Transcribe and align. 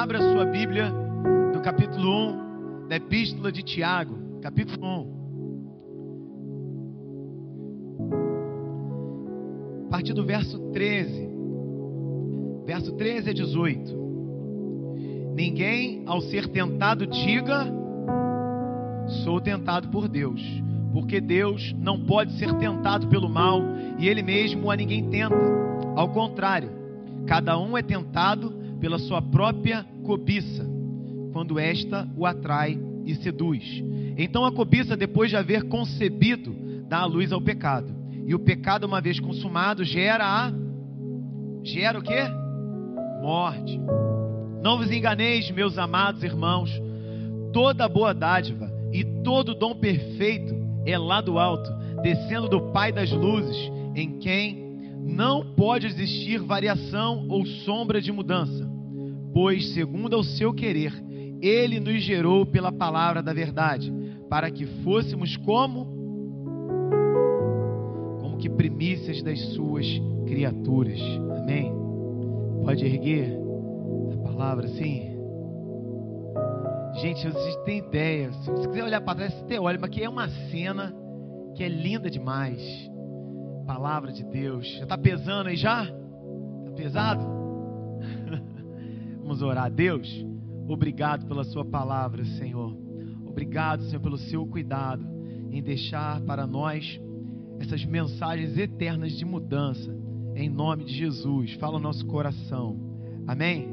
Abra 0.00 0.18
sua 0.18 0.46
Bíblia 0.46 0.90
no 1.52 1.60
capítulo 1.60 2.30
1 2.30 2.88
da 2.88 2.96
Epístola 2.96 3.52
de 3.52 3.62
Tiago, 3.62 4.40
capítulo 4.40 4.82
1. 4.82 5.20
A 9.88 9.90
partir 9.90 10.14
do 10.14 10.24
verso 10.24 10.58
13. 10.72 11.28
Verso 12.64 12.92
13 12.92 13.28
a 13.28 13.34
18. 13.34 13.94
Ninguém, 15.34 16.02
ao 16.06 16.22
ser 16.22 16.48
tentado, 16.48 17.06
diga: 17.06 17.66
Sou 19.22 19.38
tentado 19.38 19.88
por 19.88 20.08
Deus. 20.08 20.40
Porque 20.94 21.20
Deus 21.20 21.74
não 21.78 22.06
pode 22.06 22.32
ser 22.38 22.54
tentado 22.54 23.06
pelo 23.08 23.28
mal 23.28 23.60
e 23.98 24.08
Ele 24.08 24.22
mesmo 24.22 24.70
a 24.70 24.76
ninguém 24.76 25.10
tenta. 25.10 25.36
Ao 25.94 26.08
contrário, 26.08 26.70
cada 27.26 27.58
um 27.58 27.76
é 27.76 27.82
tentado 27.82 28.59
pela 28.80 28.98
sua 28.98 29.20
própria 29.20 29.84
cobiça, 30.04 30.66
quando 31.32 31.58
esta 31.58 32.08
o 32.16 32.26
atrai 32.26 32.78
e 33.04 33.14
seduz. 33.16 33.62
Então 34.16 34.44
a 34.44 34.52
cobiça, 34.52 34.96
depois 34.96 35.30
de 35.30 35.36
haver 35.36 35.64
concebido, 35.64 36.54
dá 36.88 36.98
a 36.98 37.04
luz 37.04 37.32
ao 37.32 37.40
pecado. 37.40 37.94
E 38.26 38.34
o 38.34 38.38
pecado, 38.38 38.84
uma 38.84 39.00
vez 39.00 39.18
consumado, 39.20 39.84
gera 39.84 40.24
a 40.24 40.52
gera 41.62 41.98
o 41.98 42.02
quê? 42.02 42.22
Morte. 43.22 43.78
Não 44.62 44.78
vos 44.78 44.90
enganeis, 44.90 45.50
meus 45.50 45.78
amados 45.78 46.22
irmãos, 46.22 46.70
toda 47.52 47.88
boa 47.88 48.12
dádiva 48.12 48.70
e 48.92 49.04
todo 49.22 49.54
dom 49.54 49.74
perfeito 49.74 50.54
é 50.86 50.98
lá 50.98 51.20
do 51.20 51.38
alto, 51.38 51.70
descendo 52.02 52.48
do 52.48 52.72
Pai 52.72 52.92
das 52.92 53.10
luzes, 53.10 53.56
em 53.94 54.18
quem 54.18 54.70
não 55.02 55.54
pode 55.54 55.86
existir 55.86 56.38
variação 56.38 57.26
ou 57.28 57.44
sombra 57.46 58.00
de 58.00 58.12
mudança, 58.12 58.68
pois, 59.32 59.72
segundo 59.72 60.18
o 60.18 60.24
seu 60.24 60.52
querer, 60.52 60.92
ele 61.40 61.80
nos 61.80 62.02
gerou 62.02 62.44
pela 62.44 62.70
palavra 62.70 63.22
da 63.22 63.32
verdade, 63.32 63.92
para 64.28 64.50
que 64.50 64.66
fôssemos 64.82 65.36
como 65.38 65.98
como 68.20 68.36
que 68.36 68.48
primícias 68.48 69.22
das 69.22 69.40
suas 69.54 69.86
criaturas. 70.26 71.00
Amém. 71.42 71.72
Pode 72.62 72.84
erguer 72.84 73.36
a 74.12 74.22
palavra 74.22 74.66
assim. 74.66 75.10
Gente, 77.00 77.26
vocês 77.26 77.56
têm 77.64 77.78
ideia. 77.78 78.32
Se 78.32 78.50
você 78.50 78.68
quiser 78.68 78.84
olhar 78.84 79.00
para 79.00 79.14
trás, 79.16 79.34
você 79.34 79.44
tem 79.44 79.58
olha, 79.58 79.78
mas 79.80 79.90
que 79.90 80.02
é 80.02 80.08
uma 80.08 80.28
cena 80.50 80.94
que 81.54 81.64
é 81.64 81.68
linda 81.68 82.10
demais. 82.10 82.60
Palavra 83.66 84.12
de 84.12 84.24
Deus. 84.24 84.66
Já 84.76 84.82
está 84.82 84.98
pesando 84.98 85.48
aí 85.48 85.56
já? 85.56 85.84
Está 85.84 86.72
pesado? 86.76 87.24
Vamos 89.30 89.42
orar. 89.42 89.70
Deus, 89.70 90.26
obrigado 90.66 91.24
pela 91.28 91.44
Sua 91.44 91.64
palavra, 91.64 92.24
Senhor. 92.24 92.76
Obrigado, 93.24 93.84
Senhor, 93.84 94.00
pelo 94.00 94.18
seu 94.18 94.44
cuidado 94.44 95.06
em 95.52 95.62
deixar 95.62 96.20
para 96.22 96.48
nós 96.48 97.00
essas 97.60 97.84
mensagens 97.84 98.58
eternas 98.58 99.12
de 99.12 99.24
mudança. 99.24 99.96
Em 100.34 100.48
nome 100.48 100.84
de 100.84 100.94
Jesus. 100.94 101.52
Fala 101.60 101.76
o 101.76 101.80
nosso 101.80 102.04
coração. 102.06 102.76
Amém? 103.24 103.68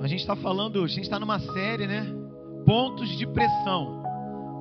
A 0.00 0.06
gente 0.06 0.20
está 0.20 0.36
falando, 0.36 0.84
a 0.84 0.86
gente 0.86 1.02
está 1.02 1.18
numa 1.18 1.40
série, 1.40 1.88
né? 1.88 2.06
Pontos 2.64 3.18
de 3.18 3.26
pressão. 3.26 4.04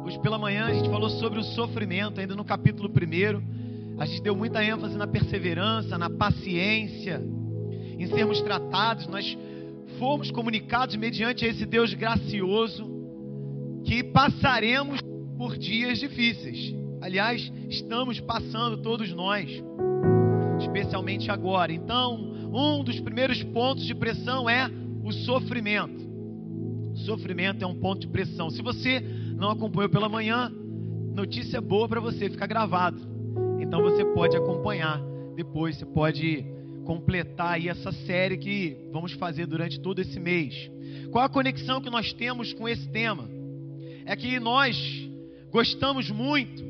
Hoje 0.03 0.19
pela 0.21 0.39
manhã 0.39 0.65
a 0.65 0.73
gente 0.73 0.89
falou 0.89 1.11
sobre 1.11 1.37
o 1.37 1.43
sofrimento, 1.43 2.19
ainda 2.19 2.35
no 2.35 2.43
capítulo 2.43 2.89
1. 2.89 3.99
A 4.01 4.07
gente 4.07 4.23
deu 4.23 4.35
muita 4.35 4.63
ênfase 4.63 4.97
na 4.97 5.05
perseverança, 5.05 5.99
na 5.99 6.09
paciência, 6.09 7.21
em 7.99 8.07
sermos 8.07 8.41
tratados. 8.41 9.05
Nós 9.07 9.37
fomos 9.99 10.31
comunicados 10.31 10.95
mediante 10.95 11.45
esse 11.45 11.65
Deus 11.65 11.93
gracioso 11.93 12.89
que 13.83 14.03
passaremos 14.03 15.01
por 15.37 15.57
dias 15.57 15.99
difíceis. 15.99 16.73
Aliás, 17.01 17.51
estamos 17.69 18.19
passando 18.19 18.77
todos 18.77 19.11
nós, 19.13 19.49
especialmente 20.59 21.29
agora. 21.29 21.71
Então, 21.71 22.29
um 22.53 22.83
dos 22.83 22.99
primeiros 22.99 23.43
pontos 23.43 23.85
de 23.85 23.93
pressão 23.93 24.49
é 24.49 24.69
o 25.03 25.11
sofrimento. 25.11 26.07
O 26.93 26.97
sofrimento 26.97 27.63
é 27.63 27.67
um 27.67 27.75
ponto 27.75 28.01
de 28.01 28.07
pressão. 28.07 28.49
Se 28.49 28.61
você 28.61 28.99
não 29.35 29.51
acompanhou 29.51 29.89
pela 29.89 30.09
manhã, 30.09 30.51
notícia 31.13 31.61
boa 31.61 31.87
para 31.87 32.01
você, 32.01 32.29
fica 32.29 32.45
gravado. 32.45 32.99
Então 33.59 33.81
você 33.81 34.03
pode 34.05 34.35
acompanhar 34.35 35.01
depois, 35.35 35.77
você 35.77 35.85
pode 35.85 36.58
completar 36.89 37.53
aí 37.53 37.69
essa 37.69 37.91
série 37.91 38.35
que 38.35 38.75
vamos 38.91 39.13
fazer 39.13 39.45
durante 39.45 39.79
todo 39.79 39.99
esse 39.99 40.19
mês. 40.19 40.71
Qual 41.11 41.23
a 41.23 41.29
conexão 41.29 41.79
que 41.79 41.87
nós 41.87 42.11
temos 42.13 42.51
com 42.51 42.67
esse 42.67 42.89
tema? 42.89 43.29
É 44.07 44.15
que 44.15 44.39
nós 44.39 44.75
gostamos 45.51 46.09
muito, 46.09 46.63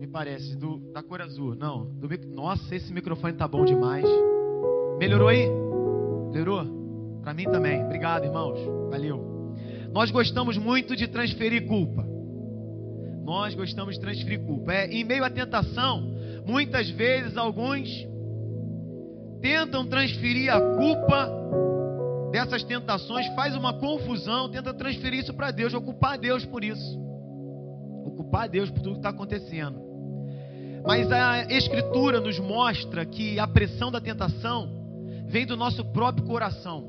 me 0.00 0.08
parece, 0.08 0.56
do, 0.56 0.78
da 0.92 1.00
cor 1.00 1.22
azul. 1.22 1.54
Não, 1.54 1.86
do, 1.94 2.08
nossa, 2.34 2.74
esse 2.74 2.92
microfone 2.92 3.34
tá 3.34 3.46
bom 3.46 3.64
demais. 3.64 4.04
Melhorou 4.98 5.28
aí? 5.28 5.46
Melhorou? 6.32 7.20
Para 7.22 7.32
mim 7.32 7.44
também. 7.44 7.84
Obrigado, 7.84 8.24
irmãos. 8.24 8.58
Valeu. 8.90 9.54
Nós 9.92 10.10
gostamos 10.10 10.58
muito 10.58 10.96
de 10.96 11.06
transferir 11.06 11.68
culpa. 11.68 12.04
Nós 13.22 13.54
gostamos 13.54 13.94
de 13.94 14.00
transferir 14.00 14.40
culpa. 14.40 14.72
É, 14.72 14.88
em 14.88 15.04
meio 15.04 15.22
à 15.22 15.30
tentação, 15.30 16.02
muitas 16.44 16.90
vezes 16.90 17.36
alguns 17.36 18.09
tentam 19.40 19.86
transferir 19.86 20.52
a 20.52 20.60
culpa 20.60 21.30
dessas 22.30 22.62
tentações, 22.62 23.26
faz 23.34 23.56
uma 23.56 23.72
confusão, 23.74 24.48
tenta 24.48 24.72
transferir 24.72 25.20
isso 25.20 25.34
para 25.34 25.50
Deus, 25.50 25.74
ocupar 25.74 26.16
Deus 26.16 26.44
por 26.44 26.62
isso. 26.62 26.98
Ocupar 28.04 28.48
Deus 28.48 28.70
por 28.70 28.80
tudo 28.80 28.92
que 28.92 28.98
está 28.98 29.10
acontecendo. 29.10 29.80
Mas 30.86 31.10
a 31.12 31.42
Escritura 31.52 32.20
nos 32.20 32.38
mostra 32.38 33.04
que 33.04 33.38
a 33.38 33.46
pressão 33.46 33.90
da 33.90 34.00
tentação 34.00 34.68
vem 35.26 35.44
do 35.44 35.56
nosso 35.56 35.84
próprio 35.92 36.24
coração. 36.26 36.88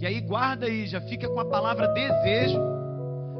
E 0.00 0.06
aí 0.06 0.20
guarda 0.20 0.66
aí, 0.66 0.86
já 0.86 1.00
fica 1.02 1.28
com 1.28 1.40
a 1.40 1.44
palavra 1.44 1.88
desejo, 1.88 2.58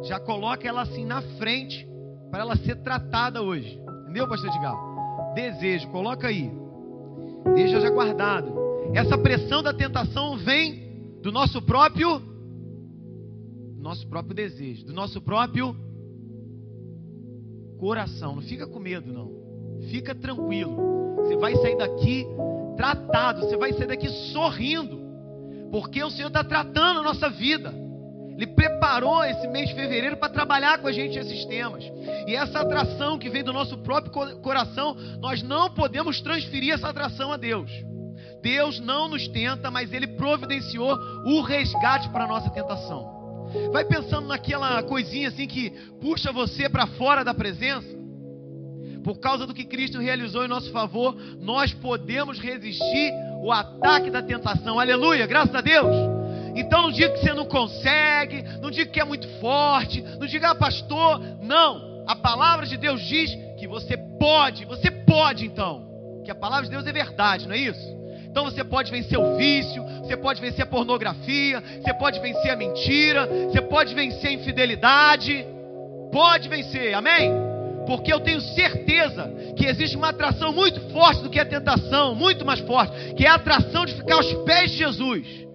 já 0.02 0.20
coloca 0.20 0.68
ela 0.68 0.82
assim 0.82 1.06
na 1.06 1.22
frente 1.38 1.88
para 2.30 2.40
ela 2.40 2.56
ser 2.56 2.76
tratada 2.76 3.40
hoje. 3.40 3.80
Entendeu, 4.02 4.28
pastor 4.28 4.50
Edgar? 4.50 4.74
Desejo, 5.34 5.88
coloca 5.88 6.28
aí. 6.28 6.59
Deixa 7.54 7.80
já 7.80 7.90
guardado. 7.90 8.52
Essa 8.94 9.16
pressão 9.16 9.62
da 9.62 9.72
tentação 9.72 10.36
vem 10.36 11.18
do 11.22 11.30
nosso 11.30 11.62
próprio 11.62 12.28
nosso 13.78 14.06
próprio 14.08 14.34
desejo, 14.34 14.84
do 14.84 14.92
nosso 14.92 15.22
próprio 15.22 15.74
coração. 17.78 18.36
Não 18.36 18.42
fica 18.42 18.66
com 18.66 18.78
medo 18.78 19.12
não. 19.12 19.30
Fica 19.90 20.14
tranquilo. 20.14 21.16
Você 21.16 21.36
vai 21.36 21.56
sair 21.56 21.76
daqui 21.76 22.26
tratado, 22.76 23.40
você 23.40 23.56
vai 23.56 23.72
sair 23.72 23.86
daqui 23.86 24.08
sorrindo 24.32 25.00
porque 25.70 26.02
o 26.02 26.10
Senhor 26.10 26.28
está 26.28 26.42
tratando 26.42 27.00
a 27.00 27.02
nossa 27.02 27.30
vida. 27.30 27.72
Ele 28.36 28.46
preparou 28.46 29.24
esse 29.24 29.46
mês 29.48 29.68
de 29.68 29.74
fevereiro 29.74 30.16
para 30.16 30.32
trabalhar 30.32 30.78
com 30.78 30.88
a 30.88 30.92
gente 30.92 31.18
esses 31.18 31.44
temas. 31.44 31.84
E 32.26 32.34
essa 32.34 32.60
atração 32.60 33.18
que 33.18 33.28
vem 33.28 33.44
do 33.44 33.52
nosso 33.52 33.76
próprio 33.78 34.12
coração, 34.40 34.96
nós 35.20 35.42
não 35.42 35.70
podemos 35.70 36.20
transferir 36.20 36.74
essa 36.74 36.88
atração 36.88 37.32
a 37.32 37.36
Deus. 37.36 37.70
Deus 38.42 38.80
não 38.80 39.08
nos 39.08 39.28
tenta, 39.28 39.70
mas 39.70 39.92
Ele 39.92 40.06
providenciou 40.06 40.98
o 41.26 41.42
resgate 41.42 42.08
para 42.08 42.24
a 42.24 42.28
nossa 42.28 42.50
tentação. 42.50 43.20
Vai 43.72 43.84
pensando 43.84 44.28
naquela 44.28 44.82
coisinha 44.82 45.28
assim 45.28 45.46
que 45.46 45.70
puxa 46.00 46.32
você 46.32 46.68
para 46.68 46.86
fora 46.86 47.24
da 47.24 47.34
presença. 47.34 48.00
Por 49.02 49.18
causa 49.18 49.46
do 49.46 49.54
que 49.54 49.64
Cristo 49.64 49.98
realizou 49.98 50.44
em 50.44 50.48
nosso 50.48 50.70
favor, 50.70 51.16
nós 51.40 51.72
podemos 51.72 52.38
resistir 52.38 53.12
o 53.42 53.50
ataque 53.50 54.10
da 54.10 54.22
tentação. 54.22 54.78
Aleluia, 54.78 55.26
graças 55.26 55.54
a 55.54 55.60
Deus. 55.60 56.19
Então 56.54 56.82
não 56.82 56.90
diga 56.90 57.10
que 57.10 57.20
você 57.20 57.32
não 57.32 57.44
consegue, 57.44 58.42
não 58.60 58.70
diga 58.70 58.90
que 58.90 59.00
é 59.00 59.04
muito 59.04 59.28
forte, 59.40 60.02
não 60.18 60.26
diga, 60.26 60.50
ah, 60.50 60.54
pastor, 60.54 61.20
não. 61.42 62.04
A 62.06 62.16
palavra 62.16 62.66
de 62.66 62.76
Deus 62.76 63.00
diz 63.02 63.34
que 63.58 63.66
você 63.66 63.96
pode, 64.18 64.64
você 64.64 64.90
pode 64.90 65.46
então. 65.46 65.88
Que 66.24 66.30
a 66.30 66.34
palavra 66.34 66.64
de 66.64 66.70
Deus 66.70 66.86
é 66.86 66.92
verdade, 66.92 67.46
não 67.46 67.54
é 67.54 67.58
isso? 67.58 68.00
Então 68.24 68.44
você 68.44 68.62
pode 68.62 68.90
vencer 68.90 69.18
o 69.18 69.36
vício, 69.36 69.82
você 70.02 70.16
pode 70.16 70.40
vencer 70.40 70.62
a 70.62 70.66
pornografia, 70.66 71.62
você 71.82 71.92
pode 71.94 72.20
vencer 72.20 72.50
a 72.50 72.56
mentira, 72.56 73.26
você 73.26 73.60
pode 73.60 73.94
vencer 73.94 74.30
a 74.30 74.32
infidelidade. 74.32 75.46
Pode 76.12 76.48
vencer, 76.48 76.94
amém? 76.94 77.50
porque 77.90 78.12
eu 78.12 78.20
tenho 78.20 78.40
certeza 78.40 79.32
que 79.56 79.66
existe 79.66 79.96
uma 79.96 80.10
atração 80.10 80.52
muito 80.52 80.80
forte 80.92 81.22
do 81.22 81.30
que 81.30 81.40
a 81.40 81.44
tentação, 81.44 82.14
muito 82.14 82.44
mais 82.44 82.60
forte, 82.60 83.14
que 83.14 83.24
é 83.24 83.28
a 83.28 83.34
atração 83.34 83.84
de 83.84 83.94
ficar 83.94 84.14
aos 84.14 84.32
pés 84.44 84.70
de 84.70 84.78
Jesus. 84.78 85.49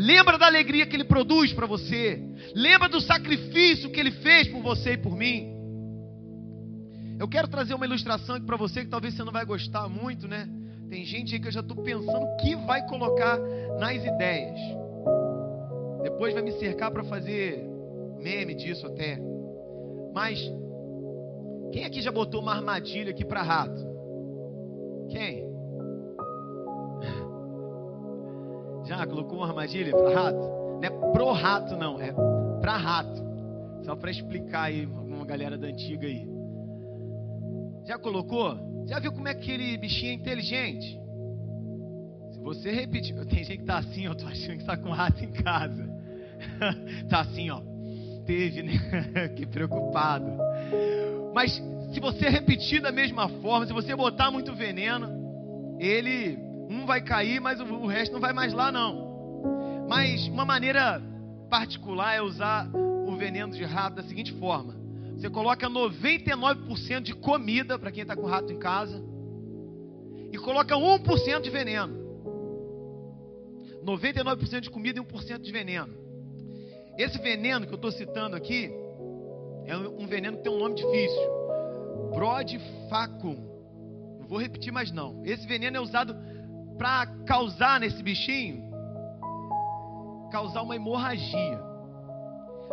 Lembra 0.00 0.38
da 0.38 0.46
alegria 0.46 0.86
que 0.86 0.94
ele 0.94 1.02
produz 1.02 1.52
para 1.52 1.66
você, 1.66 2.22
lembra 2.54 2.88
do 2.88 3.00
sacrifício 3.00 3.90
que 3.90 3.98
ele 3.98 4.12
fez 4.12 4.46
por 4.46 4.62
você 4.62 4.92
e 4.92 4.96
por 4.96 5.16
mim. 5.16 5.52
Eu 7.18 7.26
quero 7.26 7.48
trazer 7.48 7.74
uma 7.74 7.84
ilustração 7.84 8.36
aqui 8.36 8.46
para 8.46 8.56
você 8.56 8.84
que 8.84 8.90
talvez 8.90 9.14
você 9.14 9.24
não 9.24 9.32
vai 9.32 9.44
gostar 9.44 9.88
muito, 9.88 10.28
né? 10.28 10.48
Tem 10.88 11.04
gente 11.04 11.34
aí 11.34 11.40
que 11.40 11.48
eu 11.48 11.52
já 11.52 11.58
estou 11.58 11.82
pensando 11.82 12.24
o 12.24 12.36
que 12.36 12.54
vai 12.54 12.86
colocar 12.86 13.40
nas 13.80 13.96
ideias. 13.96 14.60
Depois 16.04 16.32
vai 16.32 16.44
me 16.44 16.52
cercar 16.60 16.92
para 16.92 17.02
fazer 17.02 17.60
meme 18.22 18.54
disso 18.54 18.86
até. 18.86 19.18
Mas 20.14 20.38
quem 21.72 21.84
aqui 21.84 22.00
já 22.00 22.12
botou 22.12 22.40
uma 22.40 22.54
armadilha 22.54 23.10
aqui 23.10 23.24
para 23.24 23.42
rato? 23.42 23.84
Quem? 25.10 25.47
Já 28.88 29.06
colocou 29.06 29.38
uma 29.38 29.48
armadilha 29.48 29.94
para 29.94 30.14
rato? 30.14 30.38
Não 30.38 30.80
é 30.82 30.90
pro 31.12 31.32
rato 31.32 31.76
não, 31.76 32.00
é 32.00 32.10
para 32.58 32.76
rato. 32.78 33.28
Só 33.84 33.94
para 33.94 34.10
explicar 34.10 34.62
aí 34.62 34.86
uma 34.86 35.26
galera 35.26 35.58
da 35.58 35.66
antiga 35.66 36.06
aí. 36.06 36.26
Já 37.84 37.98
colocou? 37.98 38.58
Já 38.86 38.98
viu 38.98 39.12
como 39.12 39.28
é 39.28 39.34
que 39.34 39.52
aquele 39.52 39.76
bichinho 39.76 40.12
é 40.12 40.14
inteligente? 40.14 40.98
Se 42.32 42.40
você 42.40 42.70
repetir, 42.70 43.14
tem 43.28 43.44
gente 43.44 43.58
que 43.58 43.64
tá 43.64 43.76
assim, 43.76 44.06
eu 44.06 44.14
tô 44.14 44.26
achando 44.26 44.54
que 44.56 44.62
está 44.62 44.76
com 44.76 44.88
rato 44.88 45.22
em 45.22 45.32
casa. 45.32 45.86
tá 47.10 47.20
assim, 47.20 47.50
ó. 47.50 47.60
Teve, 48.24 48.62
né? 48.62 48.72
que 49.36 49.44
preocupado. 49.44 50.32
Mas 51.34 51.62
se 51.92 52.00
você 52.00 52.30
repetir 52.30 52.80
da 52.80 52.90
mesma 52.90 53.28
forma, 53.28 53.66
se 53.66 53.72
você 53.72 53.94
botar 53.94 54.30
muito 54.30 54.54
veneno, 54.54 55.76
ele 55.78 56.47
um 56.68 56.84
vai 56.86 57.00
cair, 57.00 57.40
mas 57.40 57.60
o 57.60 57.86
resto 57.86 58.12
não 58.12 58.20
vai 58.20 58.32
mais 58.32 58.52
lá 58.52 58.70
não. 58.70 59.86
Mas 59.88 60.26
uma 60.28 60.44
maneira 60.44 61.02
particular 61.48 62.14
é 62.14 62.22
usar 62.22 62.68
o 62.74 63.16
veneno 63.16 63.54
de 63.54 63.64
rato 63.64 63.96
da 63.96 64.02
seguinte 64.02 64.32
forma: 64.34 64.74
você 65.16 65.30
coloca 65.30 65.68
99% 65.68 67.00
de 67.00 67.14
comida 67.14 67.78
para 67.78 67.90
quem 67.90 68.02
está 68.02 68.14
com 68.14 68.26
rato 68.26 68.52
em 68.52 68.58
casa 68.58 69.02
e 70.30 70.38
coloca 70.38 70.74
1% 70.74 71.40
de 71.40 71.50
veneno. 71.50 71.98
99% 73.84 74.60
de 74.60 74.70
comida 74.70 75.00
e 75.00 75.02
1% 75.02 75.40
de 75.40 75.50
veneno. 75.50 75.94
Esse 76.98 77.18
veneno 77.18 77.66
que 77.66 77.72
eu 77.72 77.76
estou 77.76 77.90
citando 77.90 78.36
aqui 78.36 78.70
é 79.64 79.76
um 79.76 80.06
veneno 80.06 80.36
que 80.36 80.42
tem 80.42 80.52
um 80.52 80.58
nome 80.58 80.74
difícil. 80.74 81.38
Brodifacum. 82.14 83.48
Não 84.20 84.26
vou 84.26 84.38
repetir 84.38 84.72
mais 84.72 84.92
não. 84.92 85.22
Esse 85.24 85.46
veneno 85.46 85.76
é 85.76 85.80
usado 85.80 86.14
para 86.78 87.06
causar 87.26 87.80
nesse 87.80 88.02
bichinho 88.02 88.68
causar 90.30 90.62
uma 90.62 90.76
hemorragia. 90.76 91.60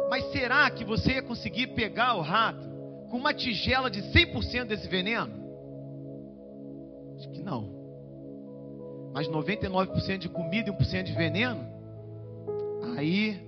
Mas 0.10 0.31
será 0.31 0.69
que 0.69 0.84
você 0.84 1.13
ia 1.13 1.24
conseguir 1.24 1.68
pegar 1.68 2.16
o 2.16 2.22
rato 2.22 2.68
com 3.10 3.18
uma 3.18 3.34
tigela 3.34 3.90
de 3.90 4.02
100% 4.02 4.66
desse 4.66 4.88
veneno? 4.88 5.34
Acho 7.18 7.30
que 7.30 7.42
não. 7.42 7.74
Mas 9.13 9.28
99% 9.28 10.18
de 10.18 10.30
comida 10.30 10.69
e 10.69 10.74
1% 10.74 11.04
de 11.04 11.13
veneno? 11.13 11.66
Aí 12.98 13.42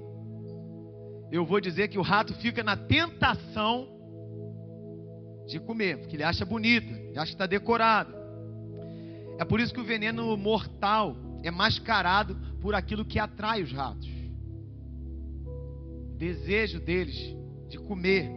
eu 1.31 1.45
vou 1.45 1.59
dizer 1.59 1.89
que 1.89 1.99
o 1.99 2.01
rato 2.01 2.33
fica 2.35 2.63
na 2.63 2.77
tentação 2.77 3.87
de 5.45 5.59
comer, 5.59 5.97
porque 5.99 6.15
ele 6.15 6.23
acha 6.23 6.45
bonita, 6.45 6.91
ele 6.91 7.17
acha 7.19 7.27
que 7.27 7.35
está 7.35 7.45
decorado. 7.45 8.16
É 9.37 9.45
por 9.45 9.59
isso 9.59 9.73
que 9.73 9.79
o 9.79 9.83
veneno 9.83 10.35
mortal 10.35 11.15
é 11.43 11.51
mascarado 11.51 12.35
por 12.61 12.73
aquilo 12.73 13.05
que 13.05 13.19
atrai 13.19 13.61
os 13.61 13.71
ratos. 13.71 14.09
O 15.45 16.15
desejo 16.17 16.79
deles 16.79 17.35
de 17.69 17.77
comer 17.77 18.31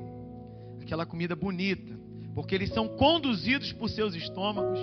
aquela 0.80 1.06
comida 1.06 1.34
bonita, 1.34 1.98
porque 2.34 2.54
eles 2.54 2.70
são 2.70 2.88
conduzidos 2.88 3.72
por 3.72 3.88
seus 3.88 4.14
estômagos 4.14 4.78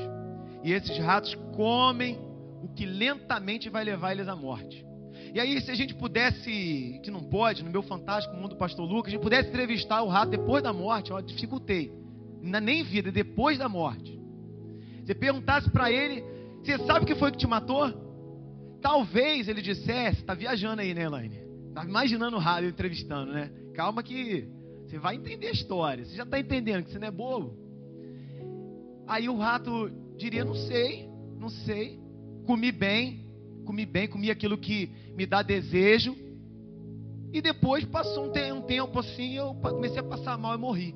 e 0.64 0.72
esses 0.72 0.98
ratos 0.98 1.36
comem 1.56 2.18
o 2.64 2.68
que 2.68 2.86
lentamente 2.86 3.70
vai 3.70 3.84
levar 3.84 4.14
eles 4.14 4.28
à 4.28 4.36
morte. 4.36 4.86
E 5.34 5.40
aí, 5.40 5.60
se 5.62 5.70
a 5.70 5.76
gente 5.76 5.94
pudesse, 5.94 7.00
que 7.04 7.12
não 7.12 7.22
pode, 7.22 7.64
no 7.64 7.70
meu 7.70 7.84
fantástico 7.84 8.36
mundo 8.36 8.50
do 8.50 8.56
pastor 8.56 8.90
Lucas, 8.90 9.10
a 9.10 9.12
gente 9.12 9.22
pudesse 9.22 9.50
entrevistar 9.50 10.02
o 10.02 10.08
rato 10.08 10.32
depois 10.32 10.64
da 10.64 10.74
morte, 10.74 11.12
ó, 11.12 11.20
dificultei. 11.20 11.92
Ainda 12.44 12.60
nem 12.60 12.84
vida, 12.84 13.12
depois 13.12 13.58
da 13.58 13.68
morte. 13.68 14.17
Você 15.08 15.16
perguntasse 15.16 15.70
para 15.70 15.90
ele, 15.90 16.22
você 16.62 16.78
sabe 16.80 17.06
o 17.06 17.08
que 17.08 17.16
foi 17.16 17.32
que 17.32 17.38
te 17.38 17.48
matou? 17.48 17.94
Talvez 18.82 19.48
ele 19.48 19.62
dissesse, 19.62 20.20
está 20.20 20.34
viajando 20.34 20.82
aí, 20.82 20.94
né, 20.94 21.04
Elaine? 21.04 21.40
Está 21.70 21.86
imaginando 21.86 22.36
o 22.36 22.40
rato 22.40 22.66
entrevistando, 22.66 23.32
né? 23.32 23.50
Calma 23.74 24.04
que 24.04 24.50
você 24.86 25.00
vai 25.00 25.16
entender 25.16 25.48
a 25.48 25.52
história. 25.52 26.04
Você 26.04 26.14
já 26.14 26.24
está 26.24 26.38
entendendo 26.38 26.84
que 26.84 26.92
você 26.92 27.00
não 27.00 27.08
é 27.08 27.12
bobo. 27.12 27.56
Aí 29.08 29.30
o 29.30 29.38
rato 29.38 29.90
diria, 30.18 30.44
não 30.44 30.56
sei, 30.56 31.08
não 31.40 31.48
sei. 31.48 31.98
Comi 32.46 32.74
bem, 32.74 33.26
comi 33.64 33.86
bem, 33.86 34.10
comi 34.10 34.30
aquilo 34.30 34.58
que 34.58 34.92
me 35.16 35.26
dá 35.26 35.42
desejo. 35.42 36.18
E 37.32 37.42
depois 37.42 37.86
passou 37.86 38.26
um, 38.26 38.62
tempo 38.64 39.00
assim, 39.00 39.36
eu 39.36 39.56
comecei 39.56 40.00
a 40.00 40.04
passar 40.04 40.38
mal 40.38 40.54
e 40.54 40.58
morri. 40.58 40.94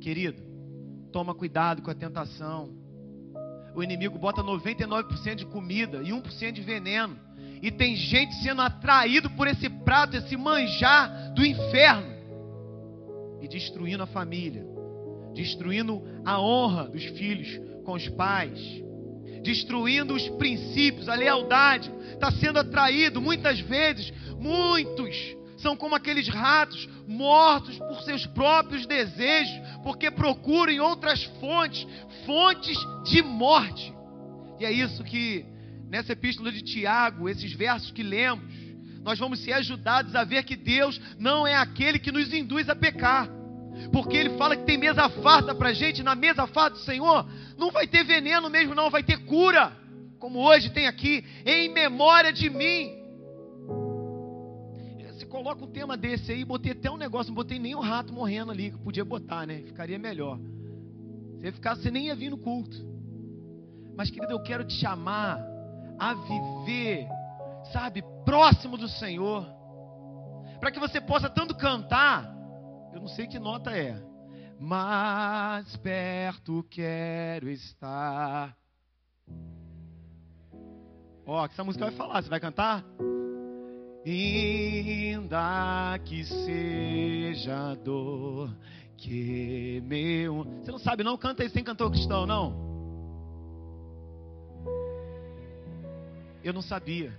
Querido, 0.00 0.45
toma 1.16 1.34
cuidado 1.34 1.80
com 1.80 1.90
a 1.90 1.94
tentação. 1.94 2.76
O 3.74 3.82
inimigo 3.82 4.18
bota 4.18 4.42
99% 4.42 5.34
de 5.34 5.46
comida 5.46 6.02
e 6.02 6.10
1% 6.10 6.52
de 6.52 6.60
veneno. 6.60 7.18
E 7.62 7.70
tem 7.70 7.96
gente 7.96 8.34
sendo 8.42 8.60
atraído 8.60 9.30
por 9.30 9.46
esse 9.46 9.66
prato, 9.66 10.14
esse 10.14 10.36
manjar 10.36 11.32
do 11.32 11.42
inferno. 11.42 12.06
E 13.40 13.48
destruindo 13.48 14.02
a 14.02 14.06
família. 14.06 14.62
Destruindo 15.34 16.02
a 16.22 16.38
honra 16.38 16.86
dos 16.86 17.04
filhos 17.04 17.48
com 17.82 17.94
os 17.94 18.06
pais 18.10 18.84
destruindo 19.42 20.12
os 20.12 20.28
princípios, 20.30 21.08
a 21.08 21.14
lealdade, 21.14 21.88
está 22.12 22.32
sendo 22.32 22.58
atraído 22.58 23.20
muitas 23.20 23.60
vezes, 23.60 24.12
muitos 24.40 25.36
são 25.66 25.76
como 25.76 25.96
aqueles 25.96 26.28
ratos 26.28 26.88
mortos 27.08 27.76
por 27.76 28.00
seus 28.02 28.24
próprios 28.24 28.86
desejos, 28.86 29.52
porque 29.82 30.12
procuram 30.12 30.72
em 30.72 30.78
outras 30.78 31.24
fontes, 31.40 31.84
fontes 32.24 32.78
de 33.04 33.20
morte. 33.20 33.92
E 34.60 34.64
é 34.64 34.70
isso 34.70 35.02
que 35.02 35.44
nessa 35.90 36.12
epístola 36.12 36.52
de 36.52 36.62
Tiago, 36.62 37.28
esses 37.28 37.52
versos 37.52 37.90
que 37.90 38.04
lemos, 38.04 38.44
nós 39.02 39.18
vamos 39.18 39.40
ser 39.40 39.54
ajudados 39.54 40.14
a 40.14 40.22
ver 40.22 40.44
que 40.44 40.54
Deus 40.54 41.00
não 41.18 41.44
é 41.44 41.56
aquele 41.56 41.98
que 41.98 42.12
nos 42.12 42.32
induz 42.32 42.68
a 42.68 42.76
pecar. 42.76 43.28
Porque 43.92 44.16
ele 44.16 44.36
fala 44.38 44.56
que 44.56 44.64
tem 44.64 44.78
mesa 44.78 45.08
farta 45.08 45.52
para 45.52 45.72
gente, 45.72 46.00
na 46.00 46.14
mesa 46.14 46.46
farta 46.46 46.76
do 46.76 46.84
Senhor, 46.84 47.28
não 47.58 47.72
vai 47.72 47.88
ter 47.88 48.04
veneno 48.04 48.48
mesmo, 48.48 48.72
não, 48.72 48.88
vai 48.88 49.02
ter 49.02 49.18
cura. 49.24 49.72
Como 50.20 50.38
hoje 50.38 50.70
tem 50.70 50.86
aqui, 50.86 51.24
em 51.44 51.68
memória 51.68 52.32
de 52.32 52.48
mim. 52.48 52.95
Você 55.26 55.30
coloca 55.32 55.64
um 55.64 55.66
tema 55.66 55.96
desse 55.96 56.30
aí, 56.30 56.44
botei 56.44 56.70
até 56.70 56.88
um 56.88 56.96
negócio, 56.96 57.30
não 57.30 57.34
botei 57.34 57.58
nem 57.58 57.74
um 57.74 57.80
rato 57.80 58.12
morrendo 58.12 58.52
ali, 58.52 58.70
que 58.70 58.78
podia 58.78 59.04
botar, 59.04 59.44
né? 59.44 59.60
Ficaria 59.62 59.98
melhor. 59.98 60.38
Se 61.40 61.50
ficar, 61.50 61.74
você 61.74 61.90
nem 61.90 62.06
ia 62.06 62.14
vir 62.14 62.30
no 62.30 62.38
culto. 62.38 62.76
Mas, 63.96 64.08
querido, 64.08 64.32
eu 64.32 64.40
quero 64.40 64.64
te 64.64 64.74
chamar 64.74 65.44
a 65.98 66.14
viver, 66.14 67.08
sabe, 67.72 68.04
próximo 68.24 68.76
do 68.76 68.86
Senhor. 68.86 69.44
Para 70.60 70.70
que 70.70 70.78
você 70.78 71.00
possa 71.00 71.28
tanto 71.28 71.56
cantar, 71.56 72.32
eu 72.94 73.00
não 73.00 73.08
sei 73.08 73.26
que 73.26 73.40
nota 73.40 73.76
é, 73.76 74.00
mais 74.60 75.76
perto 75.78 76.64
quero 76.70 77.50
estar. 77.50 78.56
Ó, 81.26 81.48
que 81.48 81.54
essa 81.54 81.64
música 81.64 81.86
vai 81.86 81.94
falar, 81.94 82.22
você 82.22 82.28
vai 82.28 82.38
cantar? 82.38 82.84
Ainda 84.06 85.98
que 86.04 86.24
seja 86.24 87.74
dor 87.74 88.54
que 88.96 89.82
meu. 89.84 90.44
Você 90.62 90.70
não 90.70 90.78
sabe, 90.78 91.02
não? 91.02 91.18
Canta 91.18 91.42
aí 91.42 91.50
sem 91.50 91.64
cantor 91.64 91.90
cristão, 91.90 92.24
não? 92.24 92.64
Eu 96.44 96.52
não 96.52 96.62
sabia 96.62 97.12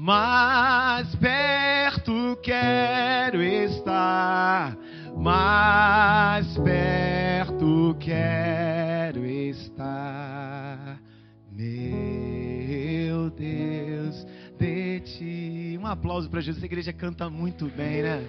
mais 0.00 1.12
perto 1.16 2.38
quero 2.40 3.42
estar, 3.42 4.76
mais 5.16 6.56
perto 6.58 7.96
quero 7.98 9.26
estar, 9.26 11.00
meu 11.50 13.28
Deus. 13.30 13.97
Um 15.88 15.92
aplauso 15.92 16.28
para 16.28 16.42
Jesus, 16.42 16.62
a 16.62 16.66
igreja 16.66 16.92
canta 16.92 17.30
muito 17.30 17.64
bem, 17.68 18.02
né? 18.02 18.28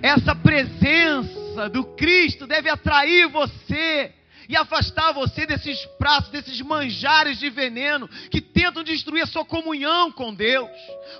Essa 0.00 0.32
presença 0.32 1.68
do 1.68 1.82
Cristo 1.96 2.46
deve 2.46 2.70
atrair 2.70 3.26
você 3.26 4.14
e 4.48 4.56
afastar 4.56 5.10
você 5.10 5.44
desses 5.44 5.84
pratos, 5.98 6.30
desses 6.30 6.60
manjares 6.60 7.40
de 7.40 7.50
veneno 7.50 8.06
que 8.30 8.40
tentam 8.40 8.84
destruir 8.84 9.24
a 9.24 9.26
sua 9.26 9.44
comunhão 9.44 10.12
com 10.12 10.32
Deus. 10.32 10.70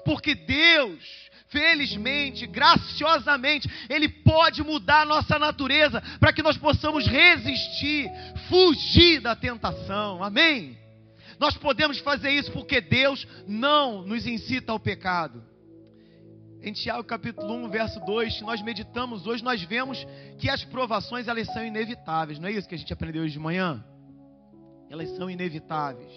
Porque 0.05 0.37
Deus 0.37 1.03
felizmente, 1.49 2.47
graciosamente, 2.47 3.69
Ele 3.89 4.09
pode 4.09 4.63
mudar 4.63 5.01
a 5.01 5.07
nossa 5.07 5.41
natureza 5.41 6.01
para 6.21 6.33
que 6.33 6.43
nós 6.43 6.57
possamos 6.57 7.05
resistir, 7.05 8.09
fugir 8.49 9.19
da 9.21 9.35
tentação. 9.35 10.23
Amém? 10.23 10.79
Nós 11.39 11.57
podemos 11.57 11.99
fazer 12.01 12.31
isso 12.31 12.51
porque 12.53 12.81
Deus 12.81 13.27
não 13.47 14.03
nos 14.03 14.27
incita 14.27 14.73
ao 14.73 14.81
pecado. 14.81 15.43
Em 16.61 16.73
Tiago 16.73 17.05
capítulo 17.05 17.55
1, 17.55 17.71
verso 17.71 18.01
2, 18.01 18.41
nós 18.41 18.61
meditamos 18.63 19.27
hoje, 19.27 19.45
nós 19.45 19.63
vemos 19.63 20.05
que 20.39 20.51
as 20.51 20.65
provações 20.65 21.29
elas 21.29 21.47
são 21.53 21.65
inevitáveis. 21.65 22.39
Não 22.41 22.49
é 22.49 22.53
isso 22.53 22.69
que 22.69 22.75
a 22.75 22.79
gente 22.79 22.93
aprendeu 22.93 23.23
hoje 23.23 23.35
de 23.35 23.39
manhã? 23.39 23.85
Elas 24.91 25.09
são 25.17 25.31
inevitáveis. 25.31 26.11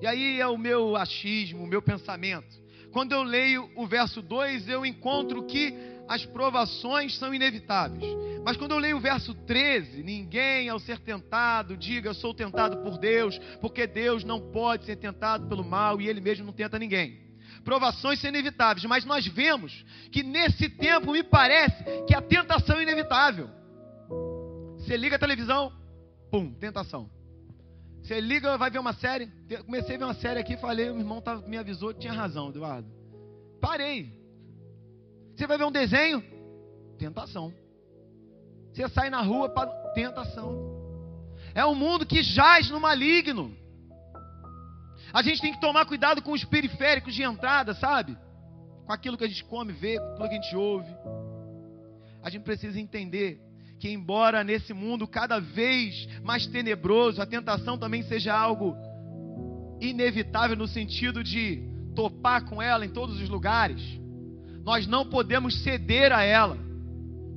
E 0.00 0.06
aí 0.06 0.40
é 0.40 0.46
o 0.46 0.58
meu 0.58 0.96
achismo, 0.96 1.62
o 1.62 1.66
meu 1.66 1.80
pensamento. 1.80 2.48
Quando 2.92 3.12
eu 3.12 3.22
leio 3.22 3.70
o 3.76 3.86
verso 3.86 4.20
2, 4.20 4.68
eu 4.68 4.84
encontro 4.84 5.44
que 5.44 5.74
as 6.08 6.24
provações 6.24 7.16
são 7.18 7.34
inevitáveis. 7.34 8.04
Mas 8.44 8.56
quando 8.56 8.72
eu 8.72 8.78
leio 8.78 8.96
o 8.96 9.00
verso 9.00 9.34
13, 9.34 10.02
ninguém 10.02 10.68
ao 10.68 10.78
ser 10.78 10.98
tentado 10.98 11.76
diga 11.76 12.08
eu 12.08 12.14
sou 12.14 12.32
tentado 12.32 12.78
por 12.78 12.96
Deus, 12.98 13.38
porque 13.60 13.86
Deus 13.86 14.24
não 14.24 14.40
pode 14.50 14.86
ser 14.86 14.96
tentado 14.96 15.46
pelo 15.46 15.64
mal 15.64 16.00
e 16.00 16.08
ele 16.08 16.20
mesmo 16.20 16.46
não 16.46 16.52
tenta 16.52 16.78
ninguém. 16.78 17.28
Provações 17.64 18.20
são 18.20 18.30
inevitáveis, 18.30 18.84
mas 18.86 19.04
nós 19.04 19.26
vemos 19.26 19.84
que 20.10 20.22
nesse 20.22 20.70
tempo 20.70 21.12
me 21.12 21.22
parece 21.22 21.84
que 22.06 22.14
a 22.14 22.22
tentação 22.22 22.78
é 22.78 22.82
inevitável. 22.82 23.50
Você 24.78 24.96
liga 24.96 25.16
a 25.16 25.18
televisão, 25.18 25.72
pum, 26.30 26.54
tentação. 26.54 27.10
Você 28.02 28.20
liga, 28.20 28.56
vai 28.56 28.70
ver 28.70 28.78
uma 28.78 28.94
série. 28.94 29.26
Comecei 29.66 29.96
a 29.96 29.98
ver 29.98 30.04
uma 30.04 30.14
série 30.14 30.40
aqui, 30.40 30.56
falei, 30.56 30.86
meu 30.86 31.00
irmão 31.00 31.20
tá, 31.20 31.36
me 31.36 31.58
avisou, 31.58 31.92
tinha 31.92 32.12
razão, 32.12 32.48
Eduardo. 32.48 32.88
Parei. 33.60 34.16
Você 35.38 35.46
vai 35.46 35.56
ver 35.56 35.66
um 35.66 35.70
desenho? 35.70 36.20
Tentação. 36.98 37.54
Você 38.72 38.88
sai 38.88 39.08
na 39.08 39.22
rua 39.22 39.48
para 39.48 39.70
tentação. 39.94 40.52
É 41.54 41.64
um 41.64 41.76
mundo 41.76 42.04
que 42.04 42.24
jaz 42.24 42.68
no 42.70 42.80
maligno. 42.80 43.56
A 45.12 45.22
gente 45.22 45.40
tem 45.40 45.52
que 45.52 45.60
tomar 45.60 45.86
cuidado 45.86 46.20
com 46.20 46.32
os 46.32 46.44
periféricos 46.44 47.14
de 47.14 47.22
entrada, 47.22 47.72
sabe? 47.74 48.18
Com 48.84 48.92
aquilo 48.92 49.16
que 49.16 49.22
a 49.22 49.28
gente 49.28 49.44
come, 49.44 49.72
vê, 49.72 50.00
com 50.00 50.24
aquilo 50.24 50.28
que 50.28 50.34
a 50.34 50.42
gente 50.42 50.56
ouve. 50.56 50.92
A 52.20 52.30
gente 52.30 52.42
precisa 52.42 52.80
entender 52.80 53.40
que, 53.78 53.88
embora 53.88 54.42
nesse 54.42 54.74
mundo 54.74 55.06
cada 55.06 55.38
vez 55.38 56.08
mais 56.24 56.48
tenebroso, 56.48 57.22
a 57.22 57.26
tentação 57.26 57.78
também 57.78 58.02
seja 58.02 58.36
algo 58.36 58.76
inevitável 59.80 60.56
no 60.56 60.66
sentido 60.66 61.22
de 61.22 61.62
topar 61.94 62.44
com 62.44 62.60
ela 62.60 62.84
em 62.84 62.90
todos 62.90 63.20
os 63.20 63.28
lugares. 63.28 63.80
Nós 64.68 64.86
não 64.86 65.06
podemos 65.06 65.62
ceder 65.62 66.12
a 66.12 66.22
ela. 66.22 66.58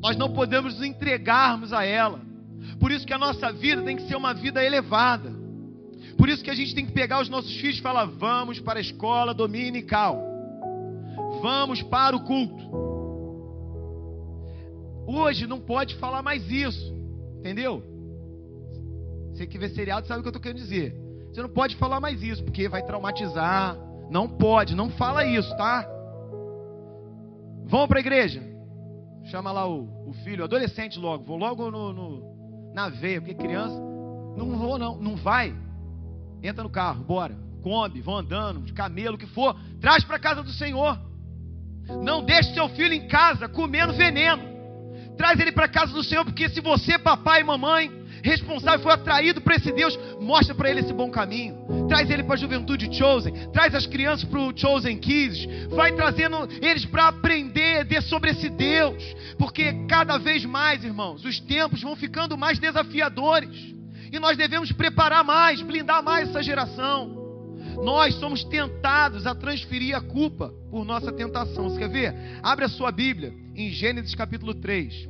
Nós 0.02 0.18
não 0.18 0.34
podemos 0.34 0.74
nos 0.74 0.84
entregarmos 0.84 1.72
a 1.72 1.86
ela. 1.86 2.20
Por 2.78 2.92
isso 2.92 3.08
que 3.08 3.14
a 3.14 3.18
nossa 3.18 3.54
vida 3.54 3.82
tem 3.84 3.96
que 3.96 4.06
ser 4.06 4.18
uma 4.18 4.34
vida 4.34 4.62
elevada. 4.62 5.32
Por 6.18 6.28
isso 6.28 6.44
que 6.44 6.50
a 6.50 6.54
gente 6.54 6.76
tem 6.76 6.86
que 6.86 6.92
pegar 6.92 7.22
os 7.22 7.30
nossos 7.30 7.56
filhos 7.56 7.78
e 7.78 7.82
falar: 7.82 8.04
vamos 8.04 8.60
para 8.60 8.80
a 8.80 8.82
escola 8.82 9.34
dominical. 9.34 10.22
Vamos 11.42 11.82
para 11.82 12.18
o 12.18 12.26
culto. 12.26 12.70
Hoje 15.08 15.48
não 15.48 15.62
pode 15.62 15.96
falar 15.96 16.22
mais 16.22 16.52
isso. 16.52 16.94
Entendeu? 17.40 17.82
Você 19.32 19.48
que 19.48 19.58
vê 19.58 19.70
seriado 19.70 20.06
sabe 20.06 20.20
o 20.20 20.22
que 20.22 20.28
eu 20.28 20.32
estou 20.32 20.42
querendo 20.42 20.60
dizer. 20.60 20.94
Você 21.32 21.42
não 21.42 21.50
pode 21.50 21.78
falar 21.78 22.02
mais 22.02 22.22
isso, 22.22 22.44
porque 22.44 22.68
vai 22.68 22.84
traumatizar. 22.84 23.78
Não 24.10 24.28
pode, 24.28 24.76
não 24.76 24.90
fala 24.90 25.24
isso, 25.24 25.56
tá? 25.56 26.01
Vamos 27.72 27.88
para 27.88 28.00
a 28.00 28.02
igreja. 28.02 28.44
Chama 29.28 29.50
lá 29.50 29.66
o, 29.66 30.10
o 30.10 30.14
filho, 30.26 30.44
adolescente 30.44 31.00
logo. 31.00 31.24
Vou 31.24 31.38
logo 31.38 31.72
no, 31.72 31.94
no, 31.94 32.74
na 32.74 32.90
veia, 32.90 33.22
porque 33.22 33.34
criança. 33.34 33.80
Não 34.36 34.58
vou, 34.58 34.78
não. 34.78 34.98
Não 34.98 35.16
vai. 35.16 35.56
Entra 36.44 36.64
no 36.64 36.70
carro, 36.70 37.02
bora. 37.06 37.34
Come, 37.64 38.02
vão 38.02 38.18
andando, 38.18 38.62
de 38.62 38.74
camelo, 38.74 39.16
o 39.16 39.18
que 39.18 39.26
for. 39.28 39.56
Traz 39.80 40.04
para 40.04 40.18
a 40.18 40.20
casa 40.20 40.44
do 40.44 40.52
Senhor. 40.52 41.00
Não 42.04 42.26
deixe 42.26 42.54
seu 42.54 42.68
filho 42.70 42.94
em 42.94 43.08
casa 43.08 43.48
comendo 43.48 43.94
veneno. 43.94 44.44
Traz 45.16 45.40
ele 45.40 45.54
para 45.54 45.66
a 45.66 45.70
casa 45.70 45.94
do 45.94 46.04
Senhor, 46.04 46.26
porque 46.26 46.50
se 46.50 46.60
você, 46.60 47.00
papai 47.00 47.40
e 47.40 47.46
mamãe, 47.46 47.90
responsável, 48.24 48.80
foi 48.80 48.92
atraído 48.94 49.42
para 49.42 49.56
esse 49.56 49.72
Deus, 49.72 49.98
mostra 50.20 50.54
para 50.56 50.70
ele 50.70 50.82
esse 50.82 50.94
bom 50.94 51.10
caminho. 51.10 51.88
Traz 51.88 52.10
ele 52.10 52.24
para 52.24 52.36
a 52.36 52.38
juventude 52.38 52.94
Chosen, 52.96 53.34
traz 53.52 53.74
as 53.76 53.86
crianças 53.86 54.28
para 54.28 54.40
o 54.40 54.58
Chosen 54.58 54.98
Kids, 54.98 55.48
vai 55.70 55.94
trazendo 55.94 56.48
eles 56.62 56.86
para 56.86 57.08
aprender 57.08 57.86
sobre 58.04 58.32
esse 58.32 58.50
Deus, 58.50 59.04
porque 59.38 59.86
cada 59.88 60.18
vez 60.18 60.46
mais, 60.46 60.84
irmãos, 60.84 61.24
os 61.24 61.40
tempos 61.40 61.82
vão 61.82 61.96
ficando 61.96 62.38
mais 62.38 62.60
desafiadores, 62.60 63.74
e 64.12 64.20
nós 64.20 64.38
devemos 64.38 64.72
preparar 64.72 65.24
mais, 65.24 65.62
blindar 65.62 66.04
mais 66.04 66.30
essa 66.30 66.44
geração. 66.44 67.20
Nós 67.82 68.16
somos 68.16 68.44
tentados 68.44 69.26
a 69.26 69.34
transferir 69.34 69.96
a 69.96 70.02
culpa 70.02 70.54
por 70.70 70.84
nossa 70.84 71.12
tentação. 71.12 71.70
Você 71.70 71.80
quer 71.80 71.90
ver? 71.90 72.16
Abre 72.44 72.66
a 72.66 72.70
sua 72.70 72.92
Bíblia 72.92 73.34
em 73.56 73.70
Gênesis 73.72 74.14
capítulo 74.14 74.54
3. 74.54 75.10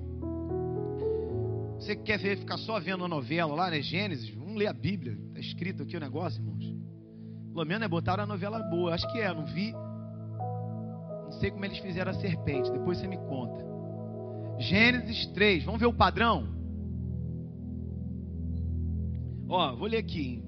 Você 1.81 1.95
quer 1.95 2.19
ver, 2.19 2.37
ficar 2.37 2.57
só 2.57 2.79
vendo 2.79 3.03
a 3.03 3.07
novela 3.07 3.55
lá, 3.55 3.71
né? 3.71 3.81
Gênesis, 3.81 4.29
vamos 4.29 4.55
ler 4.55 4.67
a 4.67 4.73
Bíblia. 4.73 5.17
Está 5.29 5.39
escrito 5.39 5.81
aqui 5.81 5.97
o 5.97 5.99
negócio, 5.99 6.39
irmãos. 6.39 6.75
Pelo 7.51 7.65
menos 7.65 7.83
é 7.83 7.87
botaram 7.87 8.23
a 8.23 8.27
novela 8.27 8.59
boa. 8.69 8.93
Acho 8.93 9.11
que 9.11 9.19
é, 9.19 9.33
não 9.33 9.45
vi. 9.45 9.71
Não 9.71 11.31
sei 11.39 11.49
como 11.49 11.65
eles 11.65 11.79
fizeram 11.79 12.11
a 12.11 12.13
serpente. 12.13 12.71
Depois 12.71 12.99
você 12.99 13.07
me 13.07 13.17
conta. 13.17 13.65
Gênesis 14.59 15.25
3. 15.33 15.63
Vamos 15.63 15.79
ver 15.79 15.87
o 15.87 15.93
padrão? 15.93 16.47
Ó, 19.49 19.75
vou 19.75 19.87
ler 19.87 19.97
aqui. 19.97 20.43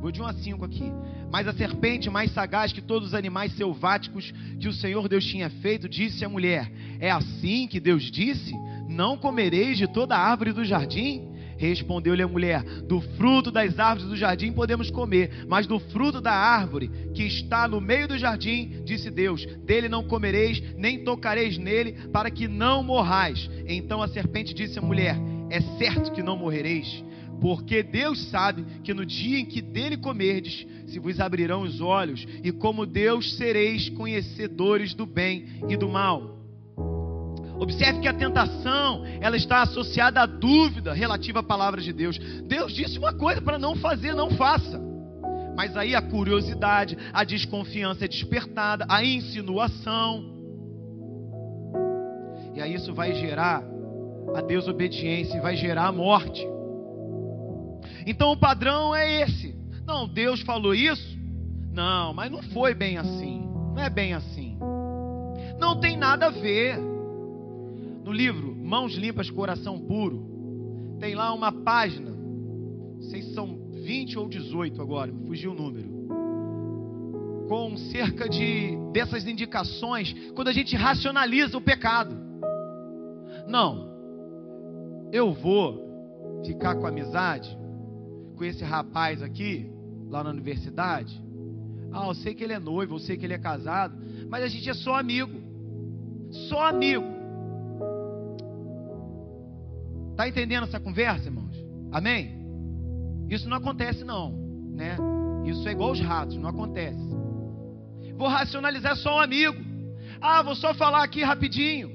Vou 0.00 0.10
de 0.10 0.20
1 0.20 0.26
a 0.26 0.32
5 0.32 0.64
aqui. 0.64 0.92
Mas 1.30 1.46
a 1.46 1.52
serpente, 1.52 2.10
mais 2.10 2.32
sagaz 2.32 2.72
que 2.72 2.82
todos 2.82 3.08
os 3.08 3.14
animais 3.14 3.52
selváticos 3.56 4.32
que 4.58 4.66
o 4.66 4.72
Senhor 4.72 5.08
Deus 5.08 5.24
tinha 5.24 5.48
feito, 5.48 5.88
disse 5.88 6.24
à 6.24 6.28
mulher: 6.28 6.70
É 6.98 7.12
assim 7.12 7.68
que 7.68 7.78
Deus 7.78 8.10
disse? 8.10 8.52
Não 8.94 9.18
comereis 9.18 9.76
de 9.76 9.88
toda 9.88 10.16
árvore 10.16 10.52
do 10.52 10.64
jardim? 10.64 11.34
Respondeu-lhe 11.56 12.22
a 12.22 12.28
mulher: 12.28 12.62
Do 12.82 13.00
fruto 13.00 13.50
das 13.50 13.78
árvores 13.78 14.08
do 14.08 14.16
jardim 14.16 14.52
podemos 14.52 14.90
comer, 14.90 15.44
mas 15.48 15.66
do 15.66 15.80
fruto 15.80 16.20
da 16.20 16.32
árvore 16.32 16.90
que 17.12 17.24
está 17.24 17.66
no 17.66 17.80
meio 17.80 18.06
do 18.06 18.16
jardim, 18.16 18.82
disse 18.84 19.10
Deus: 19.10 19.44
Dele 19.64 19.88
não 19.88 20.04
comereis, 20.04 20.62
nem 20.76 21.02
tocareis 21.02 21.58
nele, 21.58 21.92
para 22.12 22.30
que 22.30 22.46
não 22.46 22.82
morrais. 22.84 23.50
Então 23.66 24.00
a 24.00 24.08
serpente 24.08 24.54
disse 24.54 24.78
à 24.78 24.82
mulher: 24.82 25.16
É 25.50 25.60
certo 25.76 26.12
que 26.12 26.22
não 26.22 26.36
morrereis, 26.36 27.04
porque 27.40 27.82
Deus 27.82 28.28
sabe 28.28 28.64
que 28.84 28.94
no 28.94 29.04
dia 29.04 29.40
em 29.40 29.44
que 29.44 29.60
dele 29.60 29.96
comerdes, 29.96 30.66
se 30.86 31.00
vos 31.00 31.18
abrirão 31.18 31.62
os 31.62 31.80
olhos, 31.80 32.26
e 32.44 32.52
como 32.52 32.86
Deus 32.86 33.36
sereis 33.36 33.88
conhecedores 33.88 34.94
do 34.94 35.04
bem 35.04 35.46
e 35.68 35.76
do 35.76 35.88
mal. 35.88 36.43
Observe 37.64 38.00
que 38.00 38.08
a 38.08 38.12
tentação, 38.12 39.06
ela 39.22 39.38
está 39.38 39.62
associada 39.62 40.20
à 40.20 40.26
dúvida 40.26 40.92
relativa 40.92 41.40
à 41.40 41.42
palavra 41.42 41.80
de 41.80 41.94
Deus. 41.94 42.18
Deus 42.46 42.74
disse 42.74 42.98
uma 42.98 43.14
coisa 43.14 43.40
para 43.40 43.58
não 43.58 43.74
fazer, 43.76 44.14
não 44.14 44.30
faça. 44.32 44.78
Mas 45.56 45.74
aí 45.74 45.94
a 45.94 46.02
curiosidade, 46.02 46.94
a 47.10 47.24
desconfiança 47.24 48.04
é 48.04 48.08
despertada, 48.08 48.84
a 48.86 49.02
insinuação. 49.02 50.30
E 52.54 52.60
aí 52.60 52.74
isso 52.74 52.92
vai 52.92 53.14
gerar 53.14 53.64
a 54.34 54.42
desobediência, 54.42 55.40
vai 55.40 55.56
gerar 55.56 55.86
a 55.86 55.92
morte. 55.92 56.46
Então 58.06 58.30
o 58.32 58.36
padrão 58.36 58.94
é 58.94 59.22
esse. 59.22 59.56
Não, 59.86 60.06
Deus 60.06 60.42
falou 60.42 60.74
isso? 60.74 61.18
Não, 61.72 62.12
mas 62.12 62.30
não 62.30 62.42
foi 62.42 62.74
bem 62.74 62.98
assim. 62.98 63.48
Não 63.74 63.82
é 63.82 63.88
bem 63.88 64.12
assim. 64.12 64.58
Não 65.58 65.80
tem 65.80 65.96
nada 65.96 66.26
a 66.26 66.30
ver 66.30 66.93
no 68.04 68.12
livro 68.12 68.54
Mãos 68.54 68.94
Limpas, 68.94 69.30
Coração 69.30 69.78
Puro, 69.78 70.96
tem 71.00 71.14
lá 71.14 71.32
uma 71.32 71.50
página, 71.50 72.10
não 72.10 73.02
sei 73.02 73.22
se 73.22 73.32
são 73.32 73.58
20 73.72 74.18
ou 74.18 74.28
18 74.28 74.80
agora, 74.80 75.12
fugiu 75.26 75.52
o 75.52 75.54
número, 75.54 75.88
com 77.48 77.76
cerca 77.76 78.28
de 78.28 78.76
dessas 78.92 79.26
indicações, 79.26 80.14
quando 80.34 80.48
a 80.48 80.52
gente 80.52 80.76
racionaliza 80.76 81.56
o 81.56 81.60
pecado. 81.60 82.14
Não, 83.48 83.88
eu 85.10 85.32
vou 85.32 86.42
ficar 86.44 86.74
com 86.76 86.86
amizade 86.86 87.56
com 88.36 88.44
esse 88.44 88.62
rapaz 88.64 89.22
aqui, 89.22 89.70
lá 90.08 90.22
na 90.22 90.30
universidade. 90.30 91.22
Ah, 91.92 92.08
eu 92.08 92.14
sei 92.14 92.34
que 92.34 92.44
ele 92.44 92.52
é 92.52 92.58
noivo, 92.58 92.96
eu 92.96 92.98
sei 92.98 93.16
que 93.16 93.24
ele 93.24 93.34
é 93.34 93.38
casado, 93.38 93.96
mas 94.28 94.42
a 94.42 94.48
gente 94.48 94.68
é 94.68 94.74
só 94.74 94.94
amigo. 94.98 95.40
Só 96.48 96.66
amigo. 96.66 97.13
Está 100.14 100.28
entendendo 100.28 100.62
essa 100.62 100.78
conversa, 100.78 101.26
irmãos? 101.26 101.56
Amém? 101.90 102.38
Isso 103.28 103.48
não 103.48 103.56
acontece, 103.56 104.04
não. 104.04 104.30
Né? 104.30 104.96
Isso 105.44 105.68
é 105.68 105.72
igual 105.72 105.90
os 105.90 105.98
ratos, 105.98 106.36
não 106.36 106.50
acontece. 106.50 107.02
Vou 108.16 108.28
racionalizar 108.28 108.94
só 108.94 109.16
um 109.16 109.20
amigo. 109.20 109.60
Ah, 110.20 110.40
vou 110.40 110.54
só 110.54 110.72
falar 110.72 111.02
aqui 111.02 111.24
rapidinho. 111.24 111.90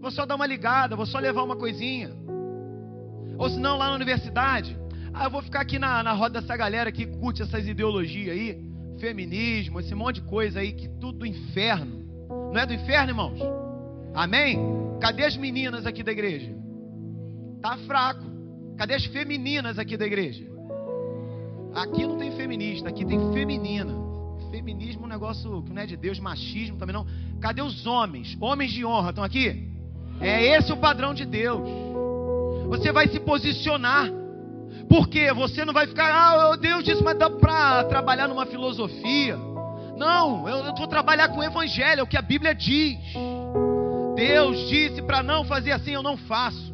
Vou 0.00 0.12
só 0.12 0.24
dar 0.24 0.36
uma 0.36 0.46
ligada, 0.46 0.94
vou 0.94 1.06
só 1.06 1.18
levar 1.18 1.42
uma 1.42 1.56
coisinha. 1.56 2.10
Ou 3.36 3.50
se 3.50 3.58
não, 3.58 3.76
lá 3.76 3.88
na 3.88 3.96
universidade. 3.96 4.78
Ah, 5.12 5.24
eu 5.24 5.30
vou 5.30 5.42
ficar 5.42 5.62
aqui 5.62 5.76
na, 5.76 6.00
na 6.04 6.12
roda 6.12 6.40
dessa 6.40 6.56
galera 6.56 6.92
que 6.92 7.04
curte 7.04 7.42
essas 7.42 7.66
ideologias 7.66 8.30
aí. 8.32 8.64
Feminismo, 9.00 9.80
esse 9.80 9.92
monte 9.92 10.20
de 10.20 10.28
coisa 10.28 10.60
aí, 10.60 10.70
que 10.70 10.86
tudo 10.86 11.18
do 11.18 11.26
inferno. 11.26 12.06
Não 12.52 12.60
é 12.60 12.64
do 12.64 12.74
inferno, 12.74 13.10
irmãos? 13.10 13.40
Amém? 14.14 14.56
Cadê 15.00 15.24
as 15.24 15.36
meninas 15.36 15.84
aqui 15.84 16.04
da 16.04 16.12
igreja? 16.12 16.67
Tá 17.60 17.76
fraco. 17.86 18.24
Cadê 18.76 18.94
as 18.94 19.04
femininas 19.06 19.78
aqui 19.78 19.96
da 19.96 20.06
igreja? 20.06 20.44
Aqui 21.74 22.06
não 22.06 22.16
tem 22.16 22.32
feminista, 22.32 22.88
aqui 22.88 23.04
tem 23.04 23.32
feminina. 23.32 23.92
Feminismo 24.50 25.02
é 25.02 25.06
um 25.06 25.08
negócio 25.08 25.62
que 25.62 25.72
não 25.72 25.82
é 25.82 25.86
de 25.86 25.96
Deus, 25.96 26.18
machismo 26.18 26.78
também 26.78 26.94
não. 26.94 27.06
Cadê 27.40 27.60
os 27.60 27.86
homens? 27.86 28.36
Homens 28.40 28.72
de 28.72 28.84
honra 28.84 29.10
estão 29.10 29.24
aqui? 29.24 29.68
É 30.20 30.56
esse 30.56 30.72
o 30.72 30.76
padrão 30.76 31.12
de 31.12 31.24
Deus. 31.24 31.60
Você 32.68 32.92
vai 32.92 33.08
se 33.08 33.20
posicionar. 33.20 34.10
Porque 34.88 35.32
você 35.32 35.64
não 35.64 35.72
vai 35.72 35.86
ficar, 35.86 36.10
ah, 36.10 36.56
Deus 36.56 36.84
disse, 36.84 37.02
mas 37.02 37.18
dá 37.18 37.28
para 37.28 37.84
trabalhar 37.84 38.26
numa 38.26 38.46
filosofia. 38.46 39.36
Não, 39.96 40.48
eu, 40.48 40.64
eu 40.64 40.74
vou 40.74 40.86
trabalhar 40.86 41.28
com 41.28 41.40
o 41.40 41.44
evangelho, 41.44 42.00
é 42.00 42.02
o 42.02 42.06
que 42.06 42.16
a 42.16 42.22
Bíblia 42.22 42.54
diz. 42.54 42.98
Deus 44.14 44.68
disse 44.68 45.02
para 45.02 45.22
não 45.22 45.44
fazer 45.44 45.72
assim, 45.72 45.92
eu 45.92 46.02
não 46.02 46.16
faço. 46.16 46.67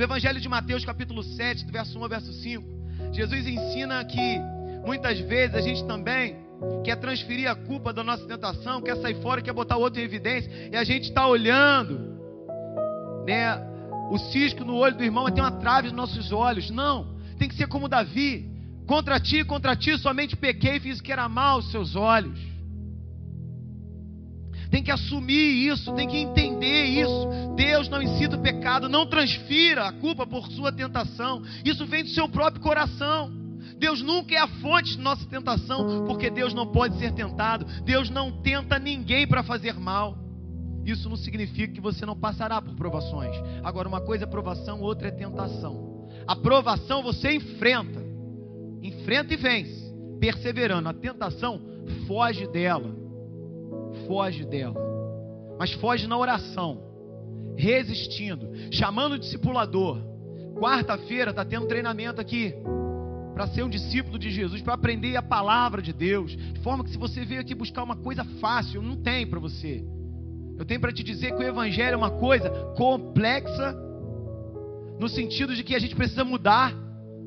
No 0.00 0.04
Evangelho 0.04 0.40
de 0.40 0.48
Mateus, 0.48 0.82
capítulo 0.82 1.22
7, 1.22 1.66
do 1.66 1.72
verso 1.72 1.98
1 1.98 2.02
ao 2.02 2.08
verso 2.08 2.32
5, 2.32 2.64
Jesus 3.12 3.46
ensina 3.46 4.02
que 4.02 4.40
muitas 4.82 5.20
vezes 5.20 5.54
a 5.54 5.60
gente 5.60 5.84
também 5.84 6.38
quer 6.82 6.96
transferir 6.96 7.50
a 7.50 7.54
culpa 7.54 7.92
da 7.92 8.02
nossa 8.02 8.26
tentação, 8.26 8.80
quer 8.80 8.96
sair 8.96 9.20
fora, 9.20 9.42
quer 9.42 9.52
botar 9.52 9.76
o 9.76 9.80
outro 9.82 10.00
em 10.00 10.04
evidência, 10.04 10.50
e 10.72 10.74
a 10.74 10.84
gente 10.84 11.10
está 11.10 11.26
olhando, 11.26 12.16
né, 13.26 13.54
o 14.10 14.16
cisco 14.16 14.64
no 14.64 14.76
olho 14.76 14.96
do 14.96 15.04
irmão, 15.04 15.24
mas 15.24 15.34
tem 15.34 15.44
uma 15.44 15.60
trave 15.60 15.88
nos 15.88 15.96
nossos 15.96 16.32
olhos. 16.32 16.70
Não, 16.70 17.14
tem 17.38 17.46
que 17.46 17.54
ser 17.54 17.66
como 17.66 17.86
Davi. 17.86 18.48
Contra 18.86 19.20
ti, 19.20 19.44
contra 19.44 19.76
ti, 19.76 19.98
somente 19.98 20.34
pequei 20.34 20.76
e 20.76 20.80
fiz 20.80 21.02
que 21.02 21.12
era 21.12 21.28
mal 21.28 21.56
aos 21.56 21.70
seus 21.70 21.94
olhos 21.94 22.40
tem 24.70 24.82
que 24.82 24.90
assumir 24.90 25.68
isso, 25.68 25.92
tem 25.94 26.06
que 26.06 26.16
entender 26.16 26.84
isso. 26.84 27.28
Deus 27.56 27.88
não 27.88 28.00
incita 28.00 28.36
o 28.36 28.42
pecado, 28.42 28.88
não 28.88 29.04
transfira 29.04 29.88
a 29.88 29.92
culpa 29.92 30.26
por 30.26 30.46
sua 30.52 30.70
tentação. 30.70 31.42
Isso 31.64 31.84
vem 31.86 32.04
do 32.04 32.10
seu 32.10 32.28
próprio 32.28 32.62
coração. 32.62 33.32
Deus 33.78 34.00
nunca 34.00 34.34
é 34.34 34.38
a 34.38 34.46
fonte 34.46 34.96
de 34.96 35.02
nossa 35.02 35.26
tentação, 35.26 36.04
porque 36.06 36.30
Deus 36.30 36.54
não 36.54 36.66
pode 36.66 36.98
ser 36.98 37.12
tentado. 37.12 37.64
Deus 37.82 38.08
não 38.10 38.30
tenta 38.30 38.78
ninguém 38.78 39.26
para 39.26 39.42
fazer 39.42 39.74
mal. 39.74 40.16
Isso 40.84 41.08
não 41.08 41.16
significa 41.16 41.72
que 41.74 41.80
você 41.80 42.06
não 42.06 42.16
passará 42.16 42.62
por 42.62 42.74
provações. 42.74 43.34
Agora, 43.64 43.88
uma 43.88 44.00
coisa 44.00 44.24
é 44.24 44.26
provação, 44.26 44.80
outra 44.80 45.08
é 45.08 45.10
tentação. 45.10 46.08
A 46.26 46.36
provação 46.36 47.02
você 47.02 47.32
enfrenta, 47.32 48.00
enfrenta 48.82 49.34
e 49.34 49.36
vence, 49.36 49.92
perseverando. 50.20 50.88
A 50.88 50.94
tentação 50.94 51.60
foge 52.06 52.46
dela 52.46 52.99
foge 54.10 54.44
dela. 54.44 54.74
Mas 55.56 55.70
foge 55.74 56.08
na 56.08 56.18
oração, 56.18 56.82
resistindo, 57.56 58.50
chamando 58.72 59.12
o 59.12 59.18
discipulador. 59.18 59.98
Quarta-feira 60.58 61.30
está 61.30 61.44
tendo 61.44 61.68
treinamento 61.68 62.20
aqui 62.20 62.52
para 63.32 63.46
ser 63.46 63.62
um 63.62 63.68
discípulo 63.68 64.18
de 64.18 64.28
Jesus, 64.28 64.60
para 64.62 64.74
aprender 64.74 65.16
a 65.16 65.22
palavra 65.22 65.80
de 65.80 65.92
Deus, 65.92 66.36
de 66.36 66.60
forma 66.60 66.82
que 66.82 66.90
se 66.90 66.98
você 66.98 67.24
veio 67.24 67.40
aqui 67.40 67.54
buscar 67.54 67.84
uma 67.84 67.94
coisa 67.94 68.24
fácil, 68.40 68.82
não 68.82 68.96
tem 68.96 69.24
para 69.24 69.38
você. 69.38 69.84
Eu 70.58 70.64
tenho 70.64 70.80
para 70.80 70.92
te 70.92 71.04
dizer 71.04 71.36
que 71.36 71.42
o 71.42 71.46
evangelho 71.46 71.94
é 71.94 71.96
uma 71.96 72.10
coisa 72.10 72.50
complexa 72.76 73.76
no 74.98 75.08
sentido 75.08 75.54
de 75.54 75.62
que 75.62 75.76
a 75.76 75.78
gente 75.78 75.94
precisa 75.94 76.24
mudar. 76.24 76.74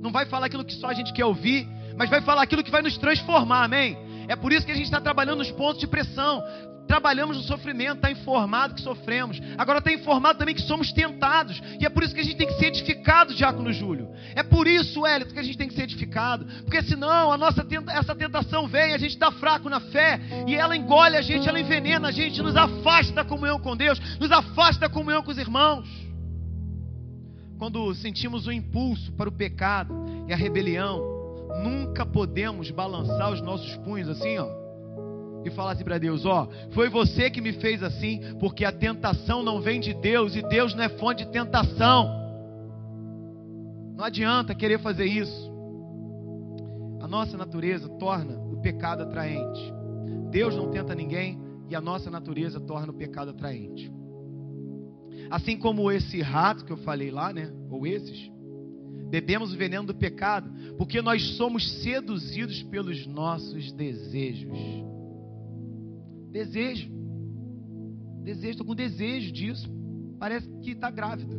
Não 0.02 0.12
vai 0.12 0.26
falar 0.26 0.48
aquilo 0.48 0.66
que 0.66 0.74
só 0.74 0.88
a 0.88 0.94
gente 0.94 1.14
quer 1.14 1.26
ouvir, 1.26 1.66
mas 1.98 2.10
vai 2.10 2.22
falar 2.22 2.42
aquilo 2.42 2.62
que 2.62 2.70
vai 2.70 2.82
nos 2.82 2.98
transformar, 2.98 3.64
amém? 3.64 3.98
É 4.28 4.36
por 4.36 4.52
isso 4.52 4.66
que 4.66 4.72
a 4.72 4.76
gente 4.76 4.86
está 4.86 5.02
trabalhando 5.02 5.40
nos 5.40 5.52
pontos 5.52 5.80
de 5.80 5.88
pressão. 5.88 6.44
Trabalhamos 6.88 7.38
no 7.38 7.44
sofrimento, 7.44 7.96
está 7.96 8.12
informado 8.12 8.76
que 8.76 8.82
sofremos. 8.82 9.40
Agora 9.58 9.80
está 9.80 9.92
informado 9.92 10.38
também 10.38 10.54
que 10.54 10.62
somos 10.62 10.92
tentados. 10.92 11.62
E 11.80 11.86
é 11.86 11.90
por 11.90 12.04
isso 12.04 12.14
que 12.14 12.20
a 12.20 12.24
gente 12.24 12.36
tem 12.36 12.48
que 12.48 12.56
ser 12.56 12.66
edificado, 12.68 13.34
Diácono 13.34 13.72
Júlio. 13.72 14.10
É 14.36 14.44
por 14.44 14.68
isso, 14.68 15.06
Hélito, 15.06 15.34
que 15.34 15.40
a 15.40 15.44
gente 15.44 15.58
tem 15.58 15.68
que 15.68 15.74
ser 15.74 15.84
edificado. 15.84 16.46
Porque 16.64 16.82
senão 16.84 17.32
a 17.32 17.38
nossa 17.38 17.64
tenta, 17.64 17.92
essa 17.92 18.14
tentação 18.14 18.68
vem, 18.68 18.94
a 18.94 18.98
gente 18.98 19.14
está 19.14 19.32
fraco 19.32 19.70
na 19.70 19.80
fé. 19.80 20.20
E 20.46 20.56
ela 20.56 20.76
engole 20.76 21.16
a 21.16 21.22
gente, 21.22 21.48
ela 21.48 21.60
envenena 21.60 22.10
a 22.10 22.12
gente, 22.12 22.42
nos 22.42 22.56
afasta 22.56 23.14
da 23.14 23.24
comunhão 23.24 23.60
com 23.60 23.78
Deus, 23.78 24.00
nos 24.20 24.32
afasta 24.32 24.82
da 24.82 24.90
comunhão 24.90 25.24
com 25.24 25.32
os 25.32 25.38
irmãos. 25.38 25.88
Quando 27.58 27.96
sentimos 27.96 28.46
o 28.46 28.52
impulso 28.52 29.14
para 29.14 29.30
o 29.30 29.32
pecado 29.32 29.96
e 30.28 30.34
a 30.34 30.36
rebelião, 30.36 31.13
nunca 31.62 32.06
podemos 32.06 32.72
balançar 32.72 33.32
os 33.32 33.42
nossos 33.42 33.76
punhos 33.78 34.10
assim, 34.10 34.38
ó, 34.38 34.64
e 35.46 35.52
falar 35.52 35.74
assim 35.74 35.84
para 35.84 35.98
Deus: 35.98 36.26
ó, 36.26 36.48
foi 36.72 36.90
você 36.90 37.30
que 37.30 37.42
me 37.42 37.54
fez 37.54 37.84
assim, 37.84 38.22
porque 38.40 38.66
a 38.66 38.72
tentação 38.72 39.44
não 39.44 39.62
vem 39.62 39.80
de 39.80 39.94
Deus 39.94 40.36
e 40.36 40.42
Deus 40.42 40.74
não 40.74 40.84
é 40.84 40.90
fonte 40.90 41.26
de 41.26 41.32
tentação. 41.32 42.24
Não 43.96 44.06
adianta 44.06 44.56
querer 44.56 44.80
fazer 44.80 45.06
isso. 45.06 45.52
A 47.02 47.08
nossa 47.08 47.38
natureza 47.38 47.88
torna 47.90 48.38
o 48.38 48.62
pecado 48.62 49.04
atraente. 49.04 49.74
Deus 50.32 50.56
não 50.56 50.72
tenta 50.72 50.96
ninguém 50.96 51.40
e 51.70 51.76
a 51.76 51.82
nossa 51.82 52.10
natureza 52.10 52.60
torna 52.60 52.92
o 52.92 52.96
pecado 52.96 53.32
atraente. 53.32 53.92
Assim 55.30 55.58
como 55.58 55.92
esse 55.92 56.22
rato 56.22 56.66
que 56.66 56.72
eu 56.72 56.78
falei 56.78 57.12
lá, 57.12 57.32
né? 57.32 57.52
Ou 57.70 57.86
esses, 57.86 58.32
bebemos 59.14 59.54
o 59.54 59.58
veneno 59.58 59.86
do 59.86 59.94
pecado, 59.94 60.50
porque 60.76 61.00
nós 61.00 61.38
somos 61.38 61.84
seduzidos 61.84 62.64
pelos 62.64 63.06
nossos 63.06 63.72
desejos. 63.72 64.58
Desejo. 66.32 66.90
Desejo, 68.24 68.50
estou 68.50 68.66
com 68.66 68.74
desejo 68.74 69.32
disso. 69.32 69.70
Parece 70.18 70.50
que 70.64 70.72
está 70.72 70.90
grávido. 70.90 71.32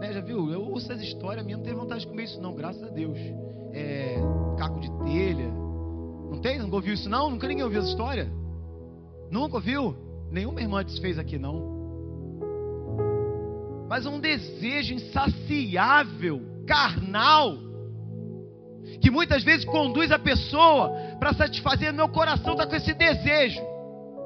Né, 0.00 0.12
já 0.12 0.20
viu? 0.20 0.50
Eu 0.50 0.62
ouço 0.62 0.90
essa 0.90 1.04
história, 1.04 1.44
minha 1.44 1.58
não 1.58 1.62
tem 1.62 1.74
vontade 1.74 2.00
de 2.00 2.08
comer 2.08 2.24
isso, 2.24 2.40
não, 2.40 2.56
graças 2.56 2.82
a 2.82 2.88
Deus. 2.88 3.16
É, 3.72 4.16
caco 4.58 4.80
de 4.80 4.90
telha. 5.04 5.48
Não 6.28 6.40
tem? 6.40 6.58
Nunca 6.58 6.74
ouviu 6.74 6.94
isso, 6.94 7.08
não? 7.08 7.30
Nunca 7.30 7.46
ninguém 7.46 7.62
ouviu 7.62 7.82
essa 7.82 7.90
história? 7.90 8.28
Nunca 9.30 9.54
ouviu? 9.54 9.94
Nenhuma 10.32 10.60
irmã 10.60 10.84
desfez 10.84 11.20
aqui, 11.20 11.38
não. 11.38 11.78
Mas 13.88 14.06
um 14.06 14.18
desejo 14.18 14.94
insaciável 14.94 16.49
carnal, 16.70 17.58
que 19.02 19.10
muitas 19.10 19.42
vezes 19.42 19.64
conduz 19.64 20.12
a 20.12 20.18
pessoa 20.20 20.92
para 21.18 21.32
satisfazer 21.32 21.92
meu 21.92 22.08
coração 22.08 22.52
está 22.52 22.64
com 22.64 22.76
esse 22.76 22.94
desejo. 22.94 23.60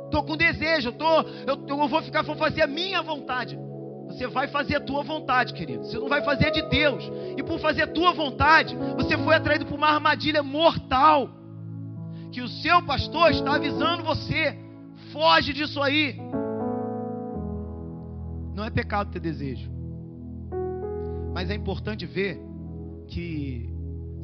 Estou 0.05 0.23
com 0.23 0.37
desejo, 0.37 0.93
tô, 0.93 1.23
eu, 1.47 1.67
eu 1.67 1.89
vou 1.89 2.03
ficar, 2.03 2.21
vou 2.23 2.37
fazer 2.37 2.61
a 2.61 2.67
minha 2.67 3.01
vontade. 3.01 3.59
Você 4.09 4.27
vai 4.27 4.47
fazer 4.49 4.77
a 4.77 4.81
tua 4.81 5.03
vontade, 5.03 5.55
querido. 5.55 5.85
Você 5.85 5.99
não 5.99 6.09
vai 6.09 6.23
fazer 6.23 6.49
a 6.49 6.51
de 6.51 6.63
Deus. 6.69 7.03
E 7.39 7.43
por 7.43 7.59
fazer 7.59 7.83
a 7.83 7.87
tua 7.87 8.13
vontade, 8.13 8.77
você 8.95 9.17
foi 9.17 9.35
atraído 9.35 9.65
por 9.65 9.77
uma 9.77 9.89
armadilha 9.89 10.43
mortal. 10.43 11.31
Que 12.31 12.43
o 12.43 12.49
seu 12.49 12.83
pastor 12.83 13.31
está 13.31 13.55
avisando 13.55 14.05
você. 14.05 14.59
Foge 15.13 15.55
disso 15.55 15.83
aí. 15.83 16.17
Não 18.55 18.65
é 18.65 18.71
pecado 18.71 19.11
ter 19.11 19.21
desejo. 19.21 19.75
Mas 21.35 21.51
é 21.51 21.55
importante 21.55 22.07
ver 22.07 22.41
que 23.09 23.69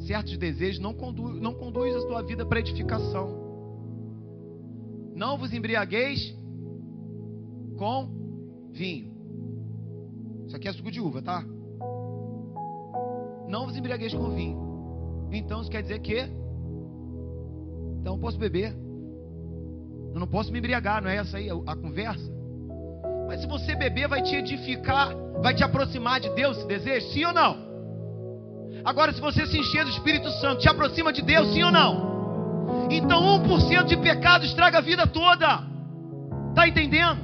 certos 0.07 0.37
desejos 0.37 0.79
não, 0.79 0.93
conduz, 0.93 1.41
não 1.41 1.53
conduzem 1.53 1.93
a 1.93 2.01
sua 2.01 2.21
vida 2.23 2.45
para 2.45 2.61
edificação. 2.61 3.39
Não 5.13 5.37
vos 5.37 5.53
embriagueis 5.53 6.33
com 7.77 8.69
vinho. 8.71 9.11
Isso 10.47 10.55
aqui 10.55 10.69
é 10.69 10.73
suco 10.73 10.89
de 10.89 11.01
uva, 11.01 11.21
tá? 11.21 11.45
Não 13.49 13.65
vos 13.65 13.75
embriagueis 13.75 14.13
com 14.13 14.29
vinho. 14.29 15.27
Então 15.33 15.61
isso 15.61 15.69
quer 15.69 15.81
dizer 15.81 15.99
que 15.99 16.41
então 17.99 18.15
eu 18.15 18.19
posso 18.19 18.37
beber. 18.37 18.73
Eu 20.13 20.19
não 20.19 20.27
posso 20.27 20.51
me 20.51 20.59
embriagar, 20.59 21.03
não 21.03 21.09
é 21.09 21.17
essa 21.17 21.37
aí 21.37 21.49
a 21.49 21.75
conversa? 21.75 22.40
Mas 23.31 23.39
se 23.39 23.47
você 23.47 23.73
beber, 23.73 24.09
vai 24.09 24.21
te 24.21 24.35
edificar 24.35 25.15
vai 25.41 25.55
te 25.55 25.63
aproximar 25.63 26.19
de 26.19 26.29
Deus, 26.35 26.57
esse 26.57 26.67
desejo? 26.67 27.07
Sim 27.13 27.23
ou 27.23 27.33
não? 27.33 27.57
Agora, 28.83 29.13
se 29.13 29.21
você 29.21 29.47
se 29.47 29.57
encher 29.57 29.85
do 29.85 29.89
Espírito 29.89 30.29
Santo, 30.33 30.59
te 30.59 30.67
aproxima 30.67 31.13
de 31.13 31.21
Deus, 31.21 31.53
sim 31.53 31.63
ou 31.63 31.71
não? 31.71 32.89
Então, 32.91 33.41
1% 33.41 33.85
de 33.85 33.95
pecado 33.95 34.43
estraga 34.43 34.79
a 34.79 34.81
vida 34.81 35.07
toda. 35.07 35.63
Está 36.49 36.67
entendendo? 36.67 37.21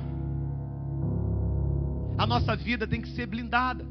A 2.17 2.25
nossa 2.25 2.55
vida 2.55 2.87
tem 2.87 3.01
que 3.01 3.09
ser 3.09 3.27
blindada. 3.27 3.85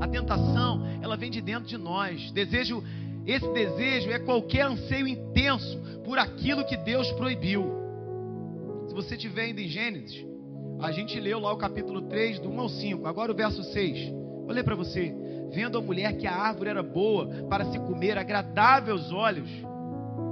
A 0.00 0.08
tentação, 0.08 0.84
ela 1.00 1.16
vem 1.16 1.30
de 1.30 1.40
dentro 1.40 1.68
de 1.68 1.78
nós. 1.78 2.32
Desejo, 2.32 2.82
esse 3.24 3.48
desejo 3.52 4.10
é 4.10 4.18
qualquer 4.18 4.66
anseio 4.66 5.06
intenso 5.06 5.78
por 6.04 6.18
aquilo 6.18 6.64
que 6.64 6.76
Deus 6.76 7.08
proibiu 7.12 7.78
você 9.02 9.16
tiver 9.16 9.42
ainda 9.42 9.60
em 9.60 9.68
Gênesis, 9.68 10.26
a 10.80 10.92
gente 10.92 11.18
leu 11.18 11.40
lá 11.40 11.52
o 11.52 11.56
capítulo 11.56 12.02
3, 12.02 12.38
do 12.40 12.48
1 12.48 12.60
ao 12.60 12.68
5. 12.68 13.06
Agora 13.06 13.32
o 13.32 13.34
verso 13.34 13.64
6. 13.64 14.12
Vou 14.44 14.52
ler 14.52 14.64
para 14.64 14.74
você. 14.74 15.14
Vendo 15.52 15.78
a 15.78 15.80
mulher 15.80 16.16
que 16.16 16.26
a 16.26 16.34
árvore 16.34 16.70
era 16.70 16.82
boa 16.82 17.28
para 17.48 17.66
se 17.66 17.78
comer, 17.78 18.18
agradável 18.18 18.94
aos 18.94 19.12
olhos, 19.12 19.48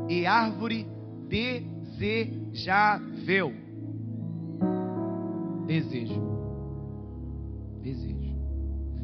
e 0.09 0.26
árvore 0.26 0.87
desejável. 1.28 3.52
Desejo. 5.66 6.22
Desejo. 7.82 8.16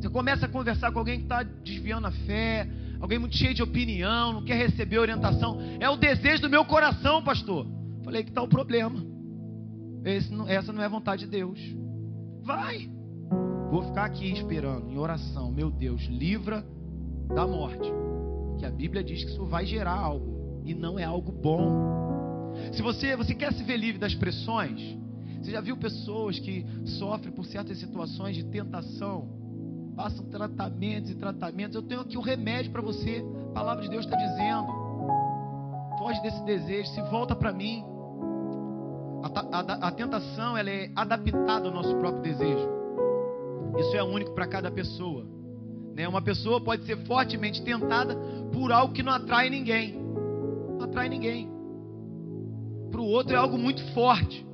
Você 0.01 0.09
começa 0.09 0.47
a 0.47 0.49
conversar 0.49 0.91
com 0.93 0.99
alguém 0.99 1.19
que 1.19 1.25
está 1.25 1.43
desviando 1.43 2.07
a 2.07 2.13
fé, 2.13 2.69
alguém 3.01 3.19
muito 3.19 3.37
cheio 3.37 3.55
de 3.55 3.63
opinião, 3.63 4.35
não 4.35 4.45
quer 4.45 4.57
receber 4.57 4.99
orientação. 4.99 5.59
É 5.81 5.89
o 5.89 5.97
desejo 5.97 6.43
do 6.43 6.51
meu 6.51 6.65
coração, 6.65 7.23
pastor. 7.23 7.67
Falei 8.05 8.23
que 8.23 8.31
está 8.31 8.43
o 8.43 8.49
problema. 8.49 9.12
Não, 10.31 10.49
essa 10.49 10.73
não 10.73 10.83
é 10.83 10.87
a 10.87 10.89
vontade 10.89 11.25
de 11.25 11.31
Deus. 11.31 11.59
Vai. 12.43 12.91
Vou 13.71 13.83
ficar 13.85 14.05
aqui 14.05 14.31
esperando, 14.33 14.91
em 14.91 14.99
oração. 14.99 15.51
Meu 15.51 15.71
Deus, 15.71 16.03
livra 16.03 16.65
da 17.35 17.47
morte. 17.47 17.91
Que 18.59 18.67
a 18.67 18.71
Bíblia 18.71 19.03
diz 19.03 19.25
que 19.25 19.31
isso 19.31 19.47
vai 19.47 19.65
gerar 19.65 19.97
algo. 19.97 20.63
E 20.65 20.75
não 20.75 20.99
é 20.99 21.05
algo 21.05 21.33
bom. 21.33 22.53
Se 22.73 22.83
você, 22.83 23.17
você 23.17 23.35
quer 23.35 23.53
se 23.53 23.63
ver 23.63 23.77
livre 23.77 23.99
das 23.99 24.15
pressões, 24.15 24.81
você 25.41 25.51
já 25.51 25.61
viu 25.61 25.77
pessoas 25.77 26.39
que 26.39 26.67
sofrem 26.99 27.33
por 27.33 27.45
certas 27.45 27.79
situações 27.79 28.37
de 28.37 28.45
tentação, 28.45 29.29
passam 29.97 30.25
tratamentos 30.27 31.11
e 31.11 31.15
tratamentos. 31.15 31.75
Eu 31.75 31.83
tenho 31.83 32.01
aqui 32.01 32.17
o 32.17 32.21
um 32.21 32.23
remédio 32.23 32.71
para 32.73 32.83
você. 32.83 33.25
A 33.51 33.53
palavra 33.53 33.83
de 33.83 33.91
Deus 33.91 34.05
está 34.05 34.17
dizendo. 34.17 34.67
Foge 35.99 36.21
desse 36.23 36.43
desejo, 36.45 36.89
se 36.91 37.03
volta 37.03 37.35
para 37.35 37.53
mim. 37.53 37.85
A, 39.23 39.59
a, 39.59 39.89
a, 39.89 39.93
tentação 39.93 40.57
ela 40.57 40.71
é 40.71 40.91
adaptada 40.97 41.69
ao 41.69 41.75
nosso 41.75 41.95
próprio 41.97 42.23
desejo. 42.23 42.69
Isso 43.79 43.97
é 43.97 44.03
único 44.03 44.33
para 44.33 44.47
cada 44.47 44.71
pessoa. 44.71 45.25
Né? 45.95 46.09
Uma 46.09 46.23
pessoa 46.23 46.61
pode 46.61 46.85
ser 46.85 46.97
fortemente 47.07 47.63
tentada 47.63 48.17
por 48.53 48.73
algo 48.73 48.93
que 48.93 49.03
não 49.03 49.13
atrai 49.13 49.49
ninguém. 49.49 49.95
Não 50.79 50.83
atrai 50.83 51.09
ninguém. 51.09 51.49
Para 52.91 53.01
o 53.01 53.07
outro 53.07 53.35
é 53.35 53.37
algo 53.37 53.57
muito 53.57 53.83
forte. 53.93 54.47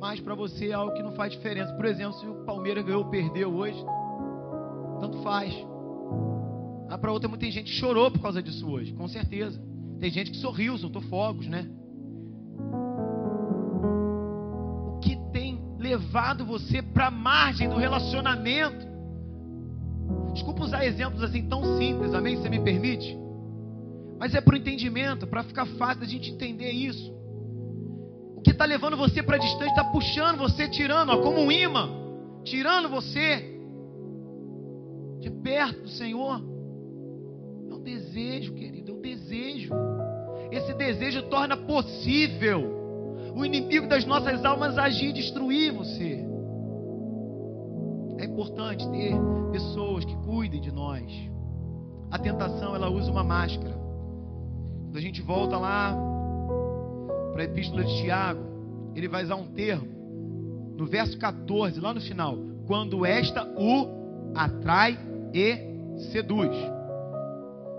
Mas 0.00 0.18
para 0.20 0.34
você 0.34 0.68
é 0.70 0.72
algo 0.72 0.92
que 0.94 1.02
não 1.02 1.12
faz 1.12 1.32
diferença. 1.32 1.72
Por 1.74 1.84
exemplo, 1.84 2.18
se 2.18 2.26
o 2.26 2.44
Palmeiras 2.44 2.84
ganhou 2.84 3.04
ou 3.04 3.10
perdeu 3.10 3.54
hoje, 3.54 3.82
tanto 5.00 5.22
faz. 5.22 5.54
Ah, 6.88 6.98
para 6.98 7.12
outra, 7.12 7.28
muita 7.28 7.48
gente 7.50 7.70
chorou 7.70 8.10
por 8.10 8.20
causa 8.20 8.42
disso 8.42 8.68
hoje, 8.68 8.92
com 8.92 9.06
certeza. 9.06 9.58
Tem 10.00 10.10
gente 10.10 10.32
que 10.32 10.36
sorriu, 10.38 10.76
soltou 10.76 11.00
fogos, 11.02 11.46
né? 11.46 11.70
Levado 15.92 16.46
você 16.46 16.80
para 16.80 17.08
a 17.08 17.10
margem 17.10 17.68
do 17.68 17.76
relacionamento? 17.76 18.86
Desculpa 20.32 20.64
usar 20.64 20.84
exemplos 20.86 21.22
assim 21.22 21.46
tão 21.46 21.76
simples, 21.76 22.14
amém? 22.14 22.36
Você 22.36 22.48
me 22.48 22.60
permite? 22.60 23.18
Mas 24.18 24.34
é 24.34 24.40
para 24.40 24.54
o 24.54 24.56
entendimento, 24.56 25.26
para 25.26 25.42
ficar 25.42 25.66
fácil 25.66 26.02
a 26.02 26.06
gente 26.06 26.30
entender 26.30 26.70
isso. 26.70 27.12
O 28.36 28.40
que 28.40 28.52
está 28.52 28.64
levando 28.64 28.96
você 28.96 29.22
para 29.22 29.36
distante 29.36 29.70
está 29.70 29.84
puxando 29.84 30.38
você, 30.38 30.66
tirando, 30.68 31.10
ó, 31.10 31.18
como 31.20 31.40
um 31.40 31.52
imã, 31.52 31.90
tirando 32.42 32.88
você 32.88 33.60
de 35.20 35.30
perto 35.30 35.82
do 35.82 35.88
Senhor. 35.90 36.42
É 37.70 37.74
um 37.74 37.82
desejo, 37.82 38.54
querido, 38.54 38.92
é 38.92 38.94
um 38.94 39.00
desejo. 39.00 39.74
Esse 40.50 40.72
desejo 40.72 41.22
torna 41.24 41.56
possível 41.56 42.81
o 43.34 43.44
inimigo 43.44 43.86
das 43.86 44.04
nossas 44.04 44.44
almas 44.44 44.76
agir 44.76 45.10
e 45.10 45.12
destruir 45.12 45.72
você. 45.72 46.24
É 48.18 48.24
importante 48.24 48.88
ter 48.90 49.14
pessoas 49.50 50.04
que 50.04 50.14
cuidem 50.16 50.60
de 50.60 50.72
nós. 50.72 51.04
A 52.10 52.18
tentação, 52.18 52.74
ela 52.74 52.90
usa 52.90 53.10
uma 53.10 53.24
máscara. 53.24 53.74
Quando 54.84 54.96
a 54.96 55.00
gente 55.00 55.22
volta 55.22 55.56
lá 55.56 55.96
para 57.32 57.42
a 57.42 57.44
epístola 57.44 57.84
de 57.84 58.02
Tiago, 58.02 58.40
ele 58.94 59.08
vai 59.08 59.24
usar 59.24 59.36
um 59.36 59.46
termo 59.46 59.88
no 60.76 60.86
verso 60.86 61.18
14, 61.18 61.80
lá 61.80 61.94
no 61.94 62.00
final, 62.00 62.36
quando 62.66 63.04
esta 63.06 63.44
o 63.56 64.32
atrai 64.34 64.98
e 65.32 66.00
seduz. 66.12 66.50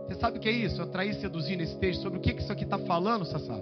Você 0.08 0.16
sabe 0.16 0.38
o 0.38 0.42
que 0.42 0.50
é 0.50 0.52
isso? 0.52 0.82
Atrair 0.82 1.12
e 1.12 1.22
seduzir 1.22 1.56
nesse 1.56 1.78
texto. 1.78 2.02
Sobre 2.02 2.20
o 2.20 2.22
que 2.22 2.32
isso 2.32 2.52
aqui 2.52 2.64
está 2.64 2.78
falando, 2.80 3.26
Sassá? 3.26 3.60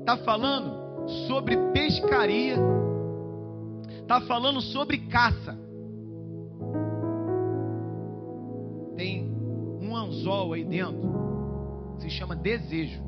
Está 0.00 0.16
falando 0.18 0.81
sobre 1.26 1.56
pescaria. 1.72 2.56
Está 4.00 4.20
falando 4.22 4.60
sobre 4.60 4.98
caça. 4.98 5.58
Tem 8.96 9.30
um 9.80 9.96
anzol 9.96 10.52
aí 10.52 10.64
dentro. 10.64 11.96
Se 11.98 12.10
chama 12.10 12.36
desejo. 12.36 13.02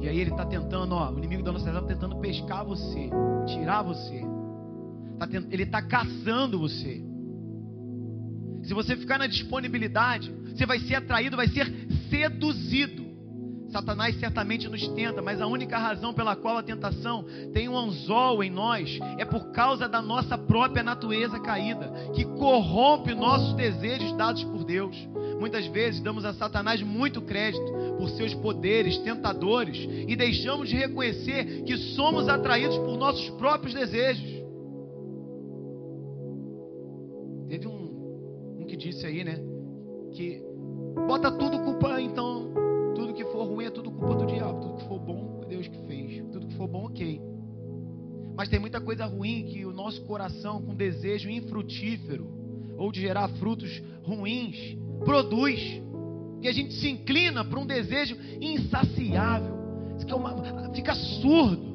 E 0.00 0.08
aí 0.08 0.20
ele 0.20 0.30
está 0.30 0.44
tentando, 0.44 0.94
ó, 0.94 1.10
o 1.10 1.18
inimigo 1.18 1.42
da 1.42 1.50
nossa 1.50 1.68
está 1.68 1.80
tentando 1.80 2.16
pescar 2.16 2.64
você, 2.64 3.08
tirar 3.46 3.82
você. 3.82 4.22
Tá 5.18 5.26
tent... 5.26 5.46
Ele 5.50 5.62
está 5.62 5.80
caçando 5.80 6.58
você. 6.58 7.02
Se 8.64 8.74
você 8.74 8.96
ficar 8.96 9.18
na 9.18 9.26
disponibilidade, 9.26 10.30
você 10.54 10.66
vai 10.66 10.78
ser 10.80 10.96
atraído, 10.96 11.36
vai 11.36 11.48
ser 11.48 11.66
seduzido. 12.10 13.03
Satanás 13.74 14.14
certamente 14.20 14.68
nos 14.68 14.86
tenta, 14.90 15.20
mas 15.20 15.40
a 15.40 15.48
única 15.48 15.76
razão 15.76 16.14
pela 16.14 16.36
qual 16.36 16.58
a 16.58 16.62
tentação 16.62 17.24
tem 17.52 17.68
um 17.68 17.76
anzol 17.76 18.44
em 18.44 18.48
nós 18.48 19.00
é 19.18 19.24
por 19.24 19.50
causa 19.50 19.88
da 19.88 20.00
nossa 20.00 20.38
própria 20.38 20.84
natureza 20.84 21.40
caída, 21.40 21.92
que 22.14 22.24
corrompe 22.24 23.12
nossos 23.16 23.52
desejos 23.54 24.16
dados 24.16 24.44
por 24.44 24.62
Deus. 24.62 24.96
Muitas 25.40 25.66
vezes 25.66 26.00
damos 26.00 26.24
a 26.24 26.32
Satanás 26.34 26.80
muito 26.82 27.20
crédito 27.20 27.66
por 27.98 28.08
seus 28.10 28.32
poderes 28.34 28.96
tentadores 28.98 29.76
e 30.06 30.14
deixamos 30.14 30.68
de 30.68 30.76
reconhecer 30.76 31.64
que 31.64 31.76
somos 31.76 32.28
atraídos 32.28 32.78
por 32.78 32.96
nossos 32.96 33.28
próprios 33.30 33.74
desejos. 33.74 34.44
Teve 37.48 37.66
um, 37.66 38.60
um 38.60 38.66
que 38.68 38.76
disse 38.76 39.04
aí, 39.04 39.24
né? 39.24 39.36
Que 40.12 40.40
bota 41.08 41.32
tudo 41.32 41.58
culpa, 41.58 42.00
então, 42.00 42.23
Mas 48.44 48.50
tem 48.50 48.60
muita 48.60 48.78
coisa 48.78 49.06
ruim 49.06 49.46
que 49.46 49.64
o 49.64 49.72
nosso 49.72 50.02
coração, 50.02 50.60
com 50.60 50.74
desejo 50.74 51.30
infrutífero, 51.30 52.28
ou 52.76 52.92
de 52.92 53.00
gerar 53.00 53.26
frutos 53.38 53.82
ruins, 54.02 54.76
produz. 55.02 55.80
Que 56.42 56.48
a 56.48 56.52
gente 56.52 56.74
se 56.74 56.90
inclina 56.90 57.42
para 57.42 57.58
um 57.58 57.64
desejo 57.64 58.14
insaciável. 58.42 59.54
Uma, 60.14 60.74
fica 60.74 60.94
surdo. 60.94 61.74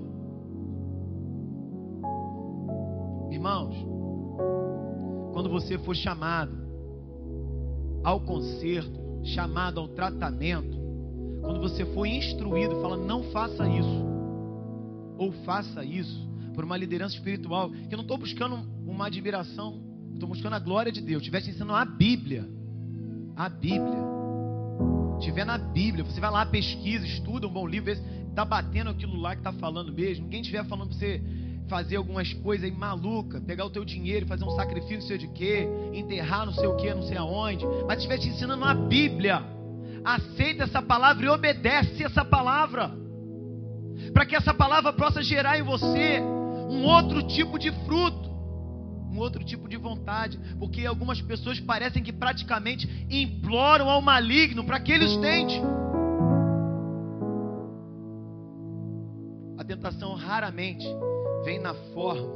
Irmãos, 3.31 3.75
quando 5.33 5.49
você 5.49 5.75
for 5.79 5.95
chamado 5.95 6.55
ao 8.03 8.19
conserto, 8.19 9.23
chamado 9.23 9.79
ao 9.79 9.87
tratamento, 9.87 10.77
quando 11.41 11.61
você 11.61 11.83
for 11.95 12.05
instruído, 12.05 12.79
fala 12.79 12.95
não 12.95 13.23
faça 13.31 13.67
isso, 13.67 14.05
ou 15.17 15.31
faça 15.31 15.83
isso, 15.83 16.28
por 16.53 16.63
uma 16.63 16.77
liderança 16.77 17.15
espiritual, 17.15 17.69
que 17.71 17.93
eu 17.93 17.97
não 17.97 18.03
estou 18.03 18.17
buscando 18.17 18.55
uma 18.85 19.07
admiração, 19.07 19.81
estou 20.13 20.27
buscando 20.27 20.53
a 20.53 20.59
glória 20.59 20.91
de 20.91 21.01
Deus, 21.01 21.21
estivesse 21.21 21.49
ensinando 21.49 21.73
a 21.73 21.85
Bíblia, 21.85 22.47
a 23.35 23.47
Bíblia, 23.47 24.09
tiver 25.19 25.45
na 25.45 25.57
Bíblia, 25.57 26.03
você 26.03 26.19
vai 26.19 26.31
lá, 26.31 26.45
pesquisa, 26.45 27.05
estuda 27.05 27.47
um 27.47 27.51
bom 27.51 27.67
livro, 27.67 27.91
está 27.91 28.43
batendo 28.43 28.89
aquilo 28.89 29.15
lá 29.15 29.35
que 29.35 29.41
está 29.41 29.53
falando 29.53 29.91
mesmo, 29.93 30.25
ninguém 30.25 30.41
estiver 30.41 30.65
falando 30.65 30.89
para 30.89 30.97
você 30.97 31.21
fazer 31.67 31.97
algumas 31.97 32.33
coisas 32.33 32.65
aí 32.65 32.71
maluca, 32.71 33.39
pegar 33.41 33.65
o 33.65 33.69
teu 33.69 33.85
dinheiro, 33.85 34.25
fazer 34.25 34.43
um 34.43 34.51
sacrifício 34.51 34.99
não 34.99 35.07
sei 35.07 35.17
de 35.17 35.27
quê, 35.29 35.67
enterrar 35.93 36.45
não 36.45 36.53
sei 36.53 36.67
o 36.67 36.75
que, 36.75 36.93
não 36.93 37.03
sei 37.03 37.17
aonde, 37.17 37.65
mas 37.87 37.97
estiver 37.97 38.17
te 38.17 38.29
ensinando 38.29 38.65
a 38.65 38.73
Bíblia, 38.73 39.43
aceita 40.03 40.63
essa 40.63 40.81
palavra 40.81 41.25
e 41.25 41.29
obedece 41.29 42.03
essa 42.03 42.25
palavra, 42.25 42.91
para 44.13 44.25
que 44.25 44.35
essa 44.35 44.53
palavra 44.53 44.91
possa 44.93 45.21
gerar 45.21 45.59
em 45.59 45.63
você 45.63 46.21
um 46.69 46.85
outro 46.85 47.23
tipo 47.23 47.57
de 47.57 47.71
fruto, 47.85 48.29
um 49.11 49.17
outro 49.17 49.43
tipo 49.43 49.67
de 49.67 49.75
vontade, 49.75 50.39
porque 50.59 50.85
algumas 50.85 51.19
pessoas 51.19 51.59
parecem 51.59 52.03
que 52.03 52.13
praticamente 52.13 52.87
imploram 53.09 53.89
ao 53.89 54.01
maligno 54.01 54.63
para 54.63 54.79
que 54.79 54.91
ele 54.91 55.05
os 55.05 55.17
tente. 55.17 55.59
A 59.57 59.63
tentação 59.63 60.13
raramente 60.13 60.85
vem 61.43 61.59
na 61.59 61.73
forma. 61.73 62.27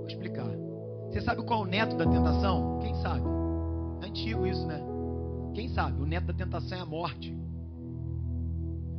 Vou 0.00 0.06
explicar. 0.06 0.46
Você 1.08 1.22
sabe 1.22 1.42
qual 1.44 1.60
é 1.60 1.62
o 1.66 1.66
neto 1.66 1.96
da 1.96 2.06
tentação? 2.06 2.78
Quem 2.82 2.94
sabe? 2.96 3.24
É 4.02 4.06
antigo 4.06 4.46
isso, 4.46 4.66
né? 4.66 4.80
Quem 5.54 5.68
sabe? 5.70 6.00
O 6.00 6.06
neto 6.06 6.26
da 6.26 6.34
tentação 6.34 6.76
é 6.76 6.80
a 6.80 6.86
morte. 6.86 7.36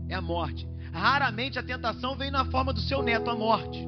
É 0.10 0.16
a 0.16 0.22
morte. 0.22 0.68
Raramente 0.94 1.58
a 1.58 1.64
tentação 1.64 2.16
vem 2.16 2.30
na 2.30 2.46
forma 2.46 2.72
do 2.72 2.80
seu 2.80 3.02
neto, 3.02 3.30
a 3.30 3.36
morte. 3.36 3.86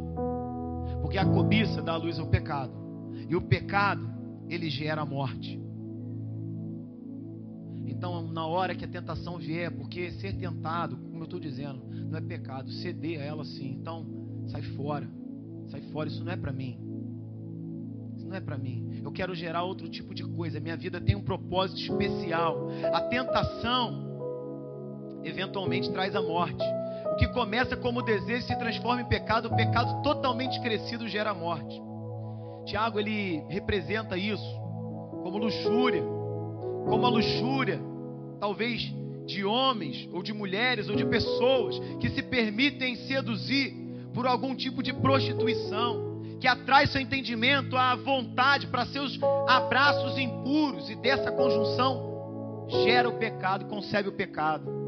Porque 1.02 1.20
a 1.20 1.26
cobiça 1.26 1.82
dá 1.82 1.96
luz 1.96 2.18
ao 2.18 2.26
pecado. 2.26 2.74
E 3.30 3.36
o 3.36 3.42
pecado, 3.42 4.10
ele 4.50 4.72
gera 4.72 5.02
a 5.02 5.06
morte. 5.06 5.62
Então, 7.86 8.28
na 8.28 8.46
hora 8.48 8.74
que 8.74 8.84
a 8.84 8.88
tentação 8.88 9.38
vier, 9.38 9.72
porque 9.72 10.12
ser 10.14 10.36
tentado, 10.36 10.98
como 10.98 11.20
eu 11.20 11.26
estou 11.26 11.40
dizendo, 11.40 11.84
não 12.10 12.18
é 12.18 12.22
pecado, 12.22 12.72
ceder 12.72 13.22
a 13.22 13.24
ela 13.24 13.46
sim. 13.46 13.78
Então, 13.80 14.06
sai 14.48 14.64
fora. 14.64 15.08
Sai 15.68 15.82
fora, 15.92 16.10
isso 16.10 16.24
não 16.24 16.32
é 16.32 16.36
para 16.36 16.52
mim. 16.52 16.80
Isso 18.18 18.28
não 18.28 18.36
é 18.36 18.42
para 18.42 18.58
mim. 18.58 19.00
Eu 19.04 19.12
quero 19.12 19.36
gerar 19.36 19.64
outro 19.64 19.88
tipo 19.88 20.14
de 20.16 20.24
coisa. 20.24 20.60
Minha 20.60 20.76
vida 20.76 21.00
tem 21.00 21.16
um 21.16 21.22
propósito 21.22 21.80
especial. 21.80 22.68
A 22.92 23.02
tentação 23.02 24.04
eventualmente 25.24 25.92
traz 25.92 26.16
a 26.16 26.22
morte. 26.22 26.64
Que 27.18 27.28
começa 27.30 27.78
como 27.78 28.02
desejo 28.02 28.46
se 28.46 28.56
transforma 28.58 29.02
em 29.02 29.06
pecado, 29.06 29.48
o 29.48 29.56
pecado 29.56 30.02
totalmente 30.02 30.60
crescido 30.62 31.08
gera 31.08 31.34
morte. 31.34 31.82
Tiago 32.66 33.00
ele 33.00 33.44
representa 33.48 34.18
isso 34.18 34.66
como 35.24 35.38
luxúria, 35.38 36.04
como 36.88 37.06
a 37.06 37.10
luxúria, 37.10 37.80
talvez 38.40 38.94
de 39.26 39.44
homens 39.44 40.08
ou 40.14 40.22
de 40.22 40.34
mulheres 40.34 40.88
ou 40.88 40.96
de 40.96 41.06
pessoas 41.06 41.80
que 42.00 42.10
se 42.10 42.22
permitem 42.22 42.96
seduzir 42.96 43.74
por 44.14 44.28
algum 44.28 44.56
tipo 44.56 44.84
de 44.84 44.94
prostituição, 44.94 46.22
que 46.40 46.48
atrai 46.48 46.88
seu 46.88 47.02
entendimento 47.02 47.76
à 47.76 47.96
vontade 47.96 48.68
para 48.68 48.86
seus 48.86 49.20
abraços 49.48 50.18
impuros 50.18 50.90
e 50.90 50.96
dessa 50.96 51.32
conjunção 51.32 52.66
gera 52.84 53.10
o 53.10 53.18
pecado, 53.18 53.66
concebe 53.66 54.10
o 54.10 54.14
pecado. 54.14 54.85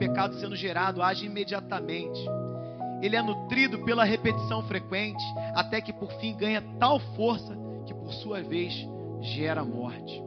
Pecado 0.00 0.34
sendo 0.36 0.56
gerado 0.56 1.02
age 1.02 1.26
imediatamente. 1.26 2.18
Ele 3.02 3.16
é 3.16 3.22
nutrido 3.22 3.84
pela 3.84 4.02
repetição 4.02 4.62
frequente, 4.62 5.22
até 5.54 5.78
que 5.82 5.92
por 5.92 6.10
fim 6.14 6.34
ganha 6.34 6.62
tal 6.78 6.98
força 7.14 7.54
que 7.84 7.92
por 7.92 8.10
sua 8.14 8.40
vez 8.40 8.72
gera 9.20 9.62
morte. 9.62 10.22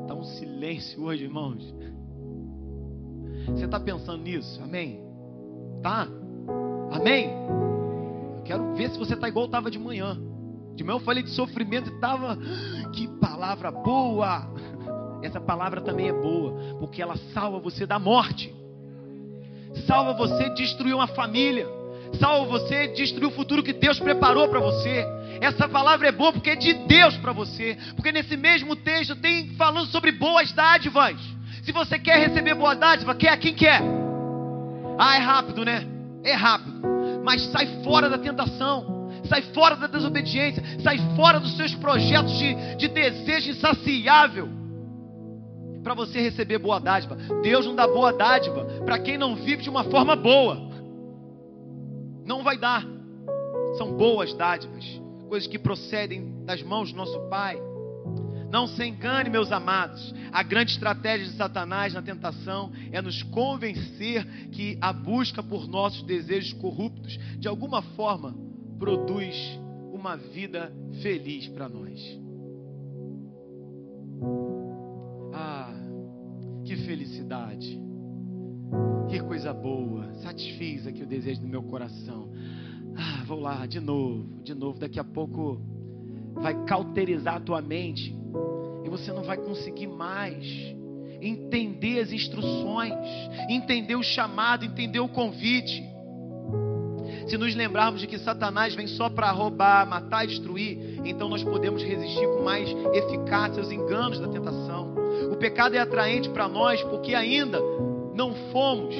Está 0.00 0.14
um 0.14 0.24
silêncio 0.24 1.04
hoje, 1.04 1.24
irmãos. 1.24 1.62
Você 3.48 3.66
está 3.66 3.78
pensando 3.78 4.22
nisso? 4.22 4.58
Amém? 4.62 4.98
Tá? 5.82 6.08
Amém? 6.92 7.28
Eu 8.38 8.42
quero 8.42 8.74
ver 8.74 8.88
se 8.88 8.98
você 8.98 9.12
está 9.12 9.28
igual 9.28 9.44
estava 9.44 9.70
de 9.70 9.78
manhã. 9.78 10.18
De 10.74 10.82
manhã 10.82 10.96
eu 10.96 11.04
falei 11.04 11.22
de 11.22 11.30
sofrimento 11.30 11.90
e 11.90 11.94
estava. 11.94 12.38
Que 12.94 13.06
palavra 13.20 13.70
boa! 13.70 14.50
Essa 15.22 15.40
palavra 15.40 15.80
também 15.80 16.08
é 16.08 16.12
boa, 16.12 16.76
porque 16.78 17.00
ela 17.00 17.16
salva 17.32 17.58
você 17.58 17.86
da 17.86 17.98
morte, 17.98 18.54
salva 19.86 20.12
você 20.14 20.50
de 20.50 20.56
destruir 20.56 20.94
uma 20.94 21.06
família, 21.06 21.66
salva 22.18 22.46
você 22.46 22.88
de 22.88 22.96
destruir 22.96 23.26
o 23.26 23.32
futuro 23.32 23.62
que 23.62 23.72
Deus 23.72 23.98
preparou 23.98 24.48
para 24.48 24.60
você. 24.60 25.04
Essa 25.40 25.68
palavra 25.68 26.08
é 26.08 26.12
boa 26.12 26.32
porque 26.32 26.50
é 26.50 26.56
de 26.56 26.72
Deus 26.72 27.16
para 27.18 27.32
você, 27.32 27.76
porque 27.94 28.12
nesse 28.12 28.36
mesmo 28.36 28.76
texto 28.76 29.16
tem 29.16 29.48
falando 29.56 29.86
sobre 29.86 30.12
boas 30.12 30.52
dádivas. 30.52 31.16
Se 31.62 31.72
você 31.72 31.98
quer 31.98 32.18
receber 32.18 32.54
boa 32.54 32.74
dádiva, 32.74 33.14
quer 33.14 33.36
quem 33.38 33.52
quer? 33.52 33.82
Ah, 34.98 35.16
é 35.16 35.18
rápido, 35.18 35.64
né? 35.64 35.84
É 36.22 36.32
rápido. 36.32 36.80
Mas 37.24 37.42
sai 37.46 37.66
fora 37.82 38.08
da 38.08 38.18
tentação. 38.18 39.10
Sai 39.28 39.42
fora 39.52 39.74
da 39.74 39.88
desobediência. 39.88 40.62
Sai 40.80 40.98
fora 41.16 41.40
dos 41.40 41.56
seus 41.56 41.74
projetos 41.74 42.38
de, 42.38 42.76
de 42.76 42.88
desejo 42.88 43.50
insaciável. 43.50 44.48
Para 45.86 45.94
você 45.94 46.20
receber 46.20 46.58
boa 46.58 46.80
dádiva. 46.80 47.14
Deus 47.42 47.64
não 47.64 47.76
dá 47.76 47.86
boa 47.86 48.12
dádiva 48.12 48.64
para 48.84 48.98
quem 48.98 49.16
não 49.16 49.36
vive 49.36 49.62
de 49.62 49.70
uma 49.70 49.84
forma 49.84 50.16
boa. 50.16 50.68
Não 52.24 52.42
vai 52.42 52.58
dar. 52.58 52.84
São 53.78 53.96
boas 53.96 54.34
dádivas. 54.34 54.84
Coisas 55.28 55.46
que 55.46 55.60
procedem 55.60 56.44
das 56.44 56.60
mãos 56.60 56.90
do 56.90 56.96
nosso 56.96 57.16
Pai. 57.28 57.56
Não 58.50 58.66
se 58.66 58.84
engane, 58.84 59.30
meus 59.30 59.52
amados. 59.52 60.12
A 60.32 60.42
grande 60.42 60.72
estratégia 60.72 61.24
de 61.24 61.36
Satanás 61.36 61.94
na 61.94 62.02
tentação 62.02 62.72
é 62.90 63.00
nos 63.00 63.22
convencer 63.22 64.26
que 64.50 64.76
a 64.80 64.92
busca 64.92 65.40
por 65.40 65.68
nossos 65.68 66.02
desejos 66.02 66.52
corruptos, 66.54 67.16
de 67.38 67.46
alguma 67.46 67.80
forma, 67.80 68.34
produz 68.76 69.36
uma 69.92 70.16
vida 70.16 70.72
feliz 71.00 71.46
para 71.46 71.68
nós. 71.68 72.25
Satisfiz 80.26 80.84
aqui 80.88 81.04
o 81.04 81.06
desejo 81.06 81.40
do 81.40 81.46
meu 81.46 81.62
coração. 81.62 82.28
Ah, 82.96 83.22
vou 83.28 83.38
lá 83.38 83.64
de 83.64 83.78
novo, 83.78 84.42
de 84.42 84.56
novo. 84.56 84.76
Daqui 84.76 84.98
a 84.98 85.04
pouco 85.04 85.60
vai 86.34 86.64
cauterizar 86.64 87.36
a 87.36 87.40
tua 87.40 87.62
mente 87.62 88.12
e 88.84 88.88
você 88.88 89.12
não 89.12 89.22
vai 89.22 89.36
conseguir 89.36 89.86
mais 89.86 90.44
entender 91.22 92.00
as 92.00 92.10
instruções, 92.10 92.92
entender 93.48 93.94
o 93.94 94.02
chamado, 94.02 94.64
entender 94.64 94.98
o 94.98 95.08
convite. 95.08 95.80
Se 97.28 97.38
nos 97.38 97.54
lembrarmos 97.54 98.00
de 98.00 98.08
que 98.08 98.18
Satanás 98.18 98.74
vem 98.74 98.88
só 98.88 99.08
para 99.08 99.30
roubar, 99.30 99.88
matar 99.88 100.26
destruir, 100.26 101.00
então 101.04 101.28
nós 101.28 101.44
podemos 101.44 101.84
resistir 101.84 102.26
com 102.26 102.42
mais 102.42 102.68
eficácia 102.92 103.62
aos 103.62 103.70
enganos 103.70 104.18
da 104.18 104.26
tentação. 104.26 104.92
O 105.30 105.36
pecado 105.36 105.76
é 105.76 105.78
atraente 105.78 106.28
para 106.30 106.48
nós 106.48 106.82
porque 106.82 107.14
ainda 107.14 107.60
não 108.12 108.34
fomos 108.50 108.92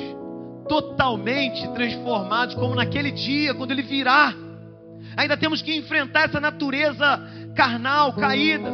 totalmente 0.69 1.67
transformados 1.73 2.55
como 2.55 2.75
naquele 2.75 3.11
dia, 3.11 3.55
quando 3.55 3.71
ele 3.71 3.83
virá. 3.83 4.35
Ainda 5.17 5.37
temos 5.37 5.63
que 5.63 5.75
enfrentar 5.75 6.25
essa 6.29 6.41
natureza 6.41 7.21
carnal, 7.55 8.13
caída. 8.15 8.71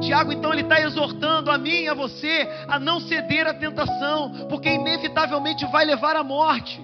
Tiago 0.00 0.32
então 0.32 0.52
ele 0.52 0.62
está 0.62 0.80
exortando 0.80 1.50
a 1.50 1.58
mim 1.58 1.82
e 1.82 1.88
a 1.88 1.94
você 1.94 2.48
a 2.68 2.78
não 2.78 3.00
ceder 3.00 3.46
à 3.46 3.54
tentação, 3.54 4.46
porque 4.48 4.68
inevitavelmente 4.68 5.64
vai 5.66 5.84
levar 5.84 6.16
à 6.16 6.24
morte. 6.24 6.80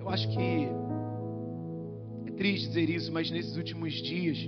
Eu 0.00 0.08
acho 0.08 0.28
que 0.28 0.68
é 2.26 2.30
triste 2.32 2.68
dizer 2.68 2.90
isso, 2.90 3.12
mas 3.12 3.30
nesses 3.30 3.56
últimos 3.56 3.92
dias 3.94 4.38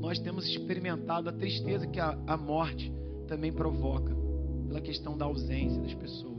nós 0.00 0.18
temos 0.18 0.46
experimentado 0.46 1.28
a 1.28 1.32
tristeza 1.32 1.86
que 1.86 2.00
a, 2.00 2.18
a 2.26 2.36
morte 2.36 2.92
também 3.28 3.52
provoca, 3.52 4.12
pela 4.66 4.80
questão 4.80 5.16
da 5.16 5.24
ausência 5.24 5.80
das 5.80 5.94
pessoas. 5.94 6.31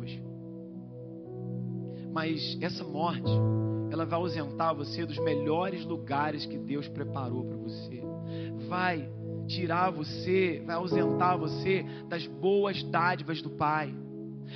Mas 2.14 2.58
essa 2.62 2.84
morte, 2.84 3.32
ela 3.92 4.06
vai 4.06 4.20
ausentar 4.20 4.74
você 4.74 5.06
dos 5.06 5.18
melhores 5.18 5.84
lugares 5.84 6.46
que 6.46 6.58
Deus 6.58 6.88
preparou 6.88 7.44
para 7.44 7.58
você 7.58 8.04
vai 8.68 9.08
tirar 9.48 9.92
você, 9.92 10.64
vai 10.66 10.76
ausentar 10.76 11.38
você 11.38 11.86
das 12.08 12.26
boas 12.26 12.82
dádivas 12.84 13.42
do 13.42 13.50
Pai. 13.52 13.94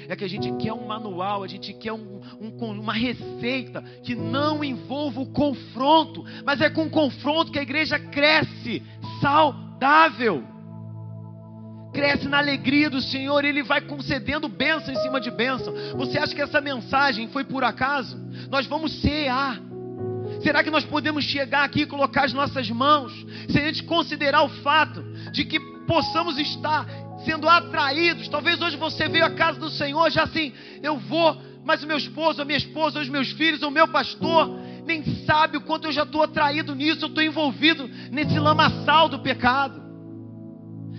É 0.08 0.16
que 0.16 0.24
a 0.24 0.28
gente 0.28 0.52
quer 0.58 0.74
um 0.74 0.88
manual, 0.88 1.44
a 1.44 1.48
gente 1.48 1.74
quer 1.74 1.94
um, 1.94 2.20
um, 2.40 2.80
uma 2.80 2.94
receita 2.94 3.82
que 4.04 4.16
não 4.16 4.64
envolva 4.64 5.22
o 5.22 5.32
confronto, 5.32 6.24
mas 6.46 6.62
é 6.62 6.70
com 6.70 6.86
o 6.86 6.90
confronto 6.90 7.52
que 7.52 7.60
a 7.60 7.64
igreja 7.64 8.00
cresce 8.00 8.84
saudável. 9.22 10.44
Cresce 11.98 12.28
na 12.28 12.38
alegria 12.38 12.92
do 12.92 13.02
Senhor, 13.02 13.44
Ele 13.44 13.64
vai 13.64 13.82
concedendo 13.82 14.48
bênção 14.48 14.94
em 14.94 14.98
cima 14.98 15.20
de 15.20 15.32
bênção. 15.32 15.74
Você 15.98 16.20
acha 16.20 16.36
que 16.36 16.42
essa 16.44 16.62
mensagem 16.62 17.28
foi 17.30 17.44
por 17.44 17.64
acaso? 17.64 18.16
Nós 18.52 18.68
vamos 18.68 19.02
cear 19.02 19.60
Será 20.44 20.64
que 20.64 20.70
nós 20.70 20.86
podemos 20.86 21.26
chegar 21.26 21.64
aqui 21.64 21.82
e 21.82 21.86
colocar 21.88 22.26
as 22.26 22.34
nossas 22.34 22.70
mãos, 22.70 23.12
sem 23.50 23.64
a 23.64 23.68
gente 23.68 23.84
considerar 23.84 24.44
o 24.44 24.50
fato 24.62 25.04
de 25.32 25.44
que 25.44 25.60
possamos 25.88 26.38
estar 26.38 26.86
sendo 27.26 27.50
atraídos? 27.50 28.28
Talvez 28.28 28.62
hoje 28.62 28.78
você 28.78 29.08
veio 29.08 29.26
à 29.26 29.32
casa 29.32 29.60
do 29.60 29.72
Senhor 29.72 30.12
já 30.12 30.24
assim, 30.24 30.54
eu 30.84 30.98
vou, 30.98 31.42
mas 31.66 31.82
o 31.82 31.88
meu 31.88 31.98
esposo, 31.98 32.44
a 32.44 32.46
minha 32.46 32.60
esposa, 32.60 33.00
os 33.00 33.10
meus 33.10 33.32
filhos, 33.32 33.64
o 33.64 33.72
meu 33.72 33.88
pastor, 33.88 34.60
nem 34.86 35.04
sabe 35.26 35.58
o 35.58 35.62
quanto 35.62 35.88
eu 35.88 35.92
já 35.92 36.04
estou 36.04 36.22
atraído 36.22 36.76
nisso, 36.76 37.06
eu 37.06 37.10
estou 37.10 37.24
envolvido 37.24 37.90
nesse 38.12 38.38
lamaçal 38.38 39.10
do 39.10 39.18
pecado. 39.18 39.87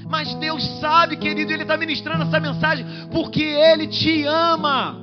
Mas 0.08 0.34
Deus 0.34 0.66
sabe, 0.80 1.16
querido, 1.16 1.52
Ele 1.52 1.62
está 1.62 1.76
ministrando 1.76 2.24
essa 2.24 2.40
mensagem 2.40 2.86
porque 3.12 3.42
Ele 3.42 3.86
te 3.86 4.24
ama. 4.24 4.98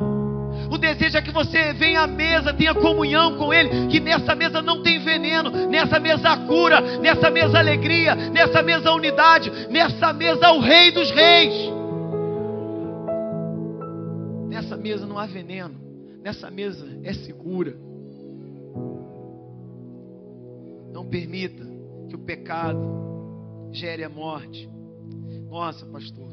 O 0.71 0.77
desejo 0.77 1.17
é 1.17 1.21
que 1.21 1.31
você 1.31 1.73
venha 1.73 2.01
à 2.01 2.07
mesa, 2.07 2.53
tenha 2.53 2.73
comunhão 2.73 3.37
com 3.37 3.53
Ele. 3.53 3.87
Que 3.87 3.99
nessa 3.99 4.33
mesa 4.35 4.61
não 4.61 4.81
tem 4.81 4.99
veneno, 4.99 5.67
nessa 5.67 5.99
mesa 5.99 6.29
há 6.29 6.37
cura, 6.47 6.81
nessa 6.99 7.29
mesa 7.29 7.59
alegria, 7.59 8.15
nessa 8.15 8.63
mesa 8.63 8.91
unidade, 8.91 9.51
nessa 9.69 10.11
mesa 10.11 10.51
o 10.51 10.59
Rei 10.59 10.91
dos 10.91 11.11
Reis. 11.11 11.53
Nessa 14.49 14.75
mesa 14.75 15.05
não 15.05 15.19
há 15.19 15.27
veneno, 15.27 15.75
nessa 16.23 16.49
mesa 16.49 16.87
é 17.03 17.13
segura. 17.13 17.75
Não 20.91 21.05
permita 21.05 21.63
que 22.09 22.15
o 22.15 22.19
pecado 22.19 23.69
gere 23.71 24.03
a 24.03 24.09
morte. 24.09 24.67
Nossa, 25.49 25.85
pastor, 25.85 26.27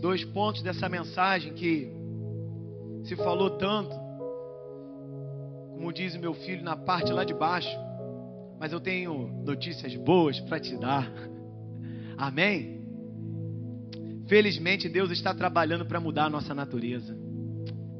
dois 0.00 0.24
pontos 0.24 0.62
dessa 0.62 0.88
mensagem 0.88 1.52
que 1.54 1.92
se 3.04 3.16
falou 3.16 3.50
tanto, 3.50 3.94
como 5.70 5.92
diz 5.92 6.14
o 6.14 6.20
meu 6.20 6.34
filho 6.34 6.62
na 6.62 6.76
parte 6.76 7.12
lá 7.12 7.24
de 7.24 7.34
baixo, 7.34 7.76
mas 8.58 8.72
eu 8.72 8.80
tenho 8.80 9.28
notícias 9.44 9.94
boas 9.96 10.38
para 10.40 10.60
te 10.60 10.76
dar. 10.76 11.10
Amém? 12.16 12.80
Felizmente 14.26 14.88
Deus 14.88 15.10
está 15.10 15.34
trabalhando 15.34 15.84
para 15.84 16.00
mudar 16.00 16.26
a 16.26 16.30
nossa 16.30 16.54
natureza. 16.54 17.16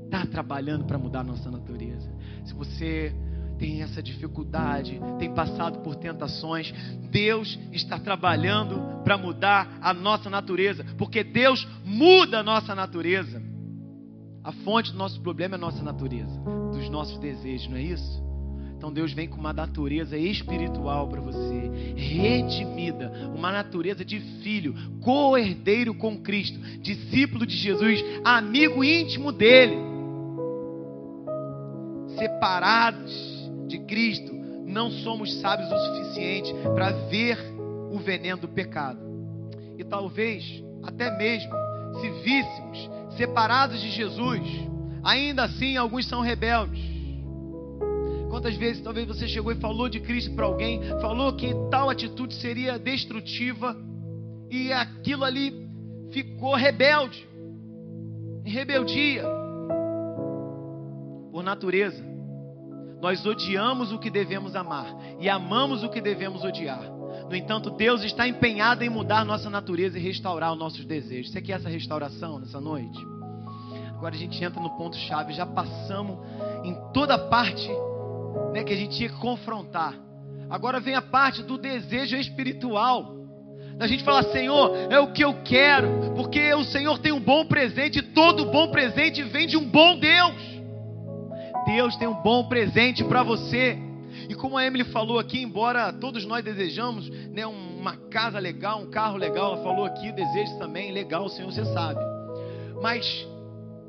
Está 0.04 0.24
trabalhando 0.26 0.84
para 0.84 0.98
mudar 0.98 1.20
a 1.20 1.24
nossa 1.24 1.50
natureza. 1.50 2.10
Se 2.44 2.54
você 2.54 3.14
tem 3.58 3.82
essa 3.82 4.02
dificuldade, 4.02 5.00
tem 5.18 5.32
passado 5.34 5.80
por 5.80 5.96
tentações, 5.96 6.72
Deus 7.10 7.58
está 7.72 7.98
trabalhando 7.98 9.02
para 9.04 9.18
mudar 9.18 9.78
a 9.80 9.92
nossa 9.92 10.28
natureza, 10.28 10.84
porque 10.96 11.22
Deus 11.22 11.66
muda 11.84 12.40
a 12.40 12.42
nossa 12.42 12.74
natureza. 12.74 13.42
A 14.44 14.52
fonte 14.52 14.90
do 14.90 14.98
nosso 14.98 15.20
problema 15.20 15.54
é 15.54 15.58
a 15.58 15.60
nossa 15.60 15.82
natureza, 15.82 16.40
dos 16.72 16.88
nossos 16.88 17.18
desejos, 17.18 17.68
não 17.68 17.76
é 17.76 17.82
isso? 17.82 18.22
Então 18.82 18.92
Deus 18.92 19.12
vem 19.12 19.28
com 19.28 19.38
uma 19.38 19.52
natureza 19.52 20.18
espiritual 20.18 21.06
para 21.06 21.20
você, 21.20 21.70
redimida, 21.94 23.30
uma 23.32 23.52
natureza 23.52 24.04
de 24.04 24.18
filho, 24.42 24.74
co-herdeiro 25.00 25.94
com 25.94 26.20
Cristo, 26.20 26.58
discípulo 26.80 27.46
de 27.46 27.56
Jesus, 27.56 28.04
amigo 28.24 28.82
íntimo 28.82 29.30
dele. 29.30 29.76
Separados 32.18 33.41
de 33.72 33.84
Cristo, 33.86 34.32
não 34.66 34.90
somos 34.90 35.40
sábios 35.40 35.70
o 35.70 35.78
suficiente 35.78 36.54
para 36.74 36.90
ver 37.08 37.38
o 37.90 37.98
veneno 37.98 38.42
do 38.42 38.48
pecado. 38.48 39.00
E 39.78 39.84
talvez, 39.84 40.62
até 40.82 41.16
mesmo, 41.18 41.52
se 42.00 42.10
víssemos 42.22 42.90
separados 43.16 43.80
de 43.80 43.90
Jesus, 43.90 44.40
ainda 45.02 45.44
assim 45.44 45.76
alguns 45.76 46.06
são 46.06 46.20
rebeldes 46.20 46.92
Quantas 48.32 48.56
vezes 48.56 48.82
talvez 48.82 49.06
você 49.06 49.28
chegou 49.28 49.52
e 49.52 49.56
falou 49.56 49.90
de 49.90 50.00
Cristo 50.00 50.34
para 50.34 50.46
alguém, 50.46 50.80
falou 51.02 51.34
que 51.34 51.52
tal 51.70 51.90
atitude 51.90 52.32
seria 52.36 52.78
destrutiva 52.78 53.76
e 54.50 54.72
aquilo 54.72 55.22
ali 55.22 55.68
ficou 56.10 56.54
rebelde, 56.54 57.28
em 58.42 58.50
rebeldia, 58.50 59.24
por 61.30 61.42
natureza. 61.42 62.11
Nós 63.02 63.26
odiamos 63.26 63.92
o 63.92 63.98
que 63.98 64.08
devemos 64.08 64.54
amar 64.54 64.86
e 65.18 65.28
amamos 65.28 65.82
o 65.82 65.88
que 65.88 66.00
devemos 66.00 66.44
odiar. 66.44 66.84
No 67.28 67.34
entanto, 67.34 67.68
Deus 67.68 68.04
está 68.04 68.28
empenhado 68.28 68.84
em 68.84 68.88
mudar 68.88 69.24
nossa 69.24 69.50
natureza 69.50 69.98
e 69.98 70.00
restaurar 70.00 70.52
os 70.52 70.58
nossos 70.58 70.84
desejos. 70.84 71.32
Você 71.32 71.42
quer 71.42 71.54
essa 71.54 71.68
restauração 71.68 72.38
nessa 72.38 72.60
noite? 72.60 72.96
Agora 73.88 74.14
a 74.14 74.18
gente 74.18 74.42
entra 74.42 74.62
no 74.62 74.70
ponto 74.76 74.96
chave, 74.96 75.32
já 75.32 75.44
passamos 75.44 76.16
em 76.62 76.76
toda 76.94 77.18
parte 77.18 77.68
né, 78.52 78.62
que 78.62 78.72
a 78.72 78.76
gente 78.76 78.96
tinha 78.96 79.08
que 79.08 79.18
confrontar. 79.18 79.94
Agora 80.48 80.78
vem 80.78 80.94
a 80.94 81.02
parte 81.02 81.42
do 81.42 81.58
desejo 81.58 82.14
espiritual. 82.14 83.16
Da 83.78 83.88
gente 83.88 84.04
falar, 84.04 84.22
Senhor, 84.24 84.76
é 84.92 85.00
o 85.00 85.12
que 85.12 85.24
eu 85.24 85.42
quero, 85.42 86.12
porque 86.14 86.54
o 86.54 86.62
Senhor 86.62 86.98
tem 86.98 87.10
um 87.10 87.18
bom 87.18 87.44
presente, 87.46 87.98
e 87.98 88.02
todo 88.02 88.46
bom 88.46 88.70
presente 88.70 89.24
vem 89.24 89.48
de 89.48 89.56
um 89.56 89.68
bom 89.68 89.98
Deus. 89.98 90.51
Deus 91.64 91.96
tem 91.96 92.08
um 92.08 92.14
bom 92.22 92.44
presente 92.44 93.04
para 93.04 93.22
você. 93.22 93.78
E 94.28 94.34
como 94.34 94.56
a 94.56 94.66
Emily 94.66 94.84
falou 94.84 95.18
aqui, 95.18 95.42
embora 95.42 95.92
todos 95.92 96.24
nós 96.24 96.44
desejamos 96.44 97.08
né, 97.08 97.46
uma 97.46 97.96
casa 97.96 98.38
legal, 98.38 98.80
um 98.80 98.90
carro 98.90 99.16
legal, 99.16 99.54
ela 99.54 99.62
falou 99.62 99.84
aqui, 99.84 100.12
desejo 100.12 100.58
também, 100.58 100.92
legal, 100.92 101.24
o 101.24 101.28
Senhor 101.28 101.50
você 101.50 101.64
sabe. 101.66 102.00
Mas 102.82 103.26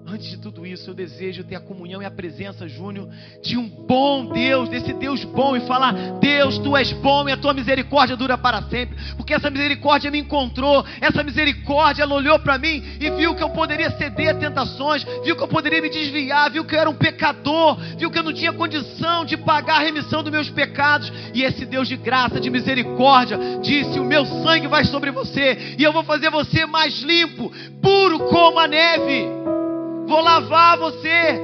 Antes 0.05 0.29
de 0.29 0.37
tudo 0.37 0.65
isso, 0.65 0.89
eu 0.89 0.93
desejo 0.93 1.45
ter 1.45 1.55
a 1.55 1.61
comunhão 1.61 2.01
e 2.01 2.05
a 2.05 2.11
presença, 2.11 2.67
Júnior, 2.67 3.07
de 3.41 3.57
um 3.57 3.69
bom 3.69 4.25
Deus, 4.25 4.67
desse 4.67 4.91
Deus 4.93 5.23
bom, 5.23 5.55
e 5.55 5.61
falar: 5.61 5.93
Deus, 6.19 6.57
tu 6.57 6.75
és 6.75 6.91
bom 6.91 7.27
e 7.29 7.31
a 7.31 7.37
tua 7.37 7.53
misericórdia 7.53 8.17
dura 8.17 8.37
para 8.37 8.61
sempre, 8.63 8.97
porque 9.15 9.33
essa 9.33 9.49
misericórdia 9.49 10.11
me 10.11 10.19
encontrou, 10.19 10.85
essa 10.99 11.23
misericórdia, 11.23 12.03
ela 12.03 12.15
olhou 12.15 12.37
para 12.39 12.57
mim 12.57 12.83
e 12.99 13.09
viu 13.11 13.33
que 13.33 13.41
eu 13.41 13.49
poderia 13.51 13.91
ceder 13.91 14.31
a 14.31 14.33
tentações, 14.35 15.05
viu 15.23 15.37
que 15.37 15.43
eu 15.43 15.47
poderia 15.47 15.81
me 15.81 15.89
desviar, 15.89 16.51
viu 16.51 16.65
que 16.65 16.75
eu 16.75 16.79
era 16.79 16.89
um 16.89 16.95
pecador, 16.95 17.77
viu 17.97 18.11
que 18.11 18.19
eu 18.19 18.23
não 18.23 18.33
tinha 18.33 18.51
condição 18.51 19.23
de 19.23 19.37
pagar 19.37 19.77
a 19.77 19.83
remissão 19.83 20.21
dos 20.21 20.31
meus 20.31 20.49
pecados, 20.49 21.11
e 21.33 21.43
esse 21.43 21.65
Deus 21.65 21.87
de 21.87 21.95
graça, 21.95 22.41
de 22.41 22.49
misericórdia, 22.49 23.39
disse: 23.61 23.99
O 23.99 24.05
meu 24.05 24.25
sangue 24.25 24.67
vai 24.67 24.83
sobre 24.83 25.11
você, 25.11 25.75
e 25.77 25.83
eu 25.83 25.93
vou 25.93 26.03
fazer 26.03 26.29
você 26.29 26.65
mais 26.65 27.01
limpo, 27.01 27.53
puro 27.81 28.19
como 28.19 28.59
a 28.59 28.67
neve. 28.67 29.62
Vou 30.07 30.21
lavar 30.21 30.77
você. 30.77 31.39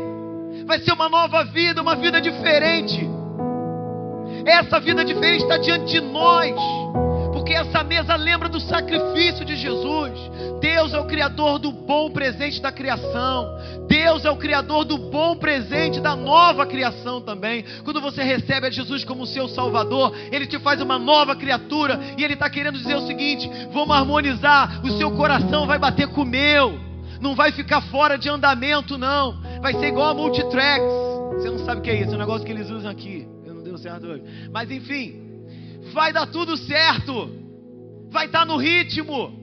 Vai 0.65 0.79
ser 0.79 0.93
uma 0.93 1.09
nova 1.09 1.43
vida, 1.45 1.81
uma 1.81 1.95
vida 1.95 2.21
diferente. 2.21 3.09
Essa 4.45 4.79
vida 4.79 5.03
diferente 5.03 5.43
está 5.43 5.57
diante 5.57 5.91
de 5.91 6.01
nós. 6.01 6.55
Porque 7.33 7.53
essa 7.53 7.83
mesa 7.83 8.15
lembra 8.15 8.49
do 8.49 8.59
sacrifício 8.59 9.45
de 9.45 9.55
Jesus. 9.55 10.11
Deus 10.59 10.93
é 10.93 10.99
o 10.99 11.05
Criador 11.05 11.57
do 11.57 11.71
bom 11.71 12.11
presente 12.11 12.61
da 12.61 12.71
criação. 12.71 13.57
Deus 13.87 14.25
é 14.25 14.29
o 14.29 14.37
Criador 14.37 14.85
do 14.85 14.97
bom 14.97 15.35
presente 15.35 15.99
da 15.99 16.15
nova 16.15 16.65
criação 16.65 17.21
também. 17.21 17.65
Quando 17.83 18.01
você 18.01 18.21
recebe 18.21 18.67
a 18.67 18.69
Jesus 18.69 19.03
como 19.03 19.25
seu 19.25 19.47
Salvador, 19.47 20.13
Ele 20.31 20.45
te 20.45 20.59
faz 20.59 20.81
uma 20.81 20.99
nova 20.99 21.35
criatura. 21.35 21.99
E 22.17 22.23
Ele 22.23 22.33
está 22.33 22.49
querendo 22.49 22.77
dizer 22.77 22.95
o 22.95 23.07
seguinte: 23.07 23.49
vamos 23.71 23.95
harmonizar. 23.95 24.81
O 24.83 24.91
seu 24.97 25.11
coração 25.11 25.65
vai 25.65 25.79
bater 25.79 26.07
com 26.09 26.21
o 26.21 26.25
meu 26.25 26.88
não 27.19 27.35
vai 27.35 27.51
ficar 27.51 27.81
fora 27.81 28.17
de 28.17 28.29
andamento, 28.29 28.97
não. 28.97 29.39
Vai 29.61 29.73
ser 29.73 29.87
igual 29.87 30.09
a 30.09 30.13
multitracks. 30.13 30.87
Você 31.33 31.49
não 31.49 31.59
sabe 31.59 31.79
o 31.79 31.83
que 31.83 31.89
é 31.89 32.01
isso, 32.01 32.11
é 32.11 32.15
um 32.15 32.19
negócio 32.19 32.45
que 32.45 32.51
eles 32.51 32.69
usam 32.69 32.89
aqui. 32.89 33.27
Eu 33.45 33.53
não 33.53 33.63
deu 33.63 33.77
certo 33.77 34.07
hoje. 34.07 34.23
Mas 34.51 34.69
enfim, 34.71 35.43
vai 35.93 36.11
dar 36.11 36.27
tudo 36.27 36.57
certo. 36.57 37.29
Vai 38.09 38.25
estar 38.25 38.45
no 38.45 38.57
ritmo. 38.57 39.37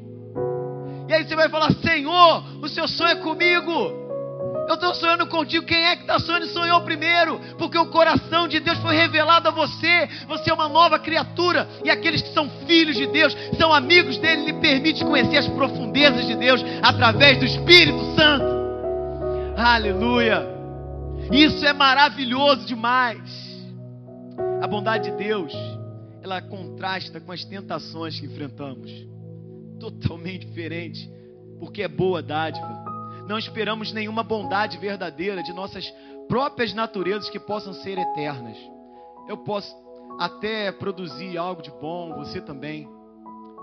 E 1.09 1.13
aí 1.13 1.25
você 1.25 1.37
vai 1.37 1.49
falar: 1.49 1.73
Senhor, 1.73 2.45
o 2.63 2.69
seu 2.69 2.89
sonho 2.89 3.11
é 3.11 3.17
comigo. 3.17 4.06
Eu 4.69 4.75
estou 4.75 4.95
sonhando 4.95 5.27
contigo. 5.27 5.65
Quem 5.65 5.85
é 5.85 5.97
que 5.97 6.03
está 6.03 6.19
sonhando? 6.19 6.47
Sonhou 6.47 6.81
primeiro, 6.83 7.39
porque 7.57 7.79
o 7.79 7.87
coração 7.87 8.49
de 8.49 8.59
Deus 8.59 8.79
foi 8.79 8.97
revelado 8.97 9.49
a 9.49 9.53
você. 9.53 10.09
Você 10.27 10.51
é 10.51 10.55
uma 10.55 10.69
nova 10.69 10.99
criatura, 10.99 11.69
e 11.85 11.91
aqueles 11.91 12.21
que 12.21 12.33
são 12.33 12.51
filhos 12.67 12.97
de 12.97 13.07
Deus, 13.07 13.37
são 13.57 13.73
amigos 13.73 14.19
dele, 14.19 14.47
lhe 14.47 14.61
permite 14.61 15.05
conhecer 15.05 15.37
as 15.37 15.49
profundezas 15.49 16.27
de 16.27 16.35
Deus 16.35 16.63
através 16.83 17.39
do 17.39 17.45
Espírito 17.45 18.15
Santo. 18.17 18.57
Aleluia! 19.57 20.45
Isso 21.31 21.65
é 21.65 21.73
maravilhoso 21.73 22.67
demais. 22.67 23.47
A 24.61 24.67
bondade 24.67 25.11
de 25.11 25.17
Deus, 25.17 25.53
ela 26.23 26.43
contrasta 26.43 27.21
com 27.21 27.31
as 27.31 27.45
tentações 27.45 28.19
que 28.19 28.27
enfrentamos. 28.27 28.91
Totalmente 29.79 30.47
diferente, 30.47 31.09
porque 31.61 31.83
é 31.83 31.89
boa 31.89 32.23
dádiva 32.23 32.96
não 33.29 33.39
esperamos 33.39 33.93
nenhuma 33.93 34.23
bondade 34.23 34.79
verdadeira 34.79 35.43
de 35.43 35.53
nossas 35.53 35.89
próprias 36.29 36.73
naturezas 36.73 37.29
que 37.29 37.39
possam 37.39 37.73
ser 37.73 37.99
eternas. 37.99 38.57
Eu 39.29 39.39
posso 39.39 39.75
até 40.19 40.71
produzir 40.73 41.37
algo 41.37 41.63
de 41.63 41.71
bom, 41.71 42.15
você 42.15 42.41
também, 42.41 42.89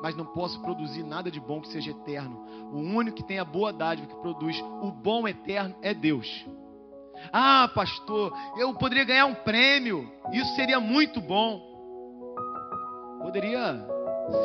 mas 0.02 0.16
não 0.16 0.26
posso 0.26 0.62
produzir 0.62 1.04
nada 1.04 1.32
de 1.32 1.40
bom 1.40 1.62
que 1.62 1.70
seja 1.70 1.92
eterno. 1.92 2.46
O 2.72 2.80
único 2.80 3.18
que 3.18 3.24
tem 3.24 3.40
a 3.40 3.46
boa 3.46 3.72
dádiva 3.72 4.08
que 4.08 4.22
produz 4.22 4.60
o 4.82 4.92
bom 4.92 5.28
eterno 5.28 5.76
é 5.82 5.94
Deus. 5.94 6.46
Ah, 7.32 7.70
pastor, 7.74 8.34
eu 8.58 8.74
poderia 8.74 9.06
ganhar 9.06 9.26
um 9.26 9.36
prêmio, 9.36 10.12
isso 10.34 10.54
seria 10.56 10.80
muito 10.80 11.22
bom. 11.22 11.62
Poderia 13.22 13.93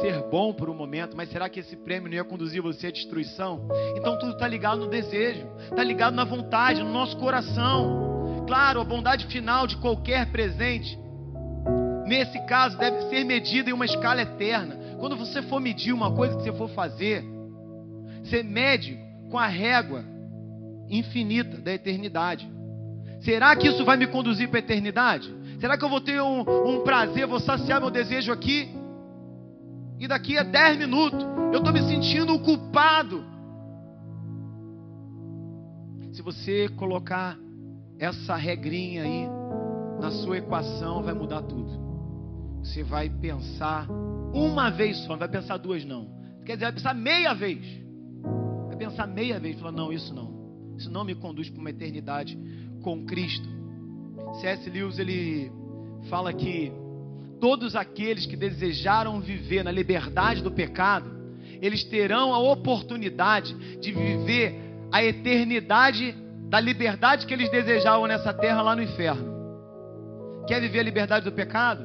ser 0.01 0.23
bom 0.31 0.53
por 0.53 0.69
um 0.69 0.75
momento, 0.75 1.17
mas 1.17 1.31
será 1.31 1.49
que 1.49 1.61
esse 1.61 1.77
prêmio 1.77 2.09
não 2.09 2.17
ia 2.17 2.25
conduzir 2.25 2.63
você 2.63 2.89
à 2.89 2.91
destruição? 2.91 3.69
Então 3.97 4.19
tudo 4.19 4.33
está 4.33 4.47
ligado 4.47 4.81
no 4.81 4.89
desejo, 4.89 5.47
está 5.71 5.83
ligado 5.83 6.15
na 6.15 6.25
vontade, 6.25 6.83
no 6.83 6.93
nosso 6.93 7.17
coração. 7.17 8.45
Claro, 8.47 8.81
a 8.81 8.85
bondade 8.85 9.27
final 9.27 9.67
de 9.67 9.77
qualquer 9.77 10.31
presente, 10.33 10.99
nesse 12.07 12.39
caso, 12.47 12.79
deve 12.79 13.03
ser 13.09 13.25
medida 13.25 13.71
em 13.71 13.73
uma 13.73 13.85
escala 13.85 14.23
eterna. 14.23 14.77
Quando 14.99 15.17
você 15.17 15.43
for 15.43 15.61
medir 15.61 15.93
uma 15.93 16.13
coisa 16.13 16.37
que 16.37 16.43
você 16.43 16.53
for 16.53 16.69
fazer, 16.71 17.25
você 18.23 18.43
mede 18.43 18.99
com 19.31 19.39
a 19.39 19.47
régua 19.47 20.05
infinita 20.89 21.59
da 21.59 21.73
eternidade. 21.73 22.51
Será 23.21 23.55
que 23.55 23.69
isso 23.69 23.85
vai 23.85 23.97
me 23.97 24.07
conduzir 24.07 24.49
para 24.49 24.59
a 24.59 24.63
eternidade? 24.63 25.33
Será 25.61 25.77
que 25.77 25.85
eu 25.85 25.89
vou 25.89 26.01
ter 26.01 26.21
um, 26.23 26.41
um 26.41 26.81
prazer, 26.81 27.27
vou 27.27 27.41
saciar 27.41 27.81
meu 27.81 27.91
desejo 27.91 28.33
aqui? 28.33 28.78
E 29.99 30.07
daqui 30.07 30.39
a 30.39 30.43
10 30.43 30.79
minutos 30.79 31.25
eu 31.53 31.59
estou 31.59 31.73
me 31.73 31.83
sentindo 31.83 32.39
culpado. 32.41 33.25
Se 36.13 36.23
você 36.23 36.69
colocar 36.71 37.37
essa 37.99 38.37
regrinha 38.37 39.03
aí 39.03 39.29
na 40.01 40.11
sua 40.11 40.39
equação, 40.39 41.03
vai 41.03 41.15
mudar 41.15 41.43
tudo. 41.43 41.71
Você 42.63 42.83
vai 42.83 43.09
pensar 43.09 43.89
uma 44.33 44.71
vez 44.71 44.99
só, 45.05 45.11
não 45.11 45.19
vai 45.19 45.29
pensar 45.29 45.57
duas 45.57 45.85
não. 45.85 46.09
Quer 46.45 46.55
dizer, 46.55 46.67
vai 46.67 46.73
pensar 46.73 46.95
meia 46.95 47.35
vez. 47.35 47.65
Vai 48.67 48.77
pensar 48.77 49.07
meia 49.07 49.39
vez, 49.39 49.59
falar: 49.59 49.73
não, 49.73 49.93
isso 49.93 50.15
não. 50.15 50.75
Isso 50.77 50.91
não 50.91 51.05
me 51.05 51.15
conduz 51.15 51.51
para 51.51 51.61
uma 51.61 51.71
eternidade 51.71 52.39
com 52.83 53.05
Cristo. 53.05 53.49
C.S. 54.41 54.69
Lewis 54.71 54.99
ele 54.99 55.51
fala 56.09 56.33
que 56.33 56.73
todos 57.41 57.75
aqueles 57.75 58.27
que 58.27 58.37
desejaram 58.37 59.21
viver 59.21 59.63
na 59.63 59.71
liberdade 59.71 60.43
do 60.43 60.51
pecado, 60.51 61.11
eles 61.61 61.85
terão 61.85 62.33
a 62.35 62.39
oportunidade 62.39 63.55
de 63.79 63.93
viver 63.93 64.61
a 64.93 65.03
eternidade 65.03 66.15
da 66.49 66.61
liberdade 66.61 67.27
que 67.27 67.35
eles 67.35 67.51
desejavam 67.51 68.07
nessa 68.07 68.33
terra 68.33 68.63
lá 68.63 68.75
no 68.75 68.83
inferno. 68.83 69.39
Quer 70.47 70.61
viver 70.61 70.81
a 70.81 70.85
liberdade 70.85 71.25
do 71.25 71.33
pecado? 71.33 71.85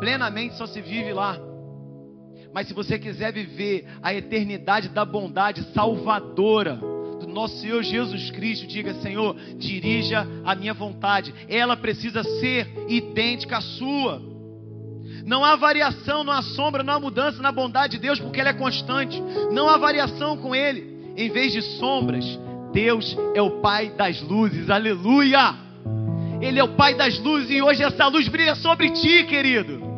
Plenamente 0.00 0.56
só 0.56 0.66
se 0.66 0.80
vive 0.80 1.12
lá. 1.12 1.38
Mas 2.52 2.66
se 2.66 2.74
você 2.74 2.98
quiser 2.98 3.32
viver 3.32 3.86
a 4.02 4.12
eternidade 4.12 4.88
da 4.88 5.04
bondade 5.04 5.62
salvadora 5.72 6.76
do 6.76 6.99
nosso 7.30 7.56
Senhor 7.58 7.82
Jesus 7.82 8.30
Cristo, 8.30 8.66
diga: 8.66 8.94
Senhor, 8.94 9.36
dirija 9.56 10.26
a 10.44 10.54
minha 10.54 10.74
vontade. 10.74 11.34
Ela 11.48 11.76
precisa 11.76 12.22
ser 12.22 12.68
idêntica 12.88 13.58
à 13.58 13.60
sua. 13.60 14.22
Não 15.24 15.44
há 15.44 15.54
variação, 15.56 16.24
não 16.24 16.32
há 16.32 16.42
sombra, 16.42 16.82
não 16.82 16.94
há 16.94 17.00
mudança 17.00 17.42
na 17.42 17.52
bondade 17.52 17.96
de 17.96 18.02
Deus, 18.02 18.18
porque 18.18 18.40
Ele 18.40 18.48
é 18.48 18.54
constante. 18.54 19.20
Não 19.52 19.68
há 19.68 19.76
variação 19.76 20.36
com 20.36 20.54
Ele. 20.54 21.14
Em 21.16 21.28
vez 21.30 21.52
de 21.52 21.62
sombras, 21.62 22.24
Deus 22.72 23.16
é 23.34 23.42
o 23.42 23.60
Pai 23.60 23.90
das 23.90 24.20
luzes. 24.22 24.70
Aleluia! 24.70 25.54
Ele 26.40 26.58
é 26.58 26.64
o 26.64 26.74
Pai 26.74 26.94
das 26.94 27.18
luzes 27.18 27.50
e 27.50 27.60
hoje 27.60 27.82
essa 27.82 28.06
luz 28.06 28.26
brilha 28.28 28.54
sobre 28.54 28.90
ti, 28.90 29.24
querido. 29.24 29.89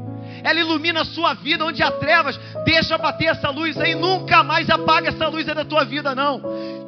Ela 0.45 0.61
ilumina 0.61 1.03
a 1.03 1.05
sua 1.05 1.35
vida 1.35 1.65
onde 1.65 1.83
há 1.83 1.91
trevas. 1.91 2.39
Deixa 2.65 2.99
bater 2.99 3.27
essa 3.27 3.51
luz 3.51 3.79
aí, 3.79 3.95
nunca 3.95 4.43
mais 4.43 4.69
apaga 4.69 5.09
essa 5.09 5.29
luz 5.29 5.49
aí 5.49 5.55
da 5.55 5.65
tua 5.65 5.85
vida, 5.85 6.15
não. 6.15 6.41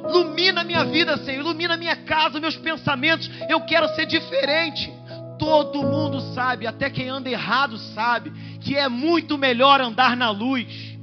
Ilumina 0.09 0.61
a 0.61 0.65
minha 0.65 0.85
vida, 0.85 1.17
Senhor. 1.19 1.41
Ilumina 1.41 1.75
a 1.75 1.79
minha 1.79 1.97
casa, 1.97 2.41
meus 2.41 2.57
pensamentos. 2.57 3.31
Eu 3.49 3.61
quero 3.63 3.89
ser 3.95 4.07
diferente. 4.07 4.93
Todo 5.39 5.83
mundo 5.83 6.21
sabe, 6.35 6.67
até 6.67 6.89
quem 6.89 7.09
anda 7.09 7.29
errado 7.29 7.77
sabe, 7.77 8.31
que 8.61 8.77
é 8.77 8.89
muito 8.89 9.37
melhor 9.37 9.81
andar 9.81 10.17
na 10.17 10.31
luz. 10.31 10.97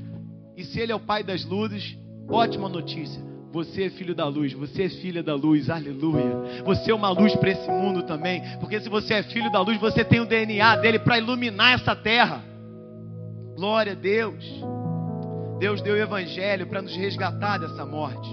E 0.56 0.64
se 0.64 0.80
Ele 0.80 0.92
é 0.92 0.96
o 0.96 1.00
Pai 1.00 1.24
das 1.24 1.44
luzes, 1.44 1.98
ótima 2.30 2.70
notícia. 2.70 3.31
Você 3.52 3.84
é 3.84 3.90
filho 3.90 4.16
da 4.16 4.26
luz, 4.28 4.54
você 4.54 4.84
é 4.84 4.90
filha 4.90 5.22
da 5.22 5.36
luz, 5.36 5.70
aleluia. 5.70 6.64
Você 6.64 6.90
é 6.90 6.96
uma 6.96 7.10
luz 7.10 7.36
para 7.36 7.52
esse 7.52 7.70
mundo 7.70 8.04
também, 8.04 8.42
porque 8.60 8.80
se 8.80 8.88
você 8.88 9.16
é 9.16 9.24
filho 9.24 9.52
da 9.52 9.60
luz, 9.60 9.78
você 9.78 10.06
tem 10.06 10.22
o 10.22 10.26
DNA 10.26 10.78
dele 10.78 11.00
para 11.00 11.18
iluminar 11.18 11.74
essa 11.74 11.94
terra. 11.94 12.42
Glória 13.56 13.92
a 13.92 13.96
Deus. 13.96 14.46
Deus 15.60 15.82
deu 15.82 15.96
o 15.96 15.98
evangelho 15.98 16.66
para 16.66 16.82
nos 16.82 16.96
resgatar 16.96 17.58
dessa 17.58 17.86
morte. 17.86 18.30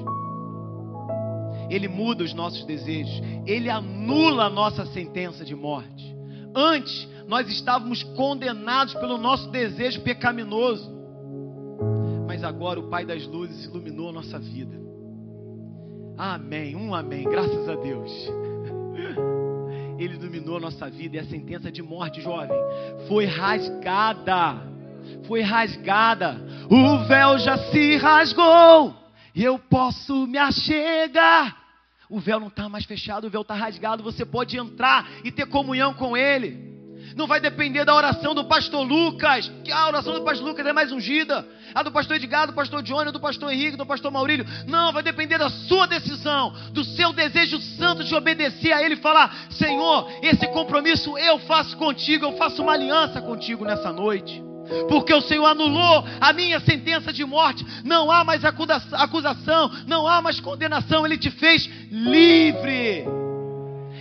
Ele 1.69 1.89
muda 1.89 2.23
os 2.23 2.33
nossos 2.33 2.65
desejos, 2.65 3.21
ele 3.45 3.69
anula 3.69 4.45
a 4.45 4.51
nossa 4.51 4.87
sentença 4.87 5.45
de 5.45 5.55
morte. 5.55 6.17
Antes, 6.55 7.09
nós 7.27 7.47
estávamos 7.51 8.03
condenados 8.03 8.95
pelo 8.95 9.19
nosso 9.19 9.51
desejo 9.51 10.01
pecaminoso, 10.01 10.91
mas 12.27 12.43
agora 12.43 12.81
o 12.81 12.89
Pai 12.89 13.05
das 13.05 13.27
luzes 13.27 13.67
iluminou 13.67 14.09
a 14.09 14.13
nossa 14.13 14.39
vida. 14.39 14.88
Amém, 16.19 16.75
um 16.75 16.93
amém, 16.93 17.23
graças 17.23 17.69
a 17.69 17.77
Deus. 17.77 18.11
Ele 19.97 20.15
iluminou 20.15 20.57
a 20.57 20.61
nossa 20.61 20.91
vida 20.91 21.17
e 21.17 21.21
a 21.21 21.25
sentença 21.25 21.71
de 21.71 21.81
morte, 21.81 22.21
jovem, 22.21 22.59
foi 23.07 23.25
rasgada. 23.25 24.67
Foi 25.29 25.43
rasgada. 25.43 26.37
O 26.69 27.07
véu 27.07 27.39
já 27.39 27.57
se 27.71 27.97
rasgou. 27.97 28.97
Eu 29.35 29.61
posso 29.61 30.27
me 30.27 30.39
achegar. 30.39 31.57
O 32.11 32.19
véu 32.19 32.41
não 32.41 32.49
está 32.49 32.69
mais 32.69 32.85
fechado, 32.85 33.29
o 33.29 33.31
véu 33.31 33.43
está 33.43 33.55
rasgado. 33.55 34.03
Você 34.03 34.27
pode 34.27 34.59
entrar 34.59 35.09
e 35.23 35.31
ter 35.31 35.47
comunhão 35.47 35.95
com 35.95 36.17
Ele 36.17 36.68
não 37.17 37.27
vai 37.27 37.41
depender 37.41 37.85
da 37.85 37.95
oração 37.95 38.35
do 38.35 38.45
pastor 38.45 38.87
Lucas, 38.87 39.51
que 39.65 39.73
a 39.73 39.87
oração 39.87 40.15
do 40.15 40.23
pastor 40.23 40.47
Lucas 40.47 40.67
é 40.67 40.73
mais 40.73 40.93
ungida, 40.93 41.47
a 41.75 41.83
do 41.83 41.93
pastor 41.93 42.17
Edgar, 42.17 42.47
do 42.47 42.53
pastor 42.53 42.83
Johnny, 42.83 43.13
do 43.13 43.21
pastor 43.21 43.53
Henrique, 43.53 43.77
do 43.77 43.87
pastor 43.87 44.11
Maurílio. 44.11 44.47
Não, 44.67 44.93
vai 44.93 45.03
depender 45.03 45.39
da 45.39 45.51
sua 45.51 45.87
decisão, 45.87 46.53
do 46.73 46.85
seu 46.85 47.13
desejo 47.13 47.61
santo 47.61 48.05
de 48.05 48.15
obedecer 48.15 48.73
a 48.73 48.83
Ele 48.83 48.95
e 48.95 48.99
falar: 48.99 49.47
Senhor, 49.51 50.11
esse 50.23 50.47
compromisso 50.49 51.17
eu 51.19 51.39
faço 51.41 51.77
contigo, 51.77 52.25
eu 52.25 52.37
faço 52.37 52.63
uma 52.63 52.73
aliança 52.73 53.21
contigo 53.21 53.65
nessa 53.65 53.93
noite. 53.93 54.43
Porque 54.89 55.15
o 55.15 55.23
Senhor 55.23 55.47
anulou 55.47 56.05
a 56.21 56.33
minha 56.33 56.61
sentença 56.61 57.13
de 57.13 57.25
morte, 57.25 57.65
não 57.85 58.11
há 58.11 58.23
mais 58.23 58.43
acusação, 58.45 59.71
não 59.87 60.07
há 60.07 60.21
mais 60.21 60.41
condenação, 60.41 61.07
Ele 61.07 61.17
te 61.17 61.31
fez 61.31 61.69
livre. 61.91 63.05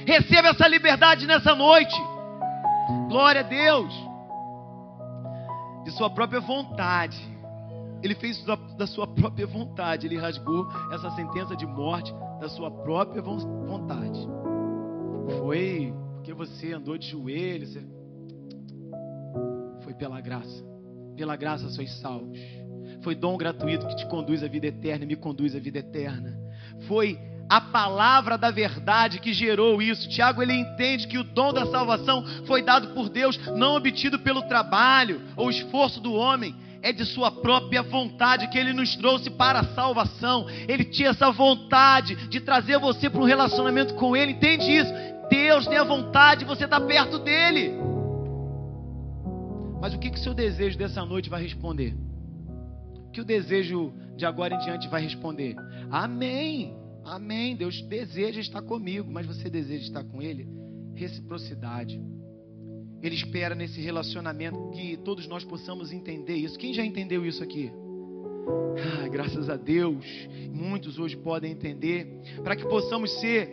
Receba 0.05 0.49
essa 0.49 0.67
liberdade 0.67 1.25
nessa 1.25 1.55
noite. 1.55 1.95
Glória 3.09 3.41
a 3.41 3.43
Deus. 3.43 3.93
De 5.83 5.91
sua 5.91 6.09
própria 6.09 6.39
vontade. 6.39 7.17
Ele 8.01 8.15
fez 8.15 8.43
da, 8.45 8.55
da 8.55 8.87
sua 8.87 9.07
própria 9.07 9.47
vontade. 9.47 10.07
Ele 10.07 10.17
rasgou 10.17 10.67
essa 10.91 11.11
sentença 11.11 11.55
de 11.55 11.65
morte 11.65 12.13
da 12.39 12.49
sua 12.49 12.69
própria 12.69 13.21
vontade. 13.21 14.19
Foi 15.39 15.93
porque 16.15 16.33
você 16.33 16.73
andou 16.73 16.97
de 16.97 17.07
joelhos. 17.07 17.73
Você... 17.73 17.85
Foi 19.83 19.93
pela 19.93 20.19
graça. 20.19 20.65
Pela 21.15 21.35
graça 21.35 21.69
sois 21.69 21.91
salvos. 21.99 22.37
Foi 23.01 23.15
dom 23.15 23.37
gratuito 23.37 23.87
que 23.87 23.95
te 23.95 24.05
conduz 24.07 24.43
à 24.43 24.47
vida 24.47 24.67
eterna 24.67 25.05
e 25.05 25.07
me 25.07 25.15
conduz 25.15 25.55
à 25.55 25.59
vida 25.59 25.79
eterna. 25.79 26.37
Foi 26.87 27.17
a 27.49 27.61
palavra 27.61 28.37
da 28.37 28.51
verdade 28.51 29.19
que 29.19 29.33
gerou 29.33 29.81
isso. 29.81 30.09
Tiago 30.09 30.41
ele 30.41 30.53
entende 30.53 31.07
que 31.07 31.17
o 31.17 31.23
dom 31.23 31.53
da 31.53 31.65
salvação 31.65 32.25
foi 32.45 32.61
dado 32.61 32.89
por 32.89 33.09
Deus, 33.09 33.37
não 33.55 33.75
obtido 33.75 34.19
pelo 34.19 34.41
trabalho 34.43 35.21
ou 35.35 35.49
esforço 35.49 36.01
do 36.01 36.13
homem. 36.13 36.55
É 36.81 36.91
de 36.91 37.05
sua 37.05 37.31
própria 37.31 37.81
vontade 37.81 38.47
que 38.49 38.57
ele 38.57 38.71
nos 38.71 38.95
trouxe 38.95 39.29
para 39.29 39.59
a 39.59 39.73
salvação. 39.73 40.47
Ele 40.67 40.85
tinha 40.85 41.09
essa 41.09 41.31
vontade 41.31 42.15
de 42.27 42.39
trazer 42.39 42.77
você 42.79 43.09
para 43.09 43.19
um 43.19 43.25
relacionamento 43.25 43.95
com 43.95 44.15
ele. 44.15 44.33
Entende 44.33 44.71
isso? 44.71 44.93
Deus 45.29 45.65
tem 45.67 45.77
a 45.77 45.83
vontade 45.83 46.41
de 46.41 46.45
você 46.45 46.65
estar 46.65 46.79
perto 46.81 47.19
dele. 47.19 47.73
Mas 49.81 49.93
o 49.93 49.99
que 49.99 50.09
que 50.09 50.19
seu 50.19 50.33
desejo 50.33 50.77
dessa 50.77 51.03
noite 51.05 51.29
vai 51.29 51.41
responder? 51.41 51.95
O 53.07 53.11
que 53.11 53.21
o 53.21 53.25
desejo 53.25 53.93
de 54.15 54.25
agora 54.25 54.55
em 54.55 54.59
diante 54.59 54.87
vai 54.87 55.01
responder? 55.01 55.55
Amém. 55.91 56.86
Amém. 57.07 57.55
Deus 57.55 57.81
deseja 57.83 58.41
estar 58.41 58.61
comigo, 58.61 59.09
mas 59.09 59.25
você 59.25 59.49
deseja 59.49 59.85
estar 59.85 60.03
com 60.03 60.21
Ele? 60.21 60.45
Reciprocidade. 60.93 62.01
Ele 63.01 63.15
espera 63.15 63.55
nesse 63.55 63.79
relacionamento 63.79 64.71
que 64.71 64.97
todos 64.97 65.27
nós 65.27 65.43
possamos 65.43 65.93
entender 65.93 66.35
isso. 66.35 66.59
Quem 66.59 66.73
já 66.73 66.83
entendeu 66.83 67.25
isso 67.25 67.41
aqui? 67.41 67.71
Ah, 69.03 69.07
graças 69.07 69.49
a 69.49 69.55
Deus, 69.55 70.05
muitos 70.51 70.99
hoje 70.99 71.15
podem 71.15 71.51
entender, 71.51 72.21
para 72.43 72.55
que 72.55 72.65
possamos 72.67 73.11
ser 73.19 73.49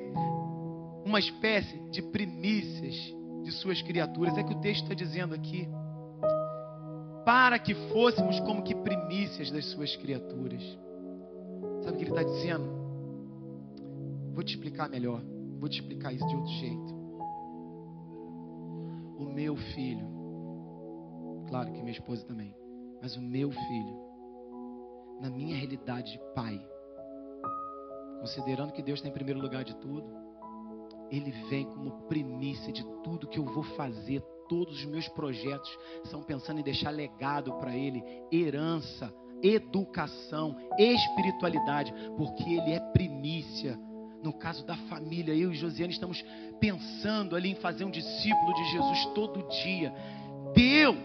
uma 1.05 1.19
espécie 1.19 1.79
de 1.91 2.03
primícias 2.03 2.95
de 3.45 3.53
suas 3.53 3.81
criaturas. 3.83 4.37
É 4.37 4.43
que 4.43 4.55
o 4.55 4.61
texto 4.61 4.83
está 4.83 4.95
dizendo 4.95 5.35
aqui. 5.35 5.69
Para 7.25 7.59
que 7.59 7.75
fôssemos 7.93 8.41
como 8.41 8.63
que 8.63 8.75
primícias 8.75 9.51
das 9.51 9.67
suas 9.67 9.95
criaturas. 9.97 10.63
Sabe 11.85 11.97
o 11.97 11.99
que 11.99 12.05
ele 12.05 12.11
está 12.11 12.23
dizendo? 12.23 12.84
Vou 14.35 14.43
te 14.43 14.55
explicar 14.55 14.91
melhor. 14.91 15.23
Vou 15.61 15.69
te 15.69 15.81
explicar 15.81 16.13
isso 16.13 16.27
de 16.27 16.35
outro 16.35 16.53
jeito. 16.55 16.95
O 19.17 19.25
meu 19.33 19.57
filho, 19.57 20.07
claro 21.49 21.73
que 21.73 21.81
minha 21.81 21.93
esposa 21.93 22.27
também, 22.27 22.55
mas 23.01 23.17
o 23.17 23.23
meu 23.23 23.51
filho, 23.51 23.97
na 25.21 25.31
minha 25.31 25.57
realidade 25.57 26.13
de 26.13 26.19
pai, 26.35 26.61
considerando 28.21 28.73
que 28.73 28.83
Deus 28.83 28.99
está 28.99 29.09
em 29.09 29.13
primeiro 29.13 29.41
lugar 29.41 29.63
de 29.63 29.77
tudo, 29.77 30.05
ele 31.11 31.31
vem 31.49 31.65
como 31.67 32.03
primícia 32.09 32.73
de 32.73 32.85
tudo 33.05 33.29
que 33.29 33.39
eu 33.39 33.45
vou 33.45 33.63
fazer. 33.63 34.21
Todos 34.49 34.81
os 34.81 34.85
meus 34.85 35.09
projetos 35.09 35.71
são 36.05 36.23
pensando 36.23 36.61
em 36.61 36.65
deixar 36.65 36.91
legado 36.91 37.55
para 37.55 37.75
ele, 37.75 38.03
herança, 38.31 39.15
educação, 39.43 40.57
espiritualidade, 40.79 41.95
porque 42.17 42.43
ele 42.43 42.73
é 42.73 42.81
primícia 42.93 43.79
no 44.25 44.33
caso 44.33 44.65
da 44.65 44.75
família, 44.89 45.35
eu 45.35 45.53
e 45.53 45.55
Josiane 45.55 45.93
estamos 45.93 46.25
pensando 46.59 47.37
ali 47.37 47.51
em 47.51 47.55
fazer 47.55 47.85
um 47.85 47.91
discípulo 47.91 48.55
de 48.55 48.71
Jesus 48.71 49.05
todo 49.15 49.47
dia. 49.63 49.93
Deus, 50.55 50.97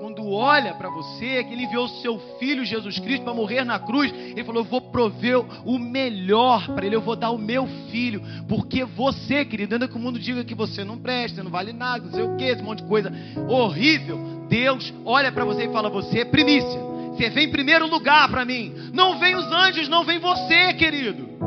quando 0.00 0.30
olha 0.30 0.74
para 0.74 0.88
você, 0.88 1.42
que 1.42 1.52
Ele 1.52 1.64
enviou 1.64 1.86
o 1.86 2.00
seu 2.00 2.18
Filho 2.38 2.64
Jesus 2.64 3.00
Cristo 3.00 3.24
para 3.24 3.34
morrer 3.34 3.64
na 3.64 3.80
cruz, 3.80 4.12
Ele 4.12 4.44
falou: 4.44 4.62
Eu 4.62 4.68
vou 4.68 4.80
prover 4.80 5.40
o 5.66 5.76
melhor 5.76 6.68
para 6.68 6.86
Ele, 6.86 6.94
eu 6.94 7.00
vou 7.00 7.16
dar 7.16 7.30
o 7.30 7.38
meu 7.38 7.66
filho, 7.90 8.22
porque 8.46 8.84
você, 8.84 9.44
querido, 9.44 9.74
ainda 9.74 9.88
que 9.88 9.96
o 9.96 10.00
mundo 10.00 10.18
diga 10.18 10.44
que 10.44 10.54
você 10.54 10.84
não 10.84 10.98
presta, 10.98 11.42
não 11.42 11.50
vale 11.50 11.72
nada, 11.72 12.04
não 12.04 12.12
sei 12.12 12.22
o 12.22 12.36
que, 12.36 12.44
esse 12.44 12.62
monte 12.62 12.82
de 12.82 12.88
coisa 12.88 13.10
horrível, 13.48 14.46
Deus 14.48 14.94
olha 15.04 15.32
para 15.32 15.44
você 15.44 15.64
e 15.64 15.72
fala: 15.72 15.88
Você 15.90 16.20
é 16.20 16.24
primícia 16.24 16.78
Você 17.16 17.28
vem 17.30 17.46
em 17.46 17.50
primeiro 17.50 17.88
lugar 17.88 18.28
para 18.28 18.44
mim. 18.44 18.72
Não 18.92 19.18
vem 19.18 19.34
os 19.34 19.46
anjos, 19.46 19.88
não 19.88 20.04
vem 20.04 20.20
você, 20.20 20.74
querido. 20.74 21.37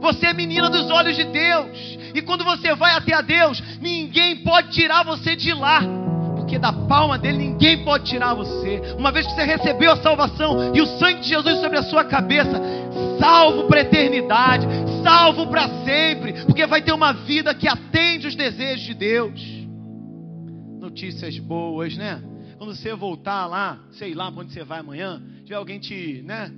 Você 0.00 0.26
é 0.26 0.32
menina 0.32 0.70
dos 0.70 0.90
olhos 0.90 1.16
de 1.16 1.24
Deus. 1.24 1.98
E 2.14 2.22
quando 2.22 2.44
você 2.44 2.74
vai 2.74 2.94
até 2.94 3.14
a 3.14 3.20
Deus, 3.20 3.62
ninguém 3.80 4.42
pode 4.42 4.70
tirar 4.70 5.04
você 5.04 5.36
de 5.36 5.52
lá. 5.52 5.82
Porque 6.36 6.58
da 6.58 6.72
palma 6.72 7.18
dele 7.18 7.38
ninguém 7.38 7.84
pode 7.84 8.04
tirar 8.04 8.34
você. 8.34 8.80
Uma 8.96 9.12
vez 9.12 9.26
que 9.26 9.34
você 9.34 9.44
recebeu 9.44 9.92
a 9.92 9.96
salvação 10.02 10.74
e 10.74 10.80
o 10.80 10.86
sangue 10.98 11.20
de 11.20 11.28
Jesus 11.28 11.60
sobre 11.60 11.78
a 11.78 11.82
sua 11.82 12.04
cabeça, 12.04 12.60
salvo 13.18 13.64
para 13.64 13.80
a 13.80 13.82
eternidade, 13.82 14.66
salvo 15.02 15.46
para 15.48 15.68
sempre, 15.84 16.44
porque 16.44 16.66
vai 16.66 16.80
ter 16.80 16.92
uma 16.92 17.12
vida 17.12 17.54
que 17.54 17.68
atende 17.68 18.26
os 18.26 18.34
desejos 18.34 18.86
de 18.86 18.94
Deus. 18.94 19.40
Notícias 20.80 21.38
boas, 21.38 21.96
né? 21.96 22.22
Quando 22.56 22.74
você 22.74 22.94
voltar 22.94 23.46
lá, 23.46 23.78
sei 23.92 24.14
lá 24.14 24.32
para 24.32 24.40
onde 24.40 24.52
você 24.52 24.64
vai 24.64 24.80
amanhã, 24.80 25.22
tiver 25.44 25.54
alguém 25.54 25.78
te, 25.78 26.22
né? 26.24 26.50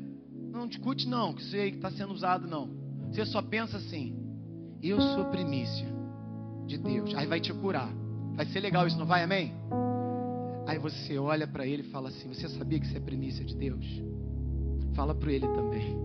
Não 0.52 0.66
discute 0.66 1.08
não, 1.08 1.34
que 1.34 1.42
aí 1.56 1.70
está 1.70 1.90
sendo 1.90 2.12
usado 2.12 2.46
não. 2.46 2.89
Você 3.10 3.24
só 3.26 3.42
pensa 3.42 3.76
assim: 3.76 4.14
eu 4.82 5.00
sou 5.00 5.26
primícia 5.26 5.86
de 6.66 6.78
Deus. 6.78 7.14
Aí 7.14 7.26
vai 7.26 7.40
te 7.40 7.52
curar. 7.52 7.92
Vai 8.34 8.46
ser 8.46 8.60
legal 8.60 8.86
isso, 8.86 8.98
não 8.98 9.06
vai? 9.06 9.22
Amém? 9.22 9.52
Aí 10.66 10.78
você 10.78 11.18
olha 11.18 11.46
para 11.46 11.66
ele 11.66 11.82
e 11.82 11.90
fala 11.90 12.08
assim: 12.08 12.28
Você 12.28 12.48
sabia 12.48 12.78
que 12.78 12.86
você 12.86 12.96
é 12.96 13.00
primícia 13.00 13.44
de 13.44 13.54
Deus? 13.54 13.84
Fala 14.94 15.14
para 15.14 15.32
ele 15.32 15.46
também. 15.48 15.98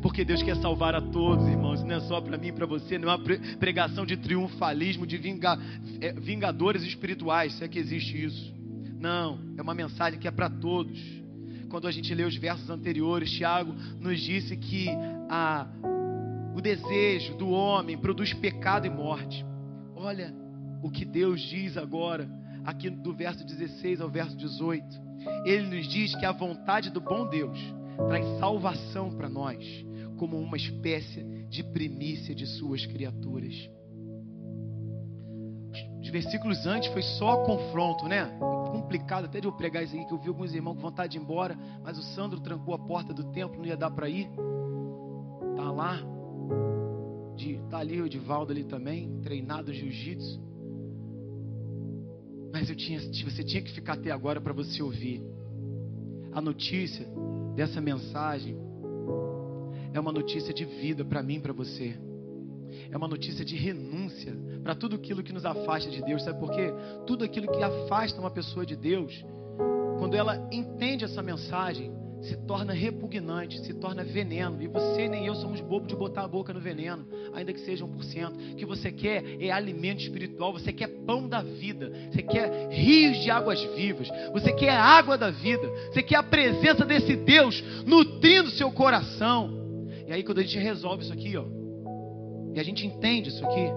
Porque 0.00 0.24
Deus 0.24 0.42
quer 0.42 0.56
salvar 0.56 0.94
a 0.94 1.02
todos, 1.02 1.46
irmãos, 1.46 1.82
não 1.82 1.96
é 1.96 2.00
só 2.00 2.18
para 2.18 2.38
mim 2.38 2.50
para 2.50 2.64
você, 2.64 2.96
não 2.96 3.10
é 3.10 3.14
uma 3.14 3.24
pregação 3.58 4.06
de 4.06 4.16
triunfalismo, 4.16 5.06
de 5.06 5.18
vinga, 5.18 5.58
é, 6.00 6.12
vingadores 6.14 6.82
espirituais, 6.82 7.52
se 7.54 7.64
é 7.64 7.68
que 7.68 7.78
existe 7.78 8.24
isso. 8.24 8.54
Não, 8.98 9.38
é 9.58 9.60
uma 9.60 9.74
mensagem 9.74 10.18
que 10.18 10.26
é 10.26 10.30
para 10.30 10.48
todos. 10.48 10.98
Quando 11.68 11.86
a 11.86 11.90
gente 11.90 12.14
lê 12.14 12.24
os 12.24 12.36
versos 12.36 12.70
anteriores, 12.70 13.30
Tiago 13.30 13.74
nos 14.00 14.18
disse 14.20 14.56
que 14.56 14.88
a 15.28 15.66
o 16.56 16.60
desejo 16.62 17.34
do 17.34 17.50
homem 17.50 17.98
produz 17.98 18.32
pecado 18.32 18.86
e 18.86 18.90
morte. 18.90 19.44
Olha 19.94 20.34
o 20.82 20.90
que 20.90 21.04
Deus 21.04 21.42
diz 21.42 21.76
agora, 21.76 22.26
aqui 22.64 22.88
do 22.88 23.12
verso 23.12 23.44
16 23.44 24.00
ao 24.00 24.08
verso 24.08 24.34
18. 24.34 24.82
Ele 25.44 25.76
nos 25.76 25.86
diz 25.86 26.14
que 26.14 26.24
a 26.24 26.32
vontade 26.32 26.88
do 26.90 26.98
bom 26.98 27.28
Deus 27.28 27.58
traz 28.08 28.24
salvação 28.38 29.10
para 29.10 29.28
nós, 29.28 29.62
como 30.16 30.38
uma 30.38 30.56
espécie 30.56 31.22
de 31.50 31.62
primícia 31.62 32.34
de 32.34 32.46
suas 32.46 32.86
criaturas. 32.86 33.54
Os 36.00 36.08
versículos 36.08 36.66
antes 36.66 36.90
foi 36.90 37.02
só 37.02 37.44
confronto, 37.44 38.06
né? 38.06 38.34
Complicado 38.70 39.26
até 39.26 39.40
de 39.40 39.46
eu 39.46 39.52
pregar 39.52 39.84
isso 39.84 39.94
aqui, 39.94 40.06
que 40.06 40.14
eu 40.14 40.18
vi 40.18 40.28
alguns 40.28 40.54
irmãos 40.54 40.76
com 40.76 40.80
vontade 40.80 41.12
de 41.12 41.18
ir 41.18 41.20
embora, 41.20 41.54
mas 41.82 41.98
o 41.98 42.02
Sandro 42.02 42.40
trancou 42.40 42.72
a 42.72 42.78
porta 42.78 43.12
do 43.12 43.24
templo, 43.24 43.58
não 43.58 43.66
ia 43.66 43.76
dar 43.76 43.90
para 43.90 44.08
ir. 44.08 44.26
Tá 45.54 45.70
lá, 45.70 46.15
de 47.36 47.60
tá 47.68 47.78
ali 47.78 48.00
o 48.00 48.06
Edivaldo 48.06 48.52
ali 48.52 48.64
também, 48.64 49.20
treinado 49.22 49.72
jiu-jitsu. 49.72 50.40
Mas 52.52 52.70
eu 52.70 52.76
tinha, 52.76 53.00
você 53.00 53.44
tinha 53.44 53.62
que 53.62 53.72
ficar 53.72 53.94
até 53.94 54.10
agora 54.10 54.40
para 54.40 54.52
você 54.52 54.82
ouvir. 54.82 55.22
A 56.32 56.40
notícia 56.40 57.06
dessa 57.54 57.80
mensagem 57.80 58.56
é 59.92 60.00
uma 60.00 60.12
notícia 60.12 60.52
de 60.52 60.64
vida 60.64 61.04
para 61.04 61.22
mim, 61.22 61.40
para 61.40 61.52
você. 61.52 61.94
É 62.90 62.96
uma 62.96 63.08
notícia 63.08 63.44
de 63.44 63.56
renúncia 63.56 64.34
para 64.62 64.74
tudo 64.74 64.96
aquilo 64.96 65.22
que 65.22 65.32
nos 65.32 65.44
afasta 65.44 65.90
de 65.90 66.02
Deus. 66.02 66.22
Sabe 66.22 66.38
por 66.38 66.50
quê? 66.50 66.72
Tudo 67.06 67.24
aquilo 67.24 67.50
que 67.50 67.62
afasta 67.62 68.20
uma 68.20 68.30
pessoa 68.30 68.64
de 68.64 68.76
Deus, 68.76 69.12
quando 69.98 70.14
ela 70.14 70.48
entende 70.52 71.04
essa 71.04 71.22
mensagem, 71.22 71.92
se 72.22 72.36
torna 72.46 72.72
repugnante, 72.72 73.60
se 73.60 73.74
torna 73.74 74.02
veneno. 74.02 74.62
E 74.62 74.66
você 74.66 75.08
nem 75.08 75.26
eu 75.26 75.34
somos 75.34 75.60
bobos 75.60 75.88
de 75.88 75.96
botar 75.96 76.22
a 76.22 76.28
boca 76.28 76.52
no 76.52 76.60
veneno, 76.60 77.06
ainda 77.34 77.52
que 77.52 77.60
seja 77.60 77.84
1%. 77.84 78.52
O 78.52 78.56
que 78.56 78.64
você 78.64 78.90
quer 78.90 79.40
é 79.40 79.50
alimento 79.50 80.00
espiritual, 80.00 80.52
você 80.52 80.72
quer 80.72 80.88
pão 81.04 81.28
da 81.28 81.42
vida, 81.42 81.92
você 82.10 82.22
quer 82.22 82.70
rios 82.70 83.18
de 83.18 83.30
águas 83.30 83.62
vivas, 83.74 84.08
você 84.32 84.52
quer 84.52 84.70
a 84.70 84.82
água 84.82 85.16
da 85.16 85.30
vida, 85.30 85.68
você 85.92 86.02
quer 86.02 86.16
a 86.16 86.22
presença 86.22 86.84
desse 86.84 87.16
Deus 87.16 87.62
nutrindo 87.86 88.50
seu 88.50 88.70
coração. 88.72 89.64
E 90.06 90.12
aí, 90.12 90.22
quando 90.22 90.38
a 90.38 90.42
gente 90.42 90.58
resolve 90.58 91.02
isso 91.02 91.12
aqui, 91.12 91.36
ó, 91.36 91.44
e 92.54 92.60
a 92.60 92.62
gente 92.62 92.86
entende 92.86 93.28
isso 93.28 93.44
aqui, 93.44 93.70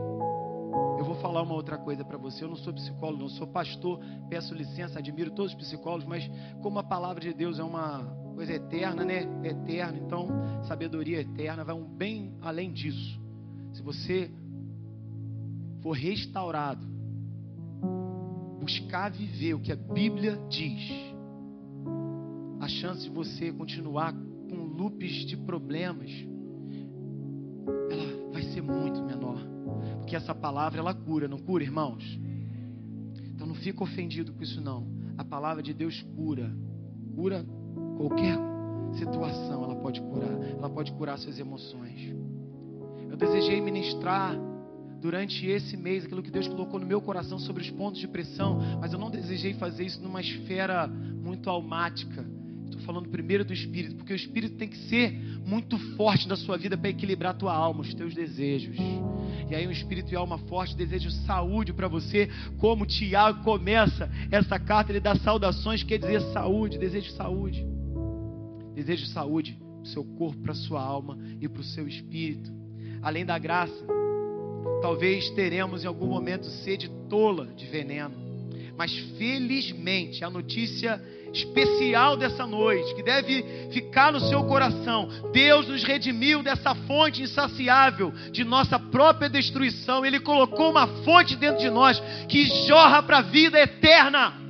eu 1.00 1.06
vou 1.06 1.16
falar 1.16 1.42
uma 1.42 1.54
outra 1.54 1.78
coisa 1.78 2.04
para 2.04 2.18
você. 2.18 2.44
Eu 2.44 2.50
não 2.50 2.58
sou 2.58 2.74
psicólogo, 2.74 3.22
não 3.22 3.30
sou 3.30 3.48
pastor. 3.48 4.00
Peço 4.30 4.54
licença, 4.54 5.00
admiro 5.00 5.32
todos 5.32 5.54
os 5.54 5.58
psicólogos, 5.58 6.06
mas 6.06 6.30
como 6.62 6.78
a 6.78 6.84
palavra 6.84 7.22
de 7.22 7.34
Deus 7.34 7.58
é 7.58 7.64
uma 7.64 8.19
coisa 8.40 8.54
eterna, 8.54 9.04
né? 9.04 9.28
Eterna, 9.44 9.98
então 9.98 10.30
sabedoria 10.64 11.20
eterna 11.20 11.62
vai 11.62 11.76
um 11.76 11.84
bem 11.84 12.38
além 12.40 12.72
disso. 12.72 13.20
Se 13.74 13.82
você 13.82 14.32
for 15.82 15.92
restaurado, 15.92 16.88
buscar 18.62 19.12
viver 19.12 19.56
o 19.56 19.60
que 19.60 19.74
a 19.74 19.76
Bíblia 19.76 20.40
diz, 20.48 20.90
a 22.62 22.70
chance 22.70 23.04
de 23.04 23.10
você 23.10 23.52
continuar 23.52 24.14
com 24.14 24.56
loops 24.56 25.26
de 25.26 25.36
problemas, 25.36 26.10
ela 27.92 28.32
vai 28.32 28.44
ser 28.44 28.62
muito 28.62 29.04
menor 29.04 29.38
que 30.08 30.16
essa 30.16 30.34
palavra 30.34 30.80
ela 30.80 30.94
cura, 30.94 31.28
não 31.28 31.40
cura, 31.40 31.62
irmãos? 31.62 32.06
Então 33.36 33.46
não 33.46 33.56
fica 33.56 33.84
ofendido 33.84 34.32
com 34.32 34.42
isso 34.42 34.62
não. 34.62 34.88
A 35.18 35.26
palavra 35.26 35.62
de 35.62 35.74
Deus 35.74 36.02
cura. 36.16 36.50
Cura 37.14 37.46
qualquer 38.00 38.38
situação, 38.98 39.66
ela 39.66 39.76
pode 39.76 40.00
curar. 40.00 40.32
Ela 40.58 40.70
pode 40.70 40.92
curar 40.94 41.18
suas 41.18 41.38
emoções. 41.38 42.16
Eu 43.10 43.18
desejei 43.18 43.60
ministrar 43.60 44.38
durante 45.02 45.46
esse 45.46 45.76
mês 45.76 46.06
aquilo 46.06 46.24
que 46.24 46.32
Deus 46.32 46.48
colocou 46.48 46.80
no 46.80 46.86
meu 46.86 47.02
coração 47.02 47.38
sobre 47.38 47.62
os 47.62 47.70
pontos 47.72 48.00
de 48.00 48.08
pressão, 48.08 48.60
mas 48.80 48.94
eu 48.94 49.00
não 49.00 49.12
desejei 49.12 49.54
fazer 49.54 49.86
isso 49.86 50.02
numa 50.02 50.22
esfera 50.22 50.88
muito 50.88 51.50
almática. 51.50 52.26
Estou 52.66 52.82
falando 52.82 53.10
primeiro 53.10 53.44
do 53.44 53.52
espírito, 53.52 53.96
porque 53.96 54.14
o 54.14 54.16
espírito 54.16 54.56
tem 54.56 54.70
que 54.70 54.78
ser 54.88 55.12
muito 55.46 55.78
forte 55.96 56.28
na 56.28 56.38
sua 56.38 56.58
vida 56.58 56.78
para 56.78 56.90
equilibrar 56.90 57.32
a 57.32 57.38
tua 57.38 57.54
alma, 57.54 57.82
os 57.82 57.94
teus 57.94 58.14
desejos. 58.14 58.78
E 59.50 59.56
aí 59.56 59.68
um 59.68 59.72
espírito 59.72 60.14
e 60.14 60.16
alma 60.16 60.38
forte 60.38 60.76
desejo 60.76 61.10
saúde 61.12 61.74
para 61.74 61.88
você, 61.88 62.30
como 62.58 62.86
Tiago 62.86 63.44
começa 63.44 64.10
essa 64.32 64.60
carta, 64.60 64.92
ele 64.92 65.00
dá 65.00 65.16
saudações, 65.16 65.84
quer 65.84 65.98
dizer 65.98 66.22
saúde, 66.32 66.78
desejo 66.78 67.12
saúde. 67.12 67.79
Desejo 68.80 69.08
saúde 69.08 69.58
para 69.60 69.84
o 69.84 69.86
seu 69.88 70.06
corpo, 70.06 70.42
para 70.42 70.54
a 70.54 70.56
sua 70.56 70.82
alma 70.82 71.20
e 71.42 71.50
para 71.50 71.60
o 71.60 71.66
seu 71.66 71.86
espírito. 71.86 72.50
Além 73.02 73.26
da 73.26 73.38
graça, 73.38 73.86
talvez 74.82 75.30
teremos 75.32 75.84
em 75.84 75.88
algum 75.88 76.08
momento 76.08 76.46
sede 76.46 76.90
tola 77.10 77.48
de 77.48 77.66
veneno. 77.66 78.16
Mas 78.78 78.98
felizmente 79.18 80.24
a 80.24 80.30
notícia 80.30 80.98
especial 81.34 82.16
dessa 82.16 82.48
noite, 82.48 82.96
que 82.96 83.04
deve 83.04 83.44
ficar 83.74 84.14
no 84.14 84.22
seu 84.22 84.46
coração. 84.46 85.10
Deus 85.34 85.68
nos 85.68 85.84
redimiu 85.84 86.42
dessa 86.42 86.74
fonte 86.74 87.22
insaciável 87.22 88.14
de 88.32 88.46
nossa 88.46 88.80
própria 88.80 89.30
destruição. 89.30 90.06
Ele 90.06 90.22
colocou 90.22 90.72
uma 90.72 90.88
fonte 91.04 91.36
dentro 91.36 91.60
de 91.60 91.70
nós 91.70 92.02
que 92.30 92.46
jorra 92.66 93.04
para 93.04 93.18
a 93.18 93.24
vida 93.24 93.60
eterna. 93.60 94.49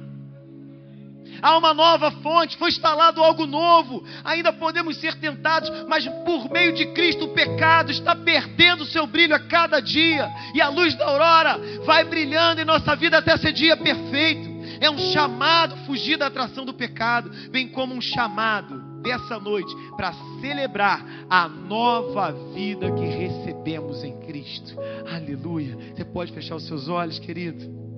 Há 1.42 1.58
uma 1.58 1.74
nova 1.74 2.12
fonte, 2.12 2.58
foi 2.58 2.70
instalado 2.70 3.24
algo 3.24 3.46
novo. 3.46 4.04
Ainda 4.24 4.52
podemos 4.52 4.98
ser 4.98 5.16
tentados, 5.16 5.70
mas 5.88 6.08
por 6.26 6.50
meio 6.52 6.74
de 6.74 6.88
Cristo 6.88 7.26
o 7.26 7.34
pecado 7.34 7.92
está 7.92 8.16
perdendo 8.16 8.86
seu 8.86 9.06
brilho 9.06 9.36
a 9.36 9.40
cada 9.40 9.80
dia. 9.80 10.30
E 10.54 10.62
a 10.62 10.70
luz 10.70 10.96
da 10.96 11.06
aurora 11.06 11.60
vai 11.86 12.04
brilhando 12.04 12.62
em 12.62 12.66
nossa 12.66 12.96
vida 12.96 13.18
até 13.18 13.38
ser 13.38 13.54
dia 13.54 13.78
perfeito 13.78 14.60
é 14.80 14.90
um 14.90 14.98
chamado 14.98 15.76
fugir 15.86 16.18
da 16.18 16.28
atração 16.28 16.66
do 16.66 16.74
pecado, 16.74 17.30
bem 17.50 17.68
como 17.68 17.94
um 17.94 18.02
chamado 18.02 18.80
dessa 19.02 19.40
noite 19.40 19.74
para 19.96 20.14
celebrar 20.42 21.06
a 21.30 21.48
nova 21.48 22.32
vida 22.54 22.92
que 22.92 23.06
recebemos 23.06 24.04
em 24.04 24.18
Cristo. 24.22 24.76
Aleluia. 25.12 25.78
Você 25.96 26.06
pode 26.06 26.32
fechar 26.32 26.56
os 26.56 26.66
seus 26.66 26.88
olhos, 26.88 27.20
querido? 27.20 27.89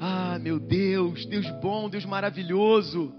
Ah, 0.00 0.38
meu 0.38 0.58
Deus, 0.58 1.24
Deus 1.26 1.48
bom, 1.60 1.88
Deus 1.88 2.04
maravilhoso. 2.04 3.12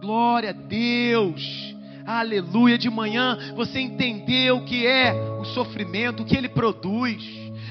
Glória 0.00 0.50
a 0.50 0.52
Deus. 0.52 1.74
Aleluia. 2.06 2.78
De 2.78 2.90
manhã 2.90 3.54
você 3.54 3.80
entendeu 3.80 4.58
o 4.58 4.64
que 4.64 4.86
é 4.86 5.12
o 5.40 5.44
sofrimento, 5.44 6.22
o 6.22 6.26
que 6.26 6.36
ele 6.36 6.48
produz. 6.48 7.22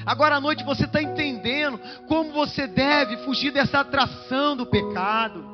Agora 0.06 0.36
à 0.36 0.40
noite 0.40 0.64
você 0.64 0.84
está 0.84 1.02
entendendo 1.02 1.78
como 2.08 2.32
você 2.32 2.66
deve 2.66 3.18
fugir 3.18 3.52
dessa 3.52 3.80
atração 3.80 4.56
do 4.56 4.66
pecado. 4.66 5.44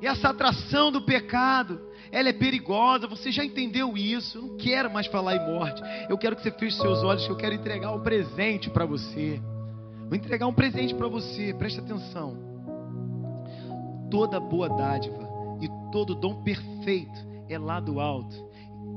E 0.00 0.06
essa 0.06 0.30
atração 0.30 0.90
do 0.90 1.02
pecado, 1.02 1.80
ela 2.10 2.28
é 2.28 2.32
perigosa. 2.32 3.06
Você 3.06 3.30
já 3.30 3.44
entendeu 3.44 3.96
isso? 3.96 4.38
Eu 4.38 4.42
não 4.42 4.56
quero 4.56 4.92
mais 4.92 5.06
falar 5.06 5.36
em 5.36 5.46
morte. 5.46 5.80
Eu 6.08 6.18
quero 6.18 6.36
que 6.36 6.42
você 6.42 6.50
feche 6.50 6.76
seus 6.76 7.02
olhos, 7.02 7.24
que 7.24 7.32
eu 7.32 7.36
quero 7.36 7.54
entregar 7.54 7.92
um 7.92 8.02
presente 8.02 8.68
para 8.68 8.84
você. 8.84 9.40
Vou 10.12 10.18
entregar 10.18 10.46
um 10.46 10.52
presente 10.52 10.94
para 10.94 11.08
você. 11.08 11.54
Preste 11.54 11.80
atenção. 11.80 12.36
toda 14.10 14.38
boa 14.38 14.68
dádiva 14.68 15.26
e 15.58 15.66
todo 15.90 16.14
dom 16.14 16.42
perfeito 16.42 17.18
é 17.48 17.58
lá 17.58 17.80
do 17.80 17.98
alto, 17.98 18.36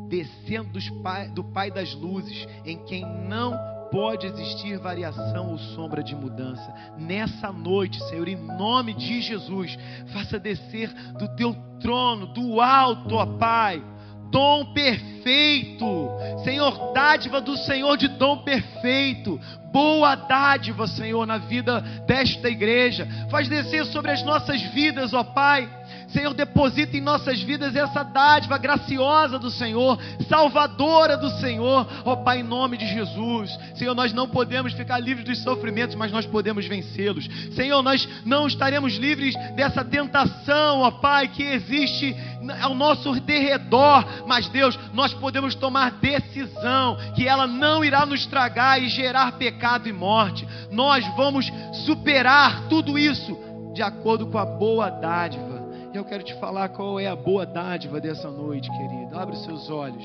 descendo 0.09 0.78
pai, 1.01 1.30
do 1.30 1.41
Pai 1.41 1.72
das 1.72 1.95
luzes, 1.95 2.45
em 2.66 2.84
quem 2.84 3.05
não 3.30 3.57
pode 3.89 4.28
existir 4.28 4.78
variação 4.78 5.51
ou 5.51 5.57
sombra 5.57 6.03
de 6.03 6.13
mudança. 6.13 6.76
Nessa 6.97 7.49
noite, 7.49 7.97
Senhor, 8.09 8.28
em 8.28 8.36
nome 8.36 8.93
de 8.93 9.22
Jesus, 9.22 9.78
faça 10.11 10.38
descer 10.38 10.93
do 11.13 11.34
teu 11.38 11.55
trono, 11.80 12.28
do 12.28 12.59
alto, 12.59 13.16
ó 13.16 13.26
Pai, 13.38 13.82
dom 14.30 14.74
perfeito. 14.74 16.09
Senhor, 16.43 16.91
dádiva 16.93 17.39
do 17.39 17.55
Senhor 17.55 17.95
de 17.95 18.09
dom 18.09 18.43
perfeito. 18.43 19.39
Boa 19.76 20.15
dádiva, 20.15 20.88
Senhor, 20.88 21.26
na 21.26 21.38
vida 21.38 21.82
desta 22.07 22.47
igreja. 22.47 23.05
Faz 23.30 23.49
descer 23.49 23.86
sobre 23.88 24.09
as 24.09 24.23
nossas 24.23 24.61
vidas, 24.71 25.13
ó 25.13 25.21
Pai 25.21 25.69
Senhor, 26.15 26.34
deposita 26.34 26.95
em 26.95 27.01
nossas 27.01 27.41
vidas 27.41 27.76
essa 27.76 28.03
dádiva 28.03 28.57
graciosa 28.57 29.38
do 29.38 29.51
Senhor, 29.51 29.99
salvadora 30.30 31.17
do 31.17 31.30
Senhor, 31.41 31.88
ó 32.05 32.13
oh, 32.13 32.17
Pai, 32.17 32.39
em 32.39 32.43
nome 32.43 32.78
de 32.78 32.88
Jesus. 32.88 33.57
Senhor, 33.76 33.93
nós 33.93 34.13
não 34.13 34.28
podemos 34.28 34.73
ficar 34.73 34.99
livres 34.99 35.26
dos 35.26 35.43
sofrimentos, 35.43 35.95
mas 35.95 36.11
nós 36.11 36.26
podemos 36.26 36.65
vencê-los. 36.65 37.28
Senhor, 37.53 37.82
nós 37.82 38.07
não 38.23 38.47
estaremos 38.47 38.95
livres 38.95 39.36
dessa 39.55 39.84
tentação, 39.84 40.80
ó 40.80 40.88
oh, 40.88 40.91
Pai, 40.93 41.28
que 41.28 41.43
existe 41.43 42.15
ao 42.61 42.76
nosso 42.76 43.11
derredor, 43.21 44.05
mas 44.28 44.47
Deus, 44.49 44.78
nós 44.93 45.13
podemos 45.13 45.55
tomar 45.55 45.91
decisão 45.91 46.95
que 47.15 47.28
ela 47.28 47.47
não 47.47 47.84
irá 47.84 48.05
nos 48.05 48.26
tragar 48.28 48.82
e 48.82 48.88
gerar 48.88 49.34
pecado 49.34 49.64
e 49.89 49.93
morte. 49.93 50.47
Nós 50.72 51.05
vamos 51.16 51.51
superar 51.86 52.68
tudo 52.70 52.97
isso 52.97 53.38
de 53.74 53.82
acordo 53.82 54.28
com 54.28 54.38
a 54.38 54.45
boa 54.45 54.89
dádiva 54.89 55.55
eu 55.97 56.03
quero 56.03 56.24
te 56.24 56.34
falar 56.39 56.70
qual 56.70 56.99
é 56.99 57.07
a 57.07 57.16
boa 57.16 57.45
dádiva 57.45 58.01
dessa 58.01 58.30
noite, 58.30 58.70
querido. 58.70 59.18
Abre 59.18 59.36
os 59.36 59.43
seus 59.43 59.70
olhos. 59.70 60.03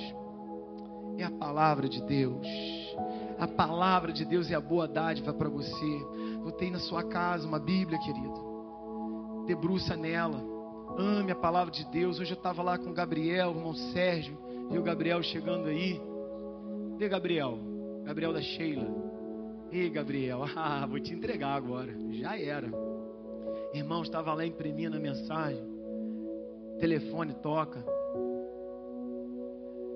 É 1.19 1.25
a 1.25 1.31
palavra 1.31 1.89
de 1.89 2.01
Deus. 2.03 2.47
A 3.39 3.49
palavra 3.49 4.13
de 4.13 4.25
Deus 4.25 4.51
é 4.51 4.55
a 4.55 4.61
boa 4.61 4.87
dádiva 4.87 5.33
para 5.33 5.49
você. 5.49 6.07
Botei 6.45 6.71
na 6.71 6.79
sua 6.79 7.03
casa 7.03 7.47
uma 7.47 7.59
Bíblia, 7.59 7.99
querido. 7.99 9.45
Debruça 9.47 9.97
nela. 9.97 10.41
Ame 10.97 11.33
a 11.33 11.37
palavra 11.37 11.73
de 11.73 11.85
Deus. 11.87 12.21
Hoje 12.21 12.33
eu 12.33 12.37
estava 12.37 12.63
lá 12.63 12.79
com 12.79 12.91
o 12.91 12.95
Gabriel, 12.95 13.51
o 13.51 13.57
irmão 13.57 13.75
Sérgio. 13.75 14.39
E 14.71 14.79
o 14.79 14.83
Gabriel 14.83 15.23
chegando 15.23 15.67
aí. 15.67 16.01
Cadê 16.93 17.09
Gabriel? 17.09 17.59
Gabriel 18.05 18.33
da 18.33 18.41
Sheila. 18.41 19.10
Ei, 19.73 19.89
Gabriel. 19.91 20.45
Ah, 20.57 20.87
vou 20.87 21.01
te 21.01 21.15
entregar 21.15 21.55
agora. 21.55 21.93
Já 22.13 22.39
era. 22.39 22.69
Irmão, 23.73 24.03
estava 24.03 24.35
lá 24.35 24.45
imprimindo 24.45 24.97
a 24.97 25.01
mensagem 25.01 25.71
telefone 26.81 27.35
toca. 27.35 27.85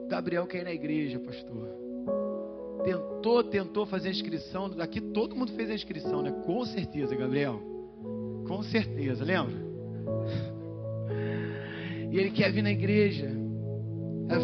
Gabriel 0.08 0.46
quer 0.46 0.60
ir 0.60 0.64
na 0.64 0.72
igreja, 0.72 1.18
pastor. 1.18 1.66
Tentou, 2.84 3.42
tentou 3.42 3.86
fazer 3.86 4.08
a 4.08 4.10
inscrição. 4.12 4.70
Aqui 4.78 5.00
todo 5.00 5.34
mundo 5.34 5.52
fez 5.52 5.70
a 5.70 5.74
inscrição, 5.74 6.22
né? 6.22 6.30
Com 6.44 6.64
certeza, 6.66 7.16
Gabriel. 7.16 7.58
Com 8.46 8.62
certeza, 8.62 9.24
lembra? 9.24 9.54
E 12.12 12.16
ele 12.16 12.30
quer 12.30 12.52
vir 12.52 12.62
na 12.62 12.70
igreja. 12.70 13.28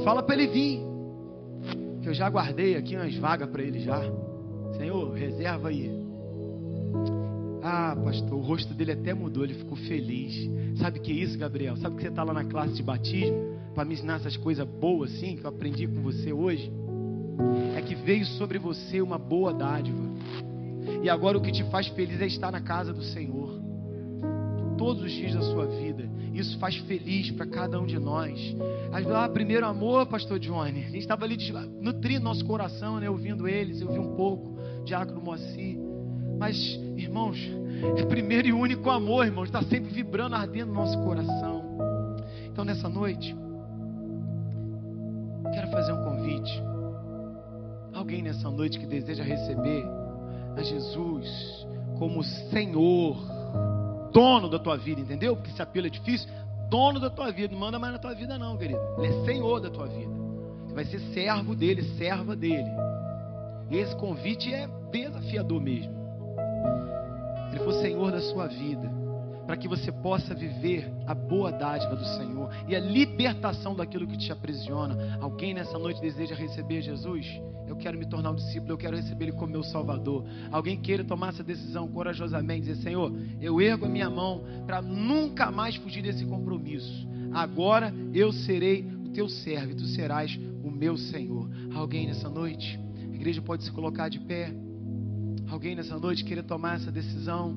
Fala 0.03 0.25
para 0.25 0.35
ele 0.35 0.49
vir. 0.49 0.81
Que 2.03 2.09
eu 2.09 2.15
já 2.15 2.29
guardei 2.29 2.75
aqui 2.75 2.97
umas 2.97 3.15
vagas 3.15 3.49
para 3.49 3.63
ele 3.63 3.79
já. 3.79 4.03
Senhor, 4.81 5.13
reserva 5.13 5.69
aí. 5.69 5.91
Ah, 7.63 7.95
pastor, 8.03 8.33
o 8.33 8.41
rosto 8.41 8.73
dele 8.73 8.93
até 8.93 9.13
mudou, 9.13 9.45
ele 9.45 9.53
ficou 9.53 9.77
feliz. 9.77 10.49
Sabe 10.79 10.99
o 10.99 11.03
que 11.03 11.13
é 11.13 11.17
isso, 11.17 11.37
Gabriel? 11.37 11.77
Sabe 11.77 11.97
que 11.97 12.03
você 12.03 12.09
está 12.09 12.25
lá 12.25 12.33
na 12.33 12.45
classe 12.45 12.73
de 12.73 12.83
batismo 12.83 13.59
para 13.75 13.85
me 13.85 13.93
ensinar 13.93 14.15
essas 14.15 14.39
coisas 14.39 14.67
boas 14.67 15.13
assim 15.13 15.37
que 15.37 15.45
eu 15.45 15.51
aprendi 15.51 15.87
com 15.87 16.01
você 16.01 16.33
hoje? 16.33 16.73
É 17.77 17.83
que 17.83 17.95
veio 17.95 18.25
sobre 18.25 18.59
você 18.59 19.03
uma 19.03 19.19
boa 19.19 19.53
dádiva. 19.53 20.03
E 21.03 21.11
agora 21.11 21.37
o 21.37 21.43
que 21.43 21.53
te 21.53 21.63
faz 21.65 21.87
feliz 21.89 22.19
é 22.19 22.27
estar 22.27 22.51
na 22.51 22.63
casa 22.63 22.91
do 22.91 23.03
Senhor. 23.03 23.61
Todos 24.79 25.03
os 25.03 25.13
dias 25.13 25.35
da 25.35 25.43
sua 25.43 25.67
vida. 25.67 26.09
Isso 26.33 26.59
faz 26.59 26.77
feliz 26.77 27.31
para 27.33 27.45
cada 27.45 27.79
um 27.79 27.85
de 27.85 27.99
nós. 27.99 28.57
Ah, 29.15 29.29
primeiro 29.29 29.67
amor, 29.67 30.07
pastor 30.07 30.39
Johnny. 30.39 30.85
A 30.85 30.91
gente 30.91 31.01
estava 31.01 31.27
ali 31.27 31.37
nutrindo 31.83 32.25
nosso 32.25 32.47
coração, 32.47 32.99
né? 32.99 33.11
Ouvindo 33.11 33.47
eles, 33.47 33.83
eu 33.83 33.93
vi 33.93 33.99
um 33.99 34.17
pouco. 34.17 34.59
Diácono 34.85 35.21
Moacir. 35.21 35.79
Mas, 36.39 36.57
irmãos, 36.97 37.39
é 37.97 38.05
primeiro 38.05 38.49
e 38.49 38.53
único 38.53 38.89
amor, 38.91 39.27
irmãos. 39.27 39.47
Está 39.47 39.63
sempre 39.63 39.93
vibrando, 39.93 40.35
ardendo 40.35 40.69
no 40.69 40.75
nosso 40.75 40.99
coração. 41.03 41.65
Então, 42.47 42.65
nessa 42.65 42.89
noite, 42.89 43.37
quero 45.53 45.71
fazer 45.71 45.93
um 45.93 46.05
convite. 46.05 46.63
Alguém 47.93 48.23
nessa 48.23 48.51
noite 48.51 48.79
que 48.79 48.87
deseja 48.87 49.23
receber 49.23 49.85
a 50.57 50.63
Jesus 50.63 51.67
como 51.99 52.23
Senhor, 52.25 53.17
dono 54.13 54.49
da 54.49 54.59
tua 54.59 54.77
vida, 54.77 55.01
entendeu? 55.01 55.37
Porque 55.37 55.51
esse 55.51 55.61
apelo 55.61 55.87
é 55.87 55.91
difícil. 55.91 56.29
Dono 56.71 57.01
da 57.01 57.11
tua 57.11 57.31
vida, 57.33 57.53
não 57.53 57.61
manda 57.61 57.79
mais 57.79 57.93
na 57.93 57.99
tua 57.99 58.15
vida, 58.15 58.39
não, 58.39 58.57
querido. 58.57 58.81
Ele 58.99 59.09
é 59.09 59.25
Senhor 59.25 59.61
da 59.61 59.69
tua 59.69 59.87
vida. 59.87 60.13
Você 60.67 60.75
vai 60.75 60.85
ser 60.85 61.01
servo 61.13 61.55
dele, 61.55 61.83
serva 61.99 62.35
dele. 62.37 62.71
Esse 63.71 63.95
convite 63.97 64.53
é 64.53 64.69
desafiador 64.91 65.61
mesmo. 65.61 65.95
Ele 67.51 67.61
for 67.61 67.73
Senhor 67.75 68.11
da 68.11 68.21
sua 68.21 68.47
vida, 68.47 68.91
para 69.47 69.57
que 69.57 69.69
você 69.69 69.91
possa 69.91 70.35
viver 70.35 70.91
a 71.07 71.15
boa 71.15 71.51
dádiva 71.51 71.97
do 71.97 72.05
Senhor 72.05 72.51
e 72.69 72.75
a 72.75 72.81
libertação 72.81 73.75
daquilo 73.75 74.07
que 74.07 74.17
te 74.17 74.33
aprisiona. 74.33 75.19
Alguém 75.21 75.55
nessa 75.55 75.79
noite 75.79 76.01
deseja 76.01 76.35
receber 76.35 76.83
Jesus? 76.83 77.27
Eu 77.67 77.77
quero 77.77 77.97
me 77.97 78.07
tornar 78.07 78.33
um 78.33 78.35
discípulo, 78.35 78.73
eu 78.73 78.79
quero 78.79 78.97
receber 78.97 79.27
Ele 79.27 79.33
como 79.33 79.53
meu 79.53 79.63
Salvador. 79.63 80.25
Alguém 80.51 80.77
queira 80.77 81.05
tomar 81.05 81.29
essa 81.29 81.43
decisão 81.43 81.87
corajosamente, 81.89 82.67
dizer: 82.67 82.83
Senhor, 82.83 83.13
eu 83.41 83.61
ergo 83.61 83.87
a 83.87 83.89
minha 83.89 84.11
mão 84.11 84.45
para 84.67 84.83
nunca 84.83 85.51
mais 85.51 85.77
fugir 85.77 86.03
desse 86.03 86.25
compromisso. 86.25 87.09
Agora 87.33 87.95
eu 88.13 88.33
serei 88.33 88.85
o 89.05 89.11
teu 89.11 89.29
servo 89.29 89.73
e 89.73 89.75
tu 89.77 89.85
serás 89.85 90.39
o 90.65 90.71
meu 90.71 90.97
Senhor. 90.97 91.49
Alguém 91.75 92.09
nessa 92.09 92.29
noite? 92.29 92.90
Igreja 93.21 93.43
pode 93.43 93.65
se 93.65 93.71
colocar 93.71 94.09
de 94.09 94.19
pé. 94.19 94.51
Alguém 95.51 95.75
nessa 95.75 95.99
noite 95.99 96.25
queira 96.25 96.43
tomar 96.43 96.77
essa 96.77 96.91
decisão? 96.91 97.55